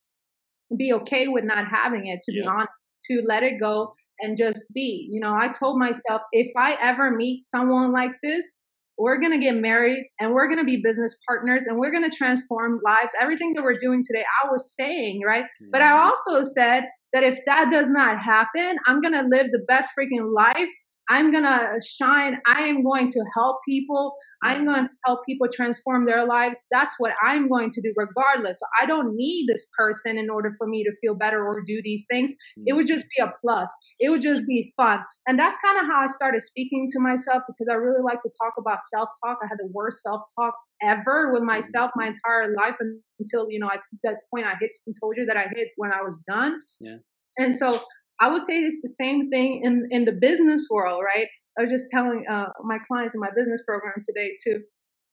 be 0.76 0.92
okay 0.92 1.28
with 1.28 1.44
not 1.44 1.64
having 1.70 2.06
it, 2.06 2.20
to 2.20 2.32
yeah. 2.32 2.42
be 2.42 2.46
honest, 2.46 2.68
to 3.10 3.22
let 3.26 3.42
it 3.42 3.60
go 3.60 3.92
and 4.20 4.36
just 4.36 4.72
be. 4.74 5.08
You 5.10 5.20
know, 5.20 5.32
I 5.32 5.48
told 5.48 5.78
myself 5.78 6.22
if 6.32 6.50
I 6.56 6.76
ever 6.80 7.10
meet 7.10 7.44
someone 7.44 7.92
like 7.92 8.12
this, 8.22 8.68
we're 8.98 9.20
going 9.20 9.32
to 9.32 9.38
get 9.38 9.54
married 9.54 10.04
and 10.18 10.32
we're 10.32 10.48
going 10.48 10.58
to 10.58 10.64
be 10.64 10.82
business 10.82 11.16
partners 11.26 11.66
and 11.66 11.78
we're 11.78 11.92
going 11.92 12.08
to 12.08 12.16
transform 12.16 12.80
lives. 12.84 13.14
Everything 13.20 13.54
that 13.54 13.62
we're 13.62 13.76
doing 13.76 14.02
today, 14.04 14.24
I 14.42 14.48
was 14.50 14.74
saying, 14.74 15.20
right? 15.24 15.44
Mm-hmm. 15.44 15.70
But 15.70 15.82
I 15.82 15.90
mm-hmm. 15.90 16.08
also 16.08 16.42
said 16.42 16.84
that 17.12 17.22
if 17.22 17.38
that 17.46 17.70
does 17.70 17.90
not 17.90 18.18
happen, 18.18 18.76
I'm 18.86 19.00
going 19.00 19.14
to 19.14 19.22
live 19.22 19.52
the 19.52 19.64
best 19.68 19.90
freaking 19.98 20.34
life 20.34 20.70
I'm 21.08 21.30
going 21.32 21.44
to 21.44 21.80
shine. 21.84 22.38
I 22.46 22.62
am 22.62 22.82
going 22.82 23.08
to 23.08 23.24
help 23.34 23.58
people. 23.68 24.14
I'm 24.42 24.66
going 24.66 24.86
to 24.88 24.94
help 25.06 25.20
people 25.26 25.48
transform 25.52 26.06
their 26.06 26.26
lives. 26.26 26.66
That's 26.70 26.94
what 26.98 27.12
I'm 27.24 27.48
going 27.48 27.70
to 27.70 27.80
do 27.80 27.92
regardless. 27.96 28.60
So 28.60 28.66
I 28.80 28.86
don't 28.86 29.16
need 29.16 29.46
this 29.48 29.66
person 29.76 30.18
in 30.18 30.28
order 30.30 30.50
for 30.58 30.66
me 30.66 30.84
to 30.84 30.92
feel 31.00 31.14
better 31.14 31.46
or 31.46 31.62
do 31.66 31.80
these 31.82 32.06
things. 32.10 32.34
It 32.66 32.74
would 32.74 32.86
just 32.86 33.04
be 33.16 33.22
a 33.22 33.32
plus. 33.40 33.74
It 34.00 34.10
would 34.10 34.22
just 34.22 34.46
be 34.46 34.72
fun. 34.76 35.00
And 35.26 35.38
that's 35.38 35.58
kind 35.64 35.78
of 35.78 35.86
how 35.86 36.00
I 36.02 36.06
started 36.06 36.42
speaking 36.42 36.86
to 36.92 37.00
myself 37.00 37.42
because 37.46 37.68
I 37.70 37.74
really 37.74 38.02
like 38.02 38.20
to 38.20 38.30
talk 38.42 38.54
about 38.58 38.80
self 38.80 39.08
talk. 39.24 39.38
I 39.42 39.46
had 39.46 39.58
the 39.58 39.70
worst 39.72 40.02
self 40.02 40.22
talk 40.38 40.54
ever 40.82 41.32
with 41.32 41.42
myself 41.42 41.90
my 41.96 42.06
entire 42.06 42.54
life 42.54 42.76
until, 43.18 43.46
you 43.50 43.58
know, 43.58 43.68
I, 43.68 43.78
that 44.04 44.16
point 44.32 44.46
I 44.46 44.54
hit 44.60 44.70
and 44.86 44.94
told 45.00 45.16
you 45.16 45.26
that 45.26 45.36
I 45.36 45.46
hit 45.54 45.68
when 45.76 45.92
I 45.92 46.02
was 46.02 46.18
done. 46.28 46.58
Yeah. 46.80 46.96
And 47.38 47.56
so 47.56 47.82
I 48.20 48.30
would 48.30 48.42
say 48.42 48.58
it's 48.58 48.80
the 48.82 48.88
same 48.88 49.30
thing 49.30 49.62
in, 49.64 49.86
in 49.90 50.04
the 50.04 50.12
business 50.12 50.66
world, 50.70 51.02
right? 51.04 51.28
I 51.58 51.62
was 51.62 51.70
just 51.70 51.88
telling 51.90 52.24
uh, 52.28 52.50
my 52.62 52.78
clients 52.86 53.14
in 53.14 53.20
my 53.20 53.30
business 53.34 53.62
program 53.66 53.94
today 54.06 54.34
too, 54.44 54.62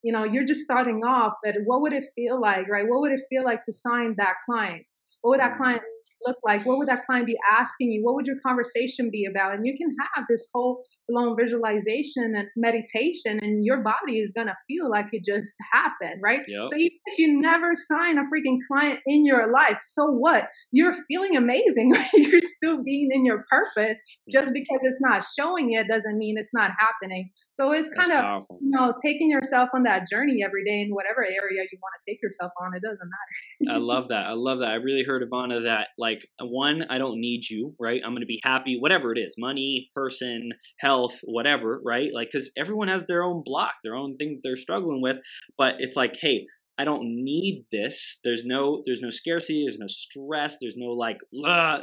you 0.03 0.11
know, 0.11 0.23
you're 0.23 0.45
just 0.45 0.61
starting 0.61 1.03
off, 1.03 1.33
but 1.43 1.55
what 1.65 1.81
would 1.81 1.93
it 1.93 2.03
feel 2.15 2.39
like, 2.39 2.67
right? 2.69 2.85
What 2.87 3.01
would 3.01 3.11
it 3.11 3.21
feel 3.29 3.43
like 3.43 3.63
to 3.63 3.71
sign 3.71 4.15
that 4.17 4.35
client? 4.45 4.85
What 5.21 5.31
would 5.31 5.39
that 5.39 5.53
mm. 5.53 5.57
client 5.57 5.81
look 6.26 6.38
like? 6.43 6.65
What 6.65 6.78
would 6.78 6.88
that 6.88 7.03
client 7.05 7.26
be 7.26 7.38
asking 7.51 7.91
you? 7.91 8.01
What 8.03 8.15
would 8.15 8.28
your 8.28 8.38
conversation 8.45 9.09
be 9.11 9.26
about? 9.26 9.53
And 9.53 9.65
you 9.65 9.76
can 9.78 9.89
have 10.13 10.26
this 10.30 10.47
whole 10.53 10.84
blown 11.07 11.36
visualization 11.38 12.34
and 12.36 12.47
meditation, 12.55 13.39
and 13.41 13.63
your 13.63 13.84
body 13.84 14.19
is 14.19 14.32
going 14.32 14.47
to 14.47 14.55
feel 14.67 14.89
like 14.89 15.07
it 15.11 15.23
just 15.23 15.55
happened, 15.71 16.21
right? 16.23 16.41
Yep. 16.47 16.67
So 16.67 16.76
even 16.76 16.97
if 17.05 17.19
you 17.19 17.39
never 17.39 17.71
sign 17.73 18.17
a 18.17 18.21
freaking 18.21 18.57
client 18.71 18.99
in 19.05 19.26
your 19.26 19.51
life, 19.51 19.80
so 19.82 20.05
what? 20.07 20.47
You're 20.71 20.95
feeling 21.07 21.36
amazing? 21.36 21.95
You're 22.13 22.39
still 22.41 22.84
being 22.84 23.09
in 23.11 23.26
your 23.26 23.45
purpose. 23.51 24.01
Just 24.32 24.53
because 24.53 24.80
it's 24.84 24.99
not 25.01 25.23
showing 25.38 25.73
it 25.73 25.88
doesn't 25.88 26.17
mean 26.17 26.36
it's 26.38 26.53
not 26.53 26.71
happening. 26.80 27.30
So 27.51 27.71
it's 27.71 27.89
kind 27.89 28.09
That's 28.09 28.19
of, 28.19 28.23
powerful. 28.23 28.59
you 28.61 28.69
know, 28.71 28.93
taking 29.03 29.30
yourself 29.30 29.69
on 29.73 29.84
that 29.84 30.05
journey 30.11 30.39
every 30.43 30.63
day 30.65 30.82
in 30.82 30.89
whatever 30.91 31.23
area 31.23 31.63
you 31.71 31.80
want 31.82 31.93
to 32.01 32.11
take 32.11 32.21
yourself 32.21 32.51
on. 32.61 32.76
It 32.76 32.82
doesn't 32.82 32.99
matter. 32.99 33.76
I 33.76 33.78
love 33.78 34.09
that. 34.09 34.28
I 34.28 34.34
love 34.34 34.59
that. 34.59 34.71
I 34.71 34.76
really 34.76 35.03
heard, 35.03 35.23
Ivana, 35.23 35.63
that 35.63 35.89
like, 35.97 36.14
like 36.16 36.49
one 36.49 36.86
i 36.89 36.97
don't 36.97 37.20
need 37.20 37.49
you 37.49 37.74
right 37.80 38.01
i'm 38.05 38.16
to 38.16 38.26
be 38.26 38.41
happy 38.43 38.78
whatever 38.80 39.11
it 39.11 39.18
is 39.18 39.36
money 39.38 39.89
person 39.93 40.51
health 40.80 41.20
whatever 41.24 41.82
right 41.86 42.11
like 42.13 42.30
because 42.32 42.51
everyone 42.57 42.88
has 42.88 43.05
their 43.05 43.24
own 43.24 43.41
block 43.43 43.74
their 43.84 43.95
own 43.95 44.16
thing 44.18 44.39
they're 44.43 44.55
struggling 44.55 45.01
with 45.01 45.18
but 45.57 45.76
it's 45.80 45.95
like 45.95 46.16
hey 46.20 46.45
I 46.78 46.84
don't 46.84 47.03
need 47.05 47.66
this. 47.72 48.20
There's 48.26 48.43
no 48.43 48.82
there's 48.86 49.01
no 49.01 49.09
scarcity, 49.09 49.63
there's 49.63 49.80
no 49.80 49.88
stress, 49.88 50.57
there's 50.59 50.76
no 50.76 50.88
like 50.88 51.20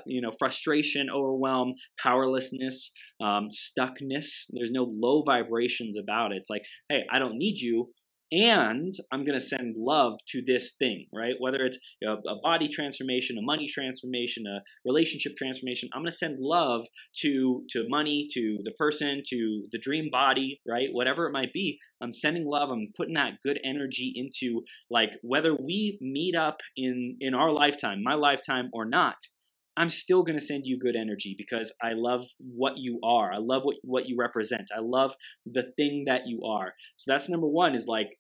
you 0.04 0.20
know 0.20 0.32
frustration, 0.38 1.08
overwhelm, 1.08 1.74
powerlessness, 1.98 2.92
um, 3.18 3.48
stuckness. 3.50 4.44
There's 4.50 4.70
no 4.70 4.82
low 4.82 5.22
vibrations 5.22 5.96
about 5.96 6.32
it. 6.32 6.36
It's 6.36 6.50
like, 6.50 6.66
hey, 6.90 7.04
I 7.10 7.18
don't 7.18 7.38
need 7.38 7.58
you 7.58 7.88
and 8.32 8.94
I'm 9.12 9.24
going 9.24 9.38
to 9.38 9.44
send 9.44 9.76
love 9.76 10.18
to 10.28 10.42
this 10.42 10.72
thing, 10.78 11.06
right? 11.12 11.34
Whether 11.38 11.66
it's 11.66 11.78
know, 12.00 12.20
a 12.26 12.36
body 12.42 12.66
transformation, 12.66 13.36
a 13.38 13.42
money 13.42 13.68
transformation, 13.68 14.44
a 14.46 14.62
relationship 14.84 15.36
transformation, 15.36 15.90
I'm 15.92 16.00
going 16.00 16.10
to 16.10 16.16
send 16.16 16.38
love 16.40 16.86
to 17.20 17.64
to 17.70 17.84
money, 17.88 18.26
to 18.32 18.58
the 18.64 18.72
person, 18.72 19.22
to 19.28 19.66
the 19.70 19.78
dream 19.78 20.08
body, 20.10 20.60
right? 20.66 20.88
Whatever 20.90 21.26
it 21.26 21.32
might 21.32 21.52
be, 21.52 21.78
I'm 22.00 22.14
sending 22.14 22.46
love. 22.46 22.70
I'm 22.70 22.88
putting 22.96 23.14
that 23.14 23.34
good 23.44 23.60
energy 23.64 24.12
into 24.16 24.62
like 24.90 25.12
whether 25.22 25.54
we 25.54 25.98
meet 26.00 26.34
up 26.34 26.60
in 26.76 27.16
in 27.20 27.34
our 27.34 27.52
lifetime, 27.52 28.02
my 28.02 28.14
lifetime 28.14 28.70
or 28.72 28.86
not. 28.86 29.16
I'm 29.76 29.88
still 29.88 30.22
going 30.22 30.38
to 30.38 30.44
send 30.44 30.66
you 30.66 30.78
good 30.78 30.96
energy 30.96 31.34
because 31.36 31.72
I 31.82 31.92
love 31.94 32.26
what 32.38 32.74
you 32.76 33.00
are. 33.02 33.32
I 33.32 33.38
love 33.38 33.62
what, 33.64 33.76
what 33.82 34.06
you 34.06 34.16
represent. 34.18 34.70
I 34.74 34.80
love 34.80 35.14
the 35.46 35.72
thing 35.76 36.04
that 36.06 36.22
you 36.26 36.42
are. 36.44 36.74
So 36.96 37.10
that's 37.10 37.28
number 37.28 37.46
one 37.48 37.74
is 37.74 37.86
like, 37.86 38.16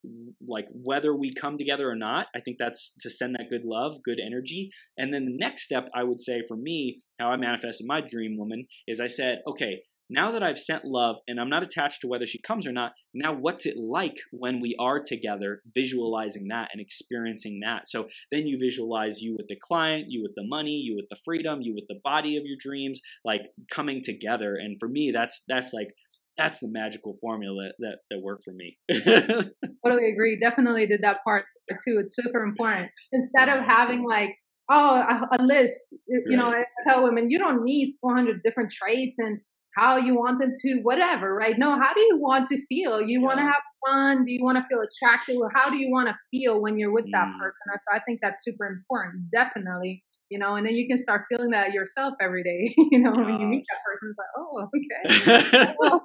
like 0.46 0.66
whether 0.72 1.14
we 1.14 1.34
come 1.34 1.58
together 1.58 1.90
or 1.90 1.96
not, 1.96 2.28
I 2.34 2.40
think 2.40 2.56
that's 2.58 2.94
to 3.00 3.10
send 3.10 3.34
that 3.34 3.50
good 3.50 3.64
love, 3.64 4.02
good 4.02 4.18
energy. 4.24 4.70
And 4.96 5.12
then 5.12 5.26
the 5.26 5.36
next 5.36 5.64
step 5.64 5.88
I 5.94 6.04
would 6.04 6.22
say 6.22 6.42
for 6.46 6.56
me, 6.56 6.98
how 7.18 7.30
I 7.30 7.36
manifested 7.36 7.86
my 7.86 8.00
dream 8.00 8.38
woman 8.38 8.66
is 8.86 9.00
I 9.00 9.06
said, 9.06 9.42
okay, 9.46 9.82
now 10.12 10.30
that 10.30 10.42
I've 10.42 10.58
sent 10.58 10.84
love 10.84 11.16
and 11.26 11.40
I'm 11.40 11.48
not 11.48 11.62
attached 11.62 12.02
to 12.02 12.06
whether 12.06 12.26
she 12.26 12.40
comes 12.40 12.66
or 12.66 12.72
not, 12.72 12.92
now 13.14 13.32
what's 13.32 13.64
it 13.66 13.76
like 13.76 14.16
when 14.30 14.60
we 14.60 14.76
are 14.78 15.00
together, 15.00 15.62
visualizing 15.74 16.48
that 16.48 16.68
and 16.72 16.80
experiencing 16.80 17.60
that? 17.64 17.88
So 17.88 18.08
then 18.30 18.46
you 18.46 18.58
visualize 18.58 19.22
you 19.22 19.34
with 19.36 19.48
the 19.48 19.56
client, 19.56 20.06
you 20.08 20.22
with 20.22 20.34
the 20.36 20.46
money, 20.46 20.72
you 20.72 20.94
with 20.94 21.06
the 21.10 21.16
freedom, 21.24 21.60
you 21.62 21.74
with 21.74 21.86
the 21.88 22.00
body 22.04 22.36
of 22.36 22.44
your 22.44 22.56
dreams, 22.60 23.00
like 23.24 23.40
coming 23.70 24.02
together. 24.04 24.54
And 24.54 24.76
for 24.78 24.88
me, 24.88 25.10
that's 25.12 25.42
that's 25.48 25.72
like 25.72 25.88
that's 26.36 26.60
the 26.60 26.68
magical 26.70 27.14
formula 27.20 27.70
that 27.78 27.98
that 28.10 28.20
worked 28.22 28.44
for 28.44 28.52
me. 28.52 28.78
totally 28.92 30.10
agree. 30.10 30.38
Definitely 30.40 30.86
did 30.86 31.02
that 31.02 31.18
part 31.24 31.44
too. 31.84 31.98
It's 32.00 32.14
super 32.14 32.42
important. 32.42 32.90
Instead 33.12 33.48
of 33.48 33.64
having 33.64 34.04
like 34.04 34.36
oh 34.70 34.96
a, 34.96 35.36
a 35.38 35.42
list, 35.42 35.94
you 36.06 36.22
right. 36.26 36.36
know, 36.36 36.48
I 36.48 36.64
tell 36.86 37.02
women 37.02 37.30
you 37.30 37.38
don't 37.38 37.64
need 37.64 37.94
400 38.02 38.42
different 38.42 38.70
traits 38.70 39.18
and 39.18 39.40
how 39.76 39.96
you 39.96 40.14
want 40.14 40.38
them 40.38 40.52
to 40.62 40.80
whatever 40.82 41.34
right? 41.34 41.58
No 41.58 41.70
how 41.70 41.92
do 41.94 42.00
you 42.00 42.18
want 42.18 42.46
to 42.48 42.58
feel? 42.68 43.00
You 43.00 43.20
yeah. 43.20 43.26
want 43.26 43.38
to 43.38 43.44
have 43.44 43.62
fun? 43.86 44.24
Do 44.24 44.32
you 44.32 44.42
want 44.42 44.58
to 44.58 44.64
feel 44.70 44.80
attracted? 44.80 45.38
How 45.54 45.70
do 45.70 45.76
you 45.76 45.90
want 45.90 46.08
to 46.08 46.16
feel 46.30 46.60
when 46.60 46.78
you're 46.78 46.92
with 46.92 47.06
mm. 47.06 47.12
that 47.12 47.28
person 47.40 47.62
so 47.78 47.96
i 47.96 48.00
think 48.00 48.20
that's 48.22 48.44
super 48.44 48.66
important 48.66 49.30
definitely 49.32 50.02
you 50.30 50.38
know 50.38 50.56
and 50.56 50.66
then 50.66 50.74
you 50.74 50.86
can 50.88 50.96
start 50.96 51.22
feeling 51.28 51.50
that 51.50 51.72
yourself 51.72 52.14
every 52.20 52.42
day 52.42 52.72
you 52.90 52.98
know 52.98 53.12
when 53.12 53.40
you 53.40 53.46
meet 53.46 53.64
that 53.70 53.80
person 53.86 54.08
it's 54.10 54.18
like 54.18 54.32
oh 54.36 54.68
okay. 54.76 55.98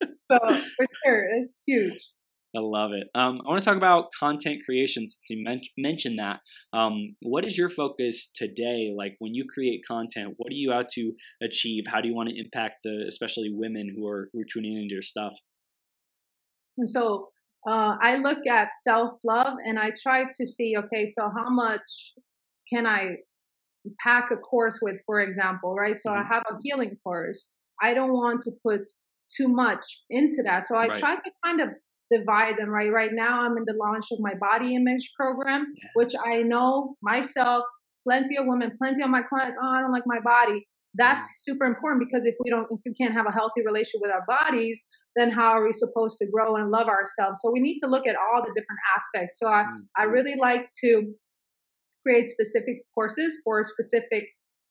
So 0.30 0.38
for 0.38 0.86
sure 1.04 1.26
it's 1.38 1.62
huge 1.66 2.10
I 2.56 2.60
love 2.60 2.92
it. 2.92 3.08
Um, 3.14 3.40
I 3.44 3.50
want 3.50 3.62
to 3.62 3.64
talk 3.64 3.76
about 3.76 4.06
content 4.18 4.62
creation 4.64 5.06
since 5.06 5.20
you 5.28 5.44
men- 5.44 5.60
mentioned 5.76 6.18
that. 6.18 6.40
Um, 6.72 7.14
what 7.20 7.44
is 7.44 7.58
your 7.58 7.68
focus 7.68 8.30
today? 8.34 8.92
Like 8.96 9.16
when 9.18 9.34
you 9.34 9.44
create 9.52 9.82
content, 9.86 10.34
what 10.38 10.50
are 10.50 10.56
you 10.56 10.72
out 10.72 10.90
to 10.92 11.12
achieve? 11.42 11.84
How 11.86 12.00
do 12.00 12.08
you 12.08 12.14
want 12.14 12.30
to 12.30 12.38
impact 12.38 12.76
the, 12.84 13.04
especially 13.06 13.50
women 13.52 13.94
who 13.94 14.06
are 14.06 14.30
who 14.32 14.40
are 14.40 14.46
tuning 14.50 14.76
into 14.76 14.94
your 14.94 15.02
stuff? 15.02 15.34
And 16.78 16.88
so 16.88 17.26
uh, 17.66 17.96
I 18.00 18.16
look 18.16 18.46
at 18.46 18.68
self 18.74 19.20
love 19.24 19.58
and 19.66 19.78
I 19.78 19.90
try 20.02 20.24
to 20.24 20.46
see, 20.46 20.74
okay, 20.78 21.04
so 21.04 21.28
how 21.28 21.50
much 21.50 22.14
can 22.72 22.86
I 22.86 23.16
pack 24.00 24.30
a 24.30 24.36
course 24.36 24.78
with, 24.80 25.00
for 25.06 25.20
example, 25.20 25.74
right? 25.74 25.98
So 25.98 26.10
mm-hmm. 26.10 26.20
I 26.20 26.34
have 26.34 26.44
a 26.50 26.54
healing 26.62 26.96
course. 27.04 27.54
I 27.82 27.94
don't 27.94 28.12
want 28.12 28.40
to 28.42 28.52
put 28.62 28.88
too 29.36 29.48
much 29.48 29.84
into 30.08 30.42
that. 30.44 30.64
So 30.64 30.76
I 30.76 30.88
right. 30.88 30.94
try 30.94 31.14
to 31.14 31.30
kind 31.44 31.60
of 31.60 31.68
divide 32.10 32.56
them 32.58 32.68
right 32.68 32.92
right 32.92 33.10
now 33.12 33.40
i'm 33.42 33.56
in 33.56 33.64
the 33.66 33.74
launch 33.74 34.06
of 34.12 34.18
my 34.20 34.34
body 34.40 34.74
image 34.74 35.10
program 35.16 35.66
yeah. 35.74 35.88
which 35.94 36.12
i 36.24 36.42
know 36.42 36.94
myself 37.02 37.64
plenty 38.02 38.36
of 38.36 38.46
women 38.46 38.72
plenty 38.78 39.02
of 39.02 39.10
my 39.10 39.22
clients 39.22 39.56
oh 39.60 39.68
i 39.68 39.80
don't 39.80 39.92
like 39.92 40.06
my 40.06 40.20
body 40.20 40.66
that's 40.94 41.24
mm. 41.24 41.34
super 41.34 41.64
important 41.64 42.04
because 42.06 42.24
if 42.24 42.34
we 42.42 42.50
don't 42.50 42.66
if 42.70 42.80
we 42.86 42.92
can't 42.94 43.14
have 43.14 43.26
a 43.26 43.32
healthy 43.32 43.62
relationship 43.64 44.00
with 44.02 44.12
our 44.12 44.24
bodies 44.26 44.82
then 45.16 45.30
how 45.30 45.50
are 45.50 45.64
we 45.64 45.72
supposed 45.72 46.18
to 46.18 46.26
grow 46.30 46.56
and 46.56 46.70
love 46.70 46.86
ourselves 46.86 47.40
so 47.42 47.50
we 47.52 47.60
need 47.60 47.76
to 47.78 47.86
look 47.86 48.06
at 48.06 48.16
all 48.16 48.42
the 48.42 48.52
different 48.54 48.80
aspects 48.96 49.38
so 49.38 49.48
i, 49.48 49.62
mm-hmm. 49.62 49.80
I 49.96 50.04
really 50.04 50.36
like 50.36 50.68
to 50.84 51.12
create 52.06 52.28
specific 52.28 52.82
courses 52.94 53.38
for 53.44 53.62
specific 53.64 54.24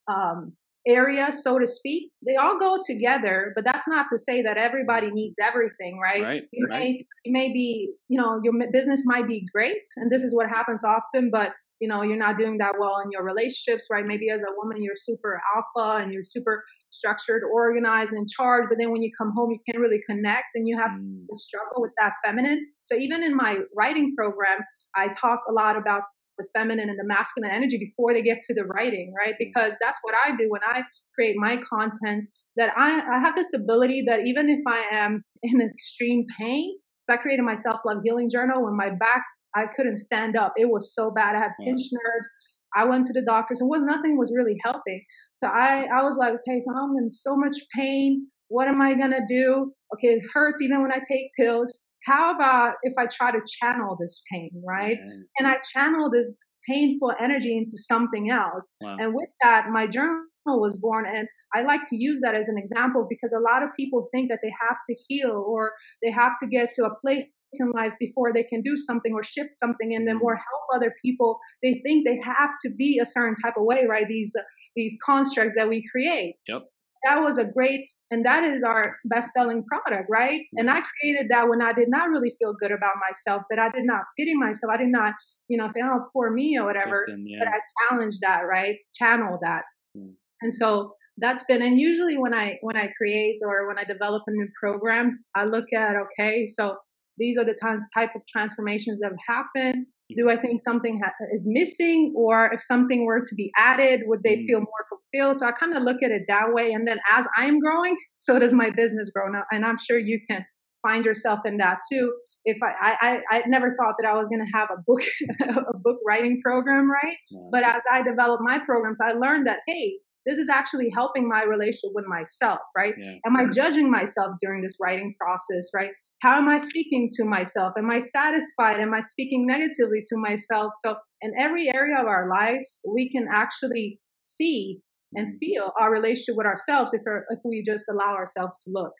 um, 0.07 0.53
area, 0.87 1.31
so 1.31 1.59
to 1.59 1.65
speak, 1.65 2.11
they 2.25 2.35
all 2.35 2.57
go 2.57 2.77
together. 2.85 3.51
But 3.55 3.65
that's 3.65 3.87
not 3.87 4.07
to 4.11 4.17
say 4.17 4.41
that 4.41 4.57
everybody 4.57 5.11
needs 5.11 5.37
everything, 5.41 5.99
right? 6.01 6.23
right 6.23 6.43
you 6.51 6.67
right. 6.69 6.79
may 6.79 7.05
you 7.25 7.33
may 7.33 7.51
be, 7.51 7.93
you 8.07 8.19
know, 8.19 8.39
your 8.43 8.53
business 8.71 9.03
might 9.05 9.27
be 9.27 9.45
great, 9.53 9.83
and 9.97 10.11
this 10.11 10.23
is 10.23 10.35
what 10.35 10.47
happens 10.49 10.83
often, 10.83 11.29
but 11.31 11.51
you 11.79 11.87
know 11.87 12.01
you're 12.01 12.17
not 12.17 12.37
doing 12.37 12.57
that 12.57 12.75
well 12.79 12.99
in 13.03 13.11
your 13.11 13.23
relationships 13.23 13.87
right 13.91 14.05
maybe 14.05 14.29
as 14.29 14.41
a 14.41 14.51
woman 14.57 14.81
you're 14.81 14.95
super 14.95 15.39
alpha 15.55 16.01
and 16.01 16.11
you're 16.11 16.23
super 16.23 16.63
structured 16.89 17.43
organized 17.53 18.11
and 18.11 18.21
in 18.21 18.25
charge 18.25 18.65
but 18.69 18.77
then 18.79 18.91
when 18.91 19.01
you 19.01 19.11
come 19.17 19.31
home 19.35 19.51
you 19.51 19.59
can't 19.69 19.81
really 19.81 20.01
connect 20.09 20.47
and 20.55 20.67
you 20.67 20.77
have 20.77 20.91
mm. 20.91 21.25
to 21.27 21.35
struggle 21.35 21.81
with 21.81 21.91
that 21.99 22.13
feminine 22.25 22.65
so 22.83 22.95
even 22.95 23.23
in 23.23 23.35
my 23.35 23.57
writing 23.75 24.13
program 24.17 24.59
i 24.95 25.07
talk 25.09 25.39
a 25.49 25.53
lot 25.53 25.77
about 25.77 26.03
the 26.37 26.47
feminine 26.55 26.89
and 26.89 26.99
the 26.99 27.05
masculine 27.05 27.51
energy 27.51 27.77
before 27.77 28.13
they 28.13 28.21
get 28.21 28.39
to 28.41 28.53
the 28.53 28.65
writing, 28.65 29.13
right? 29.17 29.33
Mm. 29.33 29.39
Because 29.39 29.77
that's 29.81 29.99
what 30.01 30.15
I 30.25 30.35
do 30.37 30.49
when 30.49 30.61
I 30.63 30.81
create 31.15 31.35
my 31.37 31.57
content. 31.57 32.25
That 32.55 32.75
I, 32.75 33.01
I 33.01 33.19
have 33.19 33.35
this 33.35 33.53
ability 33.53 34.03
that 34.07 34.21
even 34.25 34.49
if 34.49 34.61
I 34.67 34.83
am 34.91 35.23
in 35.43 35.61
extreme 35.61 36.25
pain, 36.39 36.77
so 37.01 37.13
I 37.13 37.17
created 37.17 37.43
my 37.43 37.55
self 37.55 37.81
love 37.85 37.99
healing 38.03 38.29
journal 38.29 38.63
when 38.63 38.75
my 38.75 38.89
back 38.89 39.23
I 39.55 39.65
couldn't 39.75 39.97
stand 39.97 40.35
up. 40.35 40.53
It 40.57 40.69
was 40.69 40.93
so 40.93 41.11
bad. 41.11 41.35
I 41.35 41.39
had 41.39 41.51
pinched 41.63 41.89
nerves. 41.91 42.29
I 42.75 42.85
went 42.85 43.05
to 43.05 43.13
the 43.13 43.23
doctors 43.25 43.61
and 43.61 43.69
well, 43.69 43.81
nothing 43.81 44.17
was 44.17 44.31
really 44.35 44.57
helping. 44.63 45.03
So 45.31 45.47
I, 45.47 45.87
I 45.97 46.03
was 46.03 46.17
like, 46.17 46.33
okay, 46.33 46.59
so 46.59 46.71
I'm 46.77 46.95
in 46.97 47.09
so 47.09 47.35
much 47.35 47.55
pain. 47.75 48.27
What 48.49 48.67
am 48.67 48.81
I 48.81 48.93
gonna 48.93 49.25
do? 49.27 49.71
Okay, 49.93 50.15
it 50.15 50.23
hurts 50.33 50.61
even 50.61 50.81
when 50.81 50.91
I 50.91 50.99
take 51.07 51.31
pills. 51.37 51.86
How 52.07 52.33
about 52.33 52.75
if 52.83 52.93
I 52.97 53.05
try 53.05 53.31
to 53.31 53.39
channel 53.59 53.97
this 53.99 54.21
pain, 54.31 54.49
right? 54.65 54.97
Yeah. 54.97 55.13
And 55.39 55.47
I 55.47 55.57
channel 55.73 56.09
this 56.09 56.55
painful 56.67 57.13
energy 57.19 57.57
into 57.57 57.77
something 57.77 58.31
else. 58.31 58.69
Wow. 58.81 58.95
And 58.97 59.13
with 59.13 59.29
that, 59.43 59.65
my 59.69 59.87
journal 59.87 60.23
was 60.45 60.77
born. 60.81 61.05
And 61.05 61.27
I 61.53 61.63
like 61.63 61.81
to 61.89 61.97
use 61.97 62.21
that 62.23 62.33
as 62.33 62.47
an 62.47 62.57
example 62.57 63.05
because 63.09 63.33
a 63.33 63.39
lot 63.39 63.61
of 63.61 63.69
people 63.75 64.07
think 64.13 64.29
that 64.29 64.39
they 64.41 64.51
have 64.69 64.77
to 64.89 64.95
heal 65.07 65.43
or 65.45 65.73
they 66.01 66.11
have 66.11 66.37
to 66.39 66.47
get 66.47 66.71
to 66.73 66.85
a 66.85 66.95
place 66.95 67.25
in 67.59 67.71
life 67.71 67.93
before 67.99 68.31
they 68.33 68.43
can 68.43 68.61
do 68.61 68.75
something 68.75 69.13
or 69.13 69.23
shift 69.23 69.51
something 69.55 69.91
in 69.91 70.05
them 70.05 70.19
or 70.21 70.33
mm-hmm. 70.33 70.39
help 70.39 70.81
other 70.81 70.93
people 71.01 71.39
they 71.63 71.73
think 71.75 72.05
they 72.05 72.19
have 72.21 72.51
to 72.61 72.69
be 72.75 72.99
a 73.01 73.05
certain 73.05 73.35
type 73.41 73.53
of 73.57 73.63
way 73.63 73.85
right 73.87 74.05
these 74.09 74.35
uh, 74.37 74.43
these 74.75 74.97
constructs 75.05 75.53
that 75.55 75.69
we 75.69 75.81
create 75.89 76.35
yep 76.45 76.63
that 77.03 77.21
was 77.21 77.37
a 77.37 77.45
great 77.45 77.85
and 78.11 78.25
that 78.25 78.43
is 78.43 78.63
our 78.63 78.97
best 79.05 79.31
selling 79.31 79.63
product 79.63 80.09
right? 80.09 80.41
And 80.53 80.69
i 80.69 80.81
created 80.81 81.27
that 81.29 81.49
when 81.49 81.61
i 81.61 81.73
did 81.73 81.89
not 81.89 82.09
really 82.09 82.33
feel 82.39 82.53
good 82.59 82.71
about 82.71 82.95
myself 83.07 83.43
but 83.49 83.59
i 83.59 83.69
did 83.69 83.85
not 83.85 84.01
pity 84.17 84.33
myself. 84.33 84.73
I 84.73 84.77
did 84.77 84.89
not 84.89 85.13
you 85.47 85.57
know 85.57 85.67
say 85.67 85.81
oh 85.83 86.05
poor 86.13 86.31
me 86.31 86.57
or 86.57 86.65
whatever 86.65 87.05
them, 87.07 87.23
yeah. 87.27 87.39
but 87.39 87.47
i 87.47 87.59
challenged 87.89 88.21
that 88.21 88.41
right? 88.41 88.77
Channel 88.95 89.39
that. 89.41 89.63
Mm. 89.97 90.13
and 90.41 90.53
so 90.53 90.91
that's 91.17 91.43
been 91.45 91.61
and 91.61 91.79
usually 91.79 92.17
when 92.17 92.33
i 92.33 92.57
when 92.61 92.77
i 92.77 92.91
create 92.97 93.39
or 93.43 93.67
when 93.67 93.79
i 93.79 93.83
develop 93.83 94.23
a 94.27 94.31
new 94.31 94.47
program 94.59 95.23
i 95.35 95.45
look 95.45 95.65
at 95.73 95.95
okay 95.95 96.45
so 96.45 96.77
these 97.17 97.37
are 97.37 97.45
the 97.45 97.55
times 97.55 97.83
type 97.93 98.11
of 98.15 98.21
transformations 98.27 98.99
that 98.99 99.11
have 99.11 99.37
happened 99.55 99.85
do 100.15 100.29
i 100.29 100.37
think 100.37 100.61
something 100.61 100.99
ha- 101.03 101.11
is 101.33 101.47
missing 101.51 102.13
or 102.15 102.49
if 102.53 102.61
something 102.61 103.05
were 103.05 103.19
to 103.19 103.35
be 103.35 103.51
added 103.57 104.01
would 104.05 104.23
they 104.23 104.37
mm. 104.37 104.45
feel 104.45 104.59
more 104.59 104.85
fulfilled 104.89 105.37
so 105.37 105.45
i 105.45 105.51
kind 105.51 105.75
of 105.75 105.83
look 105.83 106.01
at 106.03 106.11
it 106.11 106.23
that 106.27 106.53
way 106.53 106.71
and 106.71 106.87
then 106.87 106.97
as 107.11 107.27
i'm 107.37 107.59
growing 107.59 107.95
so 108.15 108.39
does 108.39 108.53
my 108.53 108.69
business 108.69 109.09
grow 109.09 109.25
and 109.51 109.65
i'm 109.65 109.77
sure 109.77 109.99
you 109.99 110.19
can 110.29 110.45
find 110.85 111.05
yourself 111.05 111.39
in 111.45 111.57
that 111.57 111.79
too 111.91 112.11
if 112.47 112.57
I, 112.63 112.95
I, 113.01 113.19
I 113.29 113.43
never 113.47 113.69
thought 113.71 113.95
that 113.99 114.07
I 114.07 114.13
was 114.13 114.29
going 114.29 114.39
to 114.39 114.57
have 114.57 114.69
a 114.71 114.81
book, 114.87 115.01
a 115.67 115.77
book 115.79 115.97
writing 116.07 116.39
program, 116.41 116.89
right? 116.89 117.17
But 117.51 117.65
as 117.65 117.81
I 117.91 118.01
developed 118.01 118.41
my 118.41 118.57
programs, 118.65 119.01
I 119.01 119.11
learned 119.11 119.45
that, 119.47 119.59
hey, 119.67 119.95
this 120.25 120.37
is 120.37 120.49
actually 120.49 120.89
helping 120.93 121.27
my 121.27 121.43
relationship 121.43 121.91
with 121.93 122.05
myself, 122.07 122.59
right? 122.75 122.95
Yeah. 122.97 123.15
Am 123.25 123.35
I 123.35 123.47
judging 123.47 123.91
myself 123.91 124.31
during 124.41 124.61
this 124.61 124.75
writing 124.81 125.13
process, 125.19 125.69
right? 125.75 125.91
How 126.21 126.37
am 126.37 126.47
I 126.49 126.57
speaking 126.57 127.07
to 127.17 127.25
myself? 127.25 127.73
Am 127.77 127.89
I 127.91 127.99
satisfied? 127.99 128.79
Am 128.79 128.93
I 128.93 129.01
speaking 129.01 129.45
negatively 129.45 129.99
to 130.09 130.17
myself? 130.17 130.71
So, 130.83 130.95
in 131.21 131.31
every 131.39 131.69
area 131.73 131.99
of 131.99 132.07
our 132.07 132.29
lives, 132.29 132.79
we 132.91 133.09
can 133.09 133.27
actually 133.31 133.99
see 134.23 134.79
and 135.13 135.27
mm-hmm. 135.27 135.37
feel 135.37 135.71
our 135.79 135.91
relationship 135.91 136.35
with 136.35 136.47
ourselves 136.47 136.93
if, 136.93 137.01
if 137.29 137.39
we 137.45 137.63
just 137.65 137.85
allow 137.89 138.15
ourselves 138.15 138.61
to 138.63 138.71
look. 138.73 138.93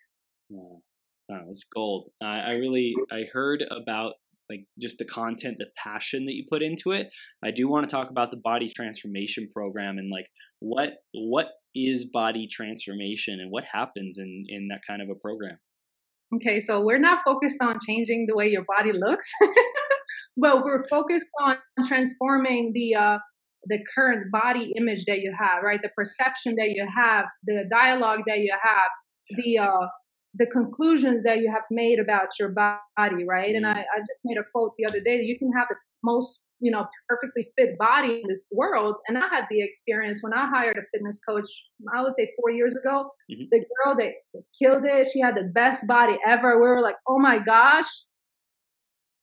Oh, 1.30 1.50
it's 1.50 1.64
gold. 1.64 2.10
Uh, 2.22 2.26
I 2.26 2.54
really 2.54 2.94
I 3.12 3.24
heard 3.32 3.62
about 3.70 4.14
like 4.48 4.64
just 4.80 4.98
the 4.98 5.04
content, 5.04 5.58
the 5.58 5.66
passion 5.76 6.24
that 6.24 6.32
you 6.32 6.44
put 6.48 6.62
into 6.62 6.92
it. 6.92 7.08
I 7.44 7.50
do 7.50 7.68
want 7.68 7.88
to 7.88 7.94
talk 7.94 8.10
about 8.10 8.30
the 8.30 8.40
body 8.42 8.70
transformation 8.74 9.48
program 9.52 9.98
and 9.98 10.10
like 10.10 10.26
what 10.60 10.94
what 11.12 11.48
is 11.74 12.06
body 12.10 12.48
transformation 12.50 13.40
and 13.40 13.50
what 13.50 13.64
happens 13.72 14.18
in 14.18 14.44
in 14.48 14.68
that 14.68 14.80
kind 14.86 15.02
of 15.02 15.08
a 15.10 15.14
program. 15.14 15.58
Okay, 16.34 16.60
so 16.60 16.84
we're 16.84 16.98
not 16.98 17.22
focused 17.24 17.62
on 17.62 17.78
changing 17.86 18.26
the 18.28 18.34
way 18.34 18.48
your 18.48 18.64
body 18.76 18.92
looks, 18.92 19.32
but 20.36 20.62
we're 20.62 20.86
focused 20.88 21.28
on 21.40 21.56
transforming 21.86 22.72
the 22.74 22.94
uh, 22.94 23.18
the 23.64 23.78
current 23.94 24.30
body 24.30 24.72
image 24.76 25.04
that 25.06 25.20
you 25.20 25.34
have, 25.38 25.62
right? 25.62 25.80
The 25.82 25.90
perception 25.96 26.54
that 26.56 26.70
you 26.70 26.86
have, 26.94 27.26
the 27.44 27.64
dialogue 27.70 28.20
that 28.26 28.38
you 28.38 28.52
have, 28.62 29.38
the 29.38 29.58
uh, 29.58 29.86
the 30.34 30.46
conclusions 30.46 31.22
that 31.22 31.38
you 31.38 31.50
have 31.50 31.64
made 31.70 31.98
about 31.98 32.28
your 32.38 32.52
body, 32.52 33.24
right? 33.26 33.54
And. 33.54 33.66
I, 33.66 33.80
I 33.80 33.98
just 34.00 34.20
made 34.24 34.38
a 34.38 34.44
quote 34.52 34.72
the 34.78 34.86
other 34.86 35.00
day: 35.00 35.20
you 35.22 35.38
can 35.38 35.50
have 35.56 35.68
the 35.68 35.76
most 36.04 36.44
you 36.60 36.70
know 36.70 36.86
perfectly 37.08 37.46
fit 37.56 37.78
body 37.78 38.20
in 38.22 38.28
this 38.28 38.48
world 38.54 38.96
and 39.06 39.16
i 39.18 39.26
had 39.28 39.44
the 39.50 39.62
experience 39.62 40.20
when 40.22 40.32
i 40.32 40.46
hired 40.46 40.76
a 40.76 40.82
fitness 40.92 41.20
coach 41.26 41.48
i 41.96 42.02
would 42.02 42.14
say 42.14 42.30
four 42.40 42.50
years 42.50 42.74
ago 42.74 43.10
mm-hmm. 43.30 43.44
the 43.50 43.58
girl 43.58 43.96
that 43.96 44.12
killed 44.60 44.84
it 44.84 45.06
she 45.12 45.20
had 45.20 45.36
the 45.36 45.50
best 45.54 45.86
body 45.86 46.16
ever 46.26 46.60
we 46.60 46.68
were 46.68 46.80
like 46.80 46.96
oh 47.08 47.18
my 47.18 47.38
gosh 47.38 47.86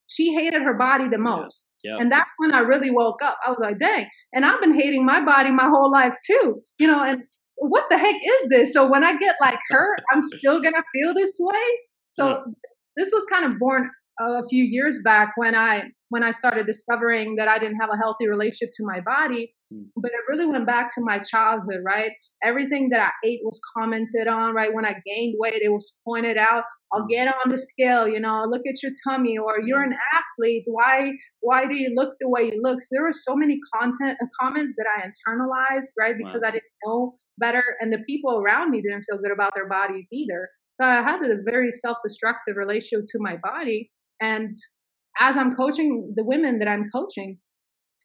she 0.07 0.33
hated 0.33 0.61
her 0.61 0.75
body 0.75 1.07
the 1.07 1.17
most 1.17 1.75
yeah. 1.83 1.91
Yeah. 1.91 2.01
and 2.01 2.11
that's 2.11 2.29
when 2.37 2.53
i 2.53 2.59
really 2.59 2.91
woke 2.91 3.21
up 3.23 3.37
i 3.45 3.49
was 3.49 3.59
like 3.59 3.79
dang 3.79 4.07
and 4.33 4.45
i've 4.45 4.61
been 4.61 4.73
hating 4.73 5.05
my 5.05 5.23
body 5.23 5.51
my 5.51 5.67
whole 5.67 5.91
life 5.91 6.15
too 6.25 6.61
you 6.79 6.87
know 6.87 7.01
and 7.03 7.23
what 7.57 7.85
the 7.89 7.97
heck 7.97 8.15
is 8.15 8.49
this 8.49 8.73
so 8.73 8.89
when 8.89 9.03
i 9.03 9.17
get 9.17 9.35
like 9.41 9.59
her 9.69 9.95
i'm 10.11 10.21
still 10.21 10.61
gonna 10.61 10.83
feel 10.93 11.13
this 11.13 11.37
way 11.39 11.63
so 12.07 12.27
yeah. 12.27 12.71
this 12.97 13.11
was 13.11 13.25
kind 13.29 13.45
of 13.45 13.57
born 13.57 13.89
a 14.19 14.43
few 14.47 14.63
years 14.63 14.99
back 15.03 15.33
when 15.35 15.55
I 15.55 15.83
when 16.09 16.23
I 16.23 16.31
started 16.31 16.65
discovering 16.67 17.35
that 17.37 17.47
I 17.47 17.57
didn't 17.57 17.79
have 17.79 17.89
a 17.91 17.97
healthy 17.97 18.27
relationship 18.27 18.69
to 18.77 18.83
my 18.85 19.01
body. 19.01 19.53
Mm. 19.73 19.85
But 19.97 20.11
it 20.11 20.21
really 20.29 20.45
went 20.45 20.67
back 20.67 20.93
to 20.95 21.01
my 21.01 21.19
childhood, 21.19 21.79
right? 21.83 22.11
Everything 22.43 22.89
that 22.89 22.99
I 23.01 23.27
ate 23.27 23.39
was 23.43 23.59
commented 23.75 24.27
on, 24.27 24.53
right? 24.53 24.73
When 24.73 24.85
I 24.85 24.95
gained 25.05 25.35
weight, 25.39 25.61
it 25.61 25.71
was 25.71 25.99
pointed 26.05 26.37
out. 26.37 26.63
I'll 26.93 27.01
hmm. 27.01 27.07
get 27.07 27.27
on 27.27 27.49
the 27.49 27.57
scale, 27.57 28.07
you 28.07 28.19
know, 28.19 28.45
look 28.47 28.61
at 28.67 28.81
your 28.83 28.91
tummy, 29.07 29.37
or 29.37 29.59
you're 29.65 29.83
an 29.83 29.95
athlete. 30.13 30.63
Why 30.67 31.11
why 31.41 31.67
do 31.67 31.75
you 31.75 31.91
look 31.95 32.13
the 32.19 32.29
way 32.29 32.45
you 32.45 32.59
look? 32.61 32.79
So 32.79 32.87
there 32.91 33.03
were 33.03 33.13
so 33.13 33.35
many 33.35 33.59
content 33.73 34.17
uh, 34.21 34.27
comments 34.39 34.73
that 34.77 34.85
I 34.85 35.07
internalized, 35.07 35.87
right? 35.97 36.15
Because 36.17 36.41
wow. 36.43 36.49
I 36.49 36.51
didn't 36.51 36.63
know 36.85 37.15
better, 37.39 37.63
and 37.81 37.91
the 37.91 38.03
people 38.07 38.39
around 38.39 38.69
me 38.69 38.81
didn't 38.81 39.03
feel 39.09 39.17
good 39.17 39.31
about 39.33 39.53
their 39.55 39.67
bodies 39.67 40.07
either. 40.13 40.49
So 40.73 40.85
I 40.85 41.01
had 41.01 41.21
a 41.21 41.37
very 41.43 41.71
self-destructive 41.71 42.57
relationship 42.57 43.05
to 43.11 43.19
my 43.19 43.37
body 43.41 43.89
and 44.21 44.55
as 45.19 45.37
I'm 45.37 45.55
coaching 45.55 46.13
the 46.15 46.23
women 46.23 46.59
that 46.59 46.67
I'm 46.67 46.85
coaching, 46.93 47.37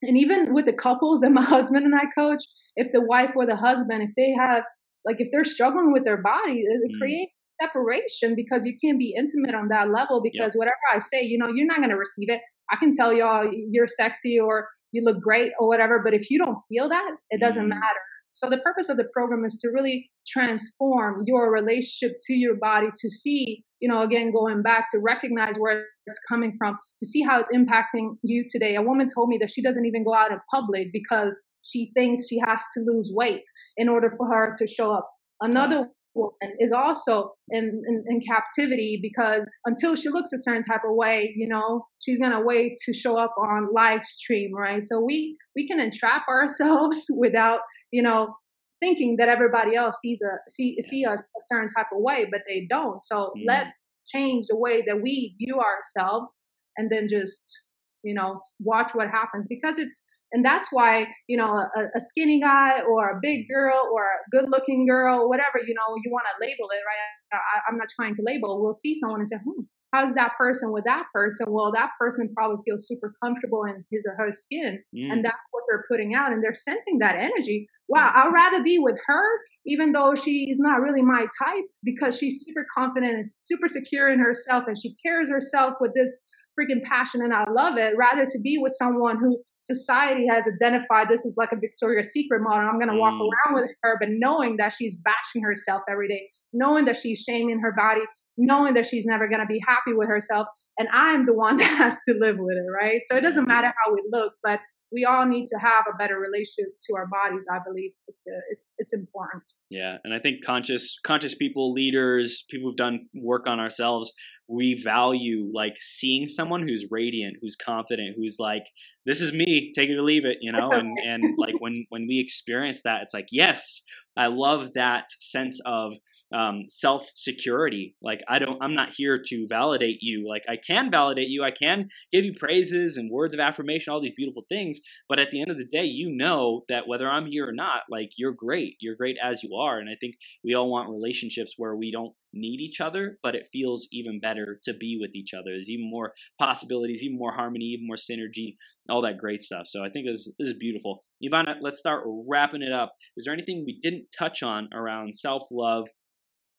and 0.02 0.16
even 0.16 0.54
with 0.54 0.66
the 0.66 0.72
couples 0.72 1.20
that 1.20 1.30
my 1.30 1.42
husband 1.56 1.84
and 1.84 1.94
I 1.94 2.04
coach, 2.14 2.42
if 2.76 2.92
the 2.92 3.00
wife 3.00 3.32
or 3.36 3.46
the 3.46 3.56
husband, 3.56 4.02
if 4.02 4.11
they 4.16 4.32
have, 4.32 4.62
like, 5.04 5.16
if 5.18 5.28
they're 5.32 5.44
struggling 5.44 5.92
with 5.92 6.04
their 6.04 6.20
body, 6.22 6.61
it, 6.61 6.80
mm. 6.92 6.98
creates 6.98 7.32
separation 7.61 8.34
because 8.34 8.64
you 8.64 8.74
can't 8.82 8.98
be 8.98 9.14
intimate 9.16 9.54
on 9.54 9.68
that 9.68 9.90
level 9.90 10.22
because 10.22 10.54
yep. 10.54 10.58
whatever 10.58 10.76
I 10.94 10.98
say, 10.98 11.22
you 11.22 11.36
know, 11.36 11.48
you're 11.48 11.66
not 11.66 11.78
going 11.78 11.90
to 11.90 11.96
receive 11.96 12.30
it. 12.30 12.40
I 12.70 12.76
can 12.76 12.92
tell 12.96 13.12
y'all 13.12 13.50
you're 13.52 13.86
sexy 13.86 14.38
or 14.40 14.68
you 14.92 15.02
look 15.04 15.20
great 15.20 15.52
or 15.58 15.68
whatever, 15.68 16.00
but 16.02 16.14
if 16.14 16.30
you 16.30 16.38
don't 16.38 16.56
feel 16.68 16.88
that, 16.88 17.11
it 17.30 17.40
doesn't 17.40 17.66
mm. 17.66 17.70
matter. 17.70 18.00
So 18.31 18.49
the 18.49 18.59
purpose 18.59 18.89
of 18.89 18.97
the 18.97 19.09
program 19.12 19.45
is 19.45 19.57
to 19.57 19.68
really 19.68 20.11
transform 20.26 21.24
your 21.26 21.53
relationship 21.53 22.16
to 22.26 22.35
your 22.35 22.55
body 22.55 22.89
to 23.01 23.11
see, 23.11 23.64
you 23.81 23.89
know, 23.89 24.03
again, 24.03 24.31
going 24.31 24.62
back 24.62 24.89
to 24.93 24.99
recognize 24.99 25.57
where 25.57 25.85
it's 26.07 26.18
coming 26.28 26.55
from, 26.57 26.78
to 26.99 27.07
see 27.07 27.22
how 27.22 27.39
it's 27.41 27.53
impacting 27.53 28.14
you 28.22 28.45
today. 28.51 28.76
A 28.76 28.83
woman 28.83 29.09
told 29.12 29.28
me 29.28 29.39
that 29.39 29.51
she 29.51 29.62
doesn't 29.62 29.85
even 29.85 30.05
go 30.05 30.14
out 30.14 30.31
in 30.31 30.39
public 30.53 30.89
because 30.93 31.41
she 31.62 31.91
thinks 31.95 32.28
she 32.28 32.39
has 32.47 32.62
to 32.74 32.85
lose 32.87 33.11
weight 33.12 33.43
in 33.76 33.89
order 33.89 34.09
for 34.09 34.26
her 34.28 34.55
to 34.59 34.66
show 34.66 34.93
up. 34.95 35.11
Another 35.41 35.89
woman 36.14 36.56
is 36.58 36.72
also 36.72 37.32
in, 37.50 37.82
in, 37.86 38.04
in, 38.08 38.20
captivity 38.20 38.98
because 39.00 39.46
until 39.64 39.94
she 39.94 40.08
looks 40.08 40.32
a 40.32 40.38
certain 40.38 40.62
type 40.62 40.80
of 40.84 40.94
way, 40.94 41.32
you 41.36 41.48
know, 41.48 41.82
she's 42.00 42.18
gonna 42.18 42.44
wait 42.44 42.76
to 42.84 42.92
show 42.92 43.18
up 43.18 43.34
on 43.38 43.68
live 43.74 44.02
stream, 44.02 44.50
right? 44.54 44.82
So 44.82 45.00
we 45.04 45.36
we 45.54 45.66
can 45.66 45.80
entrap 45.80 46.22
ourselves 46.28 47.06
without, 47.18 47.61
you 47.92 48.02
know, 48.02 48.34
thinking 48.80 49.16
that 49.18 49.28
everybody 49.28 49.76
else 49.76 49.98
sees 50.00 50.20
a 50.22 50.38
see 50.50 50.76
see 50.80 51.04
us 51.04 51.20
a 51.20 51.40
certain 51.48 51.68
type 51.76 51.88
of 51.94 52.02
way, 52.02 52.26
but 52.30 52.40
they 52.48 52.66
don't. 52.68 53.02
So 53.02 53.32
mm. 53.36 53.42
let's 53.46 53.72
change 54.08 54.46
the 54.48 54.58
way 54.58 54.82
that 54.86 55.00
we 55.02 55.36
view 55.38 55.61
ourselves 55.61 56.44
and 56.76 56.90
then 56.90 57.06
just 57.08 57.61
you 58.02 58.14
know 58.14 58.40
watch 58.61 58.92
what 58.94 59.08
happens 59.08 59.46
because 59.46 59.78
it's 59.78 60.02
and 60.33 60.45
that's 60.45 60.68
why 60.70 61.07
you 61.28 61.37
know 61.37 61.51
a, 61.51 61.83
a, 61.95 62.01
skinny 62.01 62.41
guy 62.41 62.81
or 62.83 63.11
a 63.11 63.18
big 63.20 63.47
girl 63.49 63.89
or 63.93 64.03
a 64.03 64.31
good 64.31 64.51
looking 64.51 64.87
girl 64.87 65.28
whatever 65.28 65.59
you 65.66 65.74
know 65.74 65.95
you 66.05 66.11
want 66.11 66.24
to 66.31 66.41
label 66.41 66.70
it 66.70 66.83
right? 66.87 67.39
I, 67.66 67.70
am 67.70 67.78
not 67.78 67.89
trying 67.95 68.14
to 68.14 68.22
label 68.24 68.62
we'll 68.62 68.74
see 68.74 68.95
someone 68.95 69.20
and 69.20 69.28
say 69.28 69.37
hmm 69.37 69.62
how's 69.93 70.14
that 70.14 70.33
person 70.39 70.72
with 70.72 70.85
that 70.85 71.07
person? 71.12 71.47
Well 71.51 71.72
that 71.72 71.91
person 71.99 72.33
probably 72.37 72.59
feels 72.64 72.87
super 72.87 73.12
comfortable 73.22 73.64
in 73.64 73.85
his 73.91 74.07
or 74.07 74.14
her 74.24 74.33
skin 74.33 74.78
mm. 74.95 75.12
and 75.12 75.24
that's 75.24 75.49
what 75.51 75.64
they're 75.68 75.85
putting 75.91 76.14
out 76.14 76.33
and 76.33 76.43
they're 76.43 76.55
sensing 76.55 76.99
that 76.99 77.16
energy. 77.16 77.66
Wow 77.89 78.12
i'd 78.14 78.33
rather 78.33 78.62
be 78.62 78.78
with 78.78 78.99
her 79.07 79.24
even 79.66 79.93
though 79.93 80.14
she 80.14 80.49
is 80.49 80.61
not 80.61 80.81
really 80.81 81.03
my 81.03 81.26
type 81.45 81.64
because 81.83 82.16
she's 82.16 82.45
super 82.47 82.64
confident 82.72 83.12
and 83.14 83.28
super 83.28 83.66
secure 83.66 84.09
in 84.11 84.20
herself 84.20 84.64
and 84.66 84.76
she 84.78 84.95
carries 85.05 85.28
herself 85.28 85.74
with 85.81 85.91
this 85.95 86.24
freaking 86.59 86.82
passion 86.82 87.20
and 87.22 87.32
I 87.32 87.44
love 87.51 87.76
it 87.76 87.94
rather 87.96 88.24
to 88.24 88.40
be 88.42 88.59
with 88.61 88.72
someone 88.72 89.18
who 89.18 89.40
society 89.61 90.26
has 90.30 90.48
identified 90.48 91.09
this 91.09 91.24
is 91.24 91.34
like 91.36 91.53
a 91.53 91.57
Victoria's 91.57 92.12
Secret 92.12 92.40
model. 92.42 92.68
I'm 92.68 92.78
going 92.78 92.90
to 92.90 92.98
walk 92.98 93.14
mm. 93.14 93.28
around 93.28 93.55
with 93.55 93.70
her, 93.82 93.96
but 94.01 94.09
knowing 94.12 94.57
that 94.59 94.72
she's 94.72 94.96
bashing 95.05 95.42
herself 95.42 95.82
every 95.88 96.09
day, 96.09 96.28
knowing 96.53 96.84
that 96.86 96.96
she's 96.96 97.20
shaming 97.20 97.61
her 97.61 97.72
body, 97.76 98.03
knowing 98.36 98.74
that 98.74 98.86
she's 98.86 99.07
never 99.07 99.28
going 99.28 99.40
to 99.40 99.46
be 99.46 99.61
happy 99.66 99.92
with 99.92 100.09
herself. 100.09 100.46
And 100.78 100.88
I'm 100.92 101.26
the 101.26 101.34
one 101.34 101.57
that 101.59 101.76
has 101.76 101.98
to 102.09 102.14
live 102.18 102.36
with 102.38 102.57
it, 102.57 102.70
right? 102.70 103.01
So 103.09 103.16
it 103.16 103.22
doesn't 103.22 103.46
matter 103.46 103.68
how 103.84 103.92
we 103.92 104.03
look, 104.11 104.34
but 104.42 104.61
we 104.92 105.05
all 105.05 105.24
need 105.24 105.46
to 105.46 105.59
have 105.59 105.84
a 105.92 105.96
better 105.96 106.18
relationship 106.18 106.74
to 106.88 106.96
our 106.96 107.07
bodies. 107.07 107.46
I 107.51 107.59
believe 107.64 107.92
it's 108.09 108.24
a, 108.26 108.36
it's 108.51 108.74
it's 108.78 108.92
important. 108.92 109.44
Yeah, 109.70 109.98
and 110.05 110.12
I 110.12 110.18
think 110.18 110.44
conscious 110.44 110.98
conscious 111.05 111.34
people, 111.34 111.72
leaders, 111.72 112.44
people 112.51 112.68
who've 112.68 112.76
done 112.76 113.07
work 113.14 113.46
on 113.46 113.61
ourselves, 113.61 114.12
we 114.51 114.74
value 114.74 115.48
like 115.55 115.76
seeing 115.80 116.26
someone 116.26 116.66
who's 116.66 116.86
radiant, 116.90 117.36
who's 117.40 117.57
confident, 117.57 118.16
who's 118.16 118.38
like, 118.38 118.64
"This 119.07 119.20
is 119.20 119.32
me, 119.32 119.72
take 119.74 119.88
it 119.88 119.96
or 119.96 120.03
leave 120.03 120.24
it," 120.24 120.38
you 120.40 120.51
know. 120.51 120.70
And 120.70 120.98
and 121.05 121.22
like 121.38 121.61
when 121.61 121.86
when 121.88 122.07
we 122.09 122.18
experience 122.18 122.82
that, 122.82 123.03
it's 123.03 123.14
like, 123.14 123.28
yes, 123.30 123.82
I 124.16 124.26
love 124.26 124.72
that 124.74 125.07
sense 125.18 125.61
of 125.64 125.94
um, 126.34 126.64
self 126.68 127.11
security. 127.14 127.96
Like 128.03 128.20
I 128.28 128.38
don't, 128.38 128.62
I'm 128.62 128.74
not 128.74 128.90
here 128.90 129.20
to 129.26 129.46
validate 129.48 129.98
you. 130.01 130.28
Like 130.28 130.42
I 130.48 130.57
can 130.57 130.90
validate 130.90 131.28
you. 131.28 131.42
I 131.44 131.51
can 131.51 131.88
give 132.12 132.24
you 132.24 132.32
praises 132.34 132.96
and 132.96 133.11
words 133.11 133.34
of 133.34 133.40
affirmation, 133.40 133.92
all 133.92 134.01
these 134.01 134.14
beautiful 134.16 134.44
things. 134.48 134.80
But 135.09 135.18
at 135.18 135.30
the 135.30 135.40
end 135.40 135.51
of 135.51 135.59
the 135.59 135.64
day, 135.64 135.84
you 135.84 136.11
know 136.11 136.64
that 136.68 136.88
whether 136.88 137.09
I'm 137.09 137.26
here 137.26 137.48
or 137.48 137.53
not, 137.53 137.82
like 137.90 138.11
you're 138.16 138.32
great. 138.32 138.76
You're 138.80 138.96
great 138.96 139.16
as 139.22 139.42
you 139.42 139.57
are. 139.57 139.78
And 139.78 139.88
I 139.88 139.96
think 140.01 140.16
we 140.44 140.55
all 140.55 140.70
want 140.70 140.90
relationships 140.90 141.55
where 141.57 141.74
we 141.74 141.90
don't 141.90 142.14
need 142.33 142.61
each 142.61 142.81
other, 142.81 143.18
but 143.22 143.35
it 143.35 143.49
feels 143.53 143.89
even 143.93 144.20
better 144.20 144.61
to 144.64 144.74
be 144.74 144.99
with 145.01 145.14
each 145.14 145.33
other. 145.35 145.51
There's 145.51 145.70
even 145.70 145.91
more 145.91 146.12
possibilities, 146.39 147.03
even 147.03 147.18
more 147.18 147.33
harmony, 147.33 147.66
even 147.66 147.87
more 147.87 147.97
synergy, 147.97 148.57
all 148.89 149.03
that 149.03 149.18
great 149.18 149.41
stuff. 149.41 149.66
So 149.66 149.85
I 149.85 149.91
think 149.91 150.07
this, 150.07 150.31
this 150.39 150.49
is 150.49 150.59
beautiful. 150.59 151.03
Ivana, 151.24 151.57
let's 151.61 151.78
start 151.78 152.05
wrapping 152.28 152.62
it 152.62 152.72
up. 152.72 152.95
Is 153.16 153.24
there 153.24 153.35
anything 153.35 153.64
we 153.64 153.78
didn't 153.83 154.07
touch 154.16 154.43
on 154.43 154.68
around 154.72 155.14
self 155.14 155.45
love? 155.51 155.89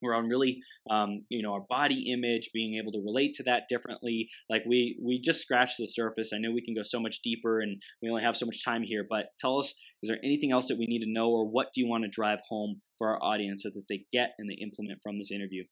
around 0.04 0.30
really 0.30 0.60
um, 0.90 1.26
you 1.30 1.42
know 1.42 1.54
our 1.54 1.66
body 1.70 2.12
image 2.12 2.50
being 2.54 2.76
able 2.82 2.92
to 2.92 3.02
relate 3.04 3.34
to 3.36 3.44
that 3.44 3.64
differently 3.70 4.28
like 4.50 4.64
we 4.68 5.00
we 5.04 5.20
just 5.20 5.42
scratched 5.42 5.78
the 5.78 5.86
surface 5.86 6.32
i 6.34 6.38
know 6.38 6.52
we 6.52 6.64
can 6.64 6.74
go 6.74 6.82
so 6.84 7.00
much 7.00 7.22
deeper 7.22 7.60
and 7.60 7.82
we 8.02 8.10
only 8.10 8.24
have 8.24 8.36
so 8.36 8.46
much 8.46 8.64
time 8.64 8.84
here 8.84 9.06
but 9.08 9.28
tell 9.40 9.58
us 9.58 9.74
is 10.04 10.08
there 10.10 10.20
anything 10.24 10.52
else 10.52 10.68
that 10.68 10.78
we 10.78 10.88
need 10.88 11.00
to 11.00 11.12
know 11.12 11.30
or 11.30 11.46
what 11.46 11.68
do 11.74 11.82
you 11.82 11.88
want 11.88 12.04
to 12.04 12.10
drive 12.10 12.40
home 12.50 12.82
for 12.98 13.10
our 13.10 13.24
audience 13.24 13.64
so 13.64 13.70
that 13.70 13.84
they 13.90 14.06
get 14.12 14.32
and 14.38 14.50
they 14.50 14.56
implement 14.56 15.00
from 15.04 15.18
this 15.18 15.32
interview 15.32 15.64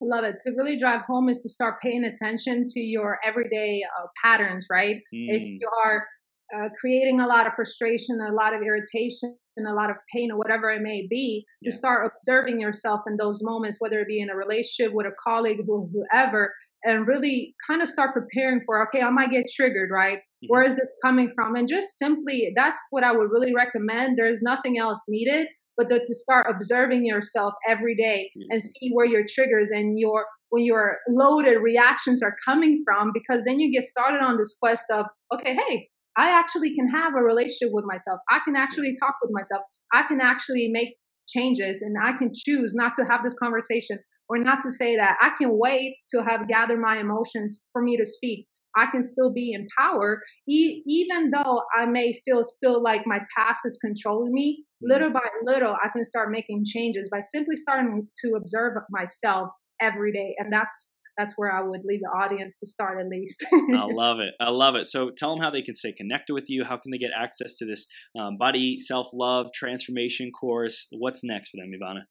I 0.00 0.16
love 0.16 0.24
it. 0.24 0.36
To 0.42 0.52
really 0.56 0.76
drive 0.76 1.00
home 1.08 1.28
is 1.28 1.40
to 1.40 1.48
start 1.48 1.80
paying 1.82 2.04
attention 2.04 2.62
to 2.64 2.80
your 2.80 3.18
everyday 3.24 3.82
uh, 3.82 4.06
patterns, 4.22 4.66
right? 4.70 4.94
Mm. 5.12 5.26
If 5.28 5.48
you 5.48 5.68
are 5.84 6.06
uh, 6.54 6.68
creating 6.80 7.20
a 7.20 7.26
lot 7.26 7.48
of 7.48 7.54
frustration, 7.54 8.20
a 8.20 8.32
lot 8.32 8.54
of 8.54 8.62
irritation, 8.62 9.36
and 9.56 9.66
a 9.66 9.74
lot 9.74 9.90
of 9.90 9.96
pain 10.14 10.30
or 10.30 10.38
whatever 10.38 10.70
it 10.70 10.80
may 10.82 11.06
be, 11.10 11.44
yeah. 11.60 11.70
to 11.70 11.76
start 11.76 12.10
observing 12.10 12.60
yourself 12.60 13.00
in 13.08 13.16
those 13.16 13.40
moments, 13.42 13.78
whether 13.80 13.98
it 13.98 14.06
be 14.06 14.20
in 14.20 14.30
a 14.30 14.36
relationship 14.36 14.94
with 14.94 15.06
a 15.06 15.10
colleague, 15.22 15.58
who, 15.66 15.90
whoever, 15.92 16.54
and 16.84 17.06
really 17.06 17.54
kind 17.68 17.82
of 17.82 17.88
start 17.88 18.14
preparing 18.14 18.60
for, 18.64 18.82
okay, 18.84 19.02
I 19.02 19.10
might 19.10 19.30
get 19.30 19.46
triggered, 19.54 19.90
right? 19.92 20.18
Mm-hmm. 20.44 20.52
Where 20.52 20.62
is 20.62 20.76
this 20.76 20.94
coming 21.04 21.28
from? 21.34 21.54
And 21.54 21.68
just 21.68 21.98
simply, 21.98 22.52
that's 22.56 22.80
what 22.90 23.04
I 23.04 23.12
would 23.12 23.30
really 23.30 23.54
recommend. 23.54 24.16
There's 24.16 24.42
nothing 24.42 24.78
else 24.78 25.04
needed 25.08 25.48
but 25.78 25.88
the, 25.88 26.00
to 26.00 26.14
start 26.14 26.48
observing 26.50 27.06
yourself 27.06 27.54
every 27.66 27.94
day 27.94 28.30
and 28.50 28.60
see 28.60 28.90
where 28.92 29.06
your 29.06 29.24
triggers 29.26 29.70
and 29.70 29.98
your 29.98 30.26
when 30.50 30.64
your 30.64 30.98
loaded 31.08 31.58
reactions 31.58 32.22
are 32.22 32.34
coming 32.44 32.82
from 32.84 33.12
because 33.14 33.44
then 33.44 33.60
you 33.60 33.72
get 33.72 33.84
started 33.84 34.20
on 34.20 34.36
this 34.36 34.56
quest 34.60 34.84
of 34.92 35.06
okay 35.32 35.54
hey 35.54 35.88
i 36.16 36.30
actually 36.30 36.74
can 36.74 36.88
have 36.88 37.14
a 37.14 37.22
relationship 37.22 37.72
with 37.72 37.84
myself 37.86 38.18
i 38.30 38.38
can 38.44 38.56
actually 38.56 38.94
talk 39.00 39.14
with 39.22 39.30
myself 39.32 39.62
i 39.94 40.02
can 40.02 40.20
actually 40.20 40.68
make 40.70 40.92
changes 41.28 41.82
and 41.82 41.96
i 42.02 42.12
can 42.16 42.30
choose 42.34 42.74
not 42.74 42.92
to 42.94 43.04
have 43.04 43.22
this 43.22 43.34
conversation 43.34 43.98
or 44.28 44.38
not 44.38 44.60
to 44.62 44.70
say 44.70 44.96
that 44.96 45.16
i 45.20 45.30
can 45.38 45.50
wait 45.52 45.92
to 46.08 46.22
have 46.24 46.48
gathered 46.48 46.80
my 46.80 46.98
emotions 46.98 47.66
for 47.72 47.82
me 47.82 47.96
to 47.96 48.04
speak 48.04 48.46
I 48.76 48.86
can 48.90 49.02
still 49.02 49.32
be 49.32 49.52
in 49.52 49.66
power, 49.78 50.20
e- 50.48 50.82
even 50.86 51.30
though 51.30 51.62
I 51.76 51.86
may 51.86 52.18
feel 52.24 52.44
still 52.44 52.82
like 52.82 53.02
my 53.06 53.18
past 53.36 53.60
is 53.64 53.78
controlling 53.82 54.32
me. 54.32 54.64
Mm-hmm. 54.82 54.92
Little 54.92 55.12
by 55.12 55.28
little, 55.42 55.72
I 55.72 55.88
can 55.94 56.04
start 56.04 56.30
making 56.30 56.64
changes 56.66 57.08
by 57.10 57.20
simply 57.20 57.56
starting 57.56 58.08
to 58.24 58.32
observe 58.36 58.74
myself 58.90 59.48
every 59.80 60.12
day, 60.12 60.34
and 60.38 60.52
that's 60.52 60.96
that's 61.16 61.34
where 61.36 61.52
I 61.52 61.60
would 61.62 61.82
leave 61.84 62.00
the 62.00 62.16
audience 62.16 62.54
to 62.56 62.66
start 62.66 63.00
at 63.00 63.08
least. 63.08 63.44
I 63.52 63.86
love 63.92 64.20
it. 64.20 64.34
I 64.40 64.50
love 64.50 64.76
it. 64.76 64.86
So 64.86 65.10
tell 65.10 65.34
them 65.34 65.42
how 65.42 65.50
they 65.50 65.62
can 65.62 65.74
stay 65.74 65.92
connected 65.92 66.32
with 66.32 66.44
you. 66.48 66.64
How 66.64 66.76
can 66.76 66.92
they 66.92 66.98
get 66.98 67.10
access 67.18 67.56
to 67.56 67.66
this 67.66 67.86
um, 68.18 68.38
body 68.38 68.78
self 68.78 69.08
love 69.12 69.48
transformation 69.52 70.30
course? 70.30 70.86
What's 70.92 71.24
next 71.24 71.50
for 71.50 71.56
them, 71.56 71.72
Ivana? 71.74 72.02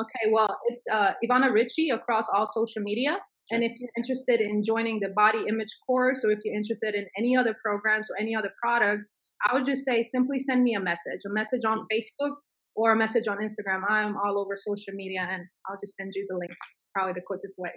Okay, 0.00 0.32
well, 0.32 0.58
it's 0.66 0.84
uh, 0.90 1.12
Ivana 1.24 1.52
Ritchie 1.52 1.90
across 1.90 2.26
all 2.34 2.46
social 2.46 2.82
media. 2.82 3.18
And 3.50 3.62
if 3.62 3.72
you're 3.80 3.90
interested 3.96 4.40
in 4.40 4.62
joining 4.62 5.00
the 5.00 5.10
body 5.14 5.44
image 5.48 5.74
course, 5.86 6.24
or 6.24 6.30
if 6.30 6.38
you're 6.44 6.54
interested 6.54 6.94
in 6.94 7.06
any 7.18 7.36
other 7.36 7.54
programs 7.64 8.08
or 8.10 8.20
any 8.20 8.34
other 8.34 8.50
products, 8.62 9.12
I 9.48 9.54
would 9.54 9.66
just 9.66 9.84
say 9.84 10.02
simply 10.02 10.38
send 10.38 10.62
me 10.62 10.74
a 10.74 10.80
message, 10.80 11.20
a 11.26 11.32
message 11.32 11.64
on 11.66 11.80
Facebook 11.92 12.36
or 12.74 12.92
a 12.92 12.96
message 12.96 13.28
on 13.28 13.38
Instagram. 13.38 13.82
I'm 13.88 14.16
all 14.16 14.38
over 14.38 14.54
social 14.56 14.94
media 14.94 15.26
and 15.28 15.42
I'll 15.68 15.76
just 15.84 15.96
send 15.96 16.12
you 16.14 16.24
the 16.28 16.36
link. 16.36 16.52
It's 16.76 16.88
probably 16.94 17.14
the 17.14 17.22
quickest 17.26 17.56
way. 17.58 17.72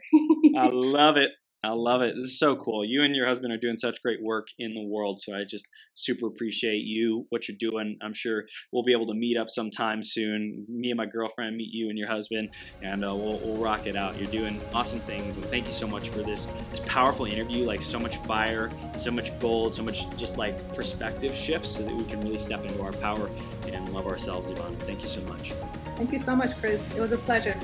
I 0.58 0.70
love 0.72 1.18
it. 1.18 1.32
I 1.64 1.70
love 1.70 2.02
it. 2.04 2.16
This 2.16 2.26
is 2.26 2.40
so 2.40 2.56
cool. 2.56 2.86
You 2.86 3.02
and 3.02 3.16
your 3.16 3.28
husband 3.28 3.52
are 3.52 3.58
doing 3.58 3.78
such 3.78 4.02
great 4.04 4.22
work 4.22 4.48
in 4.60 4.76
the 4.76 4.84
world. 4.84 5.20
So 5.20 5.36
I 5.36 5.46
just 5.46 5.68
super 5.96 6.28
appreciate 6.28 6.84
you, 6.84 7.26
what 7.30 7.48
you're 7.48 7.58
doing. 7.60 7.98
I'm 8.04 8.14
sure 8.14 8.44
we'll 8.72 8.84
be 8.84 8.92
able 8.92 9.08
to 9.08 9.16
meet 9.16 9.36
up 9.36 9.50
sometime 9.50 10.04
soon. 10.04 10.66
Me 10.70 10.92
and 10.92 10.98
my 10.98 11.08
girlfriend 11.08 11.58
meet 11.58 11.74
you 11.74 11.90
and 11.90 11.98
your 11.98 12.08
husband, 12.08 12.50
and 12.84 13.04
uh, 13.04 13.16
we'll, 13.16 13.40
we'll 13.40 13.56
rock 13.56 13.88
it 13.88 13.96
out. 13.96 14.18
You're 14.20 14.32
doing 14.32 14.62
awesome 14.74 15.00
things. 15.02 15.38
And 15.38 15.46
thank 15.48 15.66
you 15.66 15.74
so 15.74 15.88
much 15.88 16.10
for 16.10 16.20
this, 16.20 16.46
this 16.70 16.82
powerful 16.86 17.26
interview. 17.26 17.66
Like 17.66 17.82
so 17.82 18.00
much 18.00 18.18
fire, 18.18 18.72
so 18.96 19.10
much 19.10 19.38
gold, 19.40 19.74
so 19.74 19.82
much 19.82 20.08
just 20.18 20.38
like 20.38 20.76
perspective 20.76 21.34
shifts 21.34 21.70
so 21.70 21.84
that 21.84 21.96
we 21.96 22.04
can 22.04 22.22
really 22.22 22.38
step 22.38 22.64
into 22.64 22.82
our 22.84 22.94
power 22.94 23.30
and 23.72 23.92
love 23.92 24.06
ourselves, 24.06 24.52
Ivana. 24.52 24.78
Thank 24.80 25.02
you 25.02 25.08
so 25.08 25.22
much. 25.22 25.52
Thank 25.96 26.12
you 26.12 26.20
so 26.20 26.36
much, 26.36 26.56
Chris. 26.58 26.94
It 26.96 27.00
was 27.00 27.12
a 27.12 27.18
pleasure. 27.18 27.56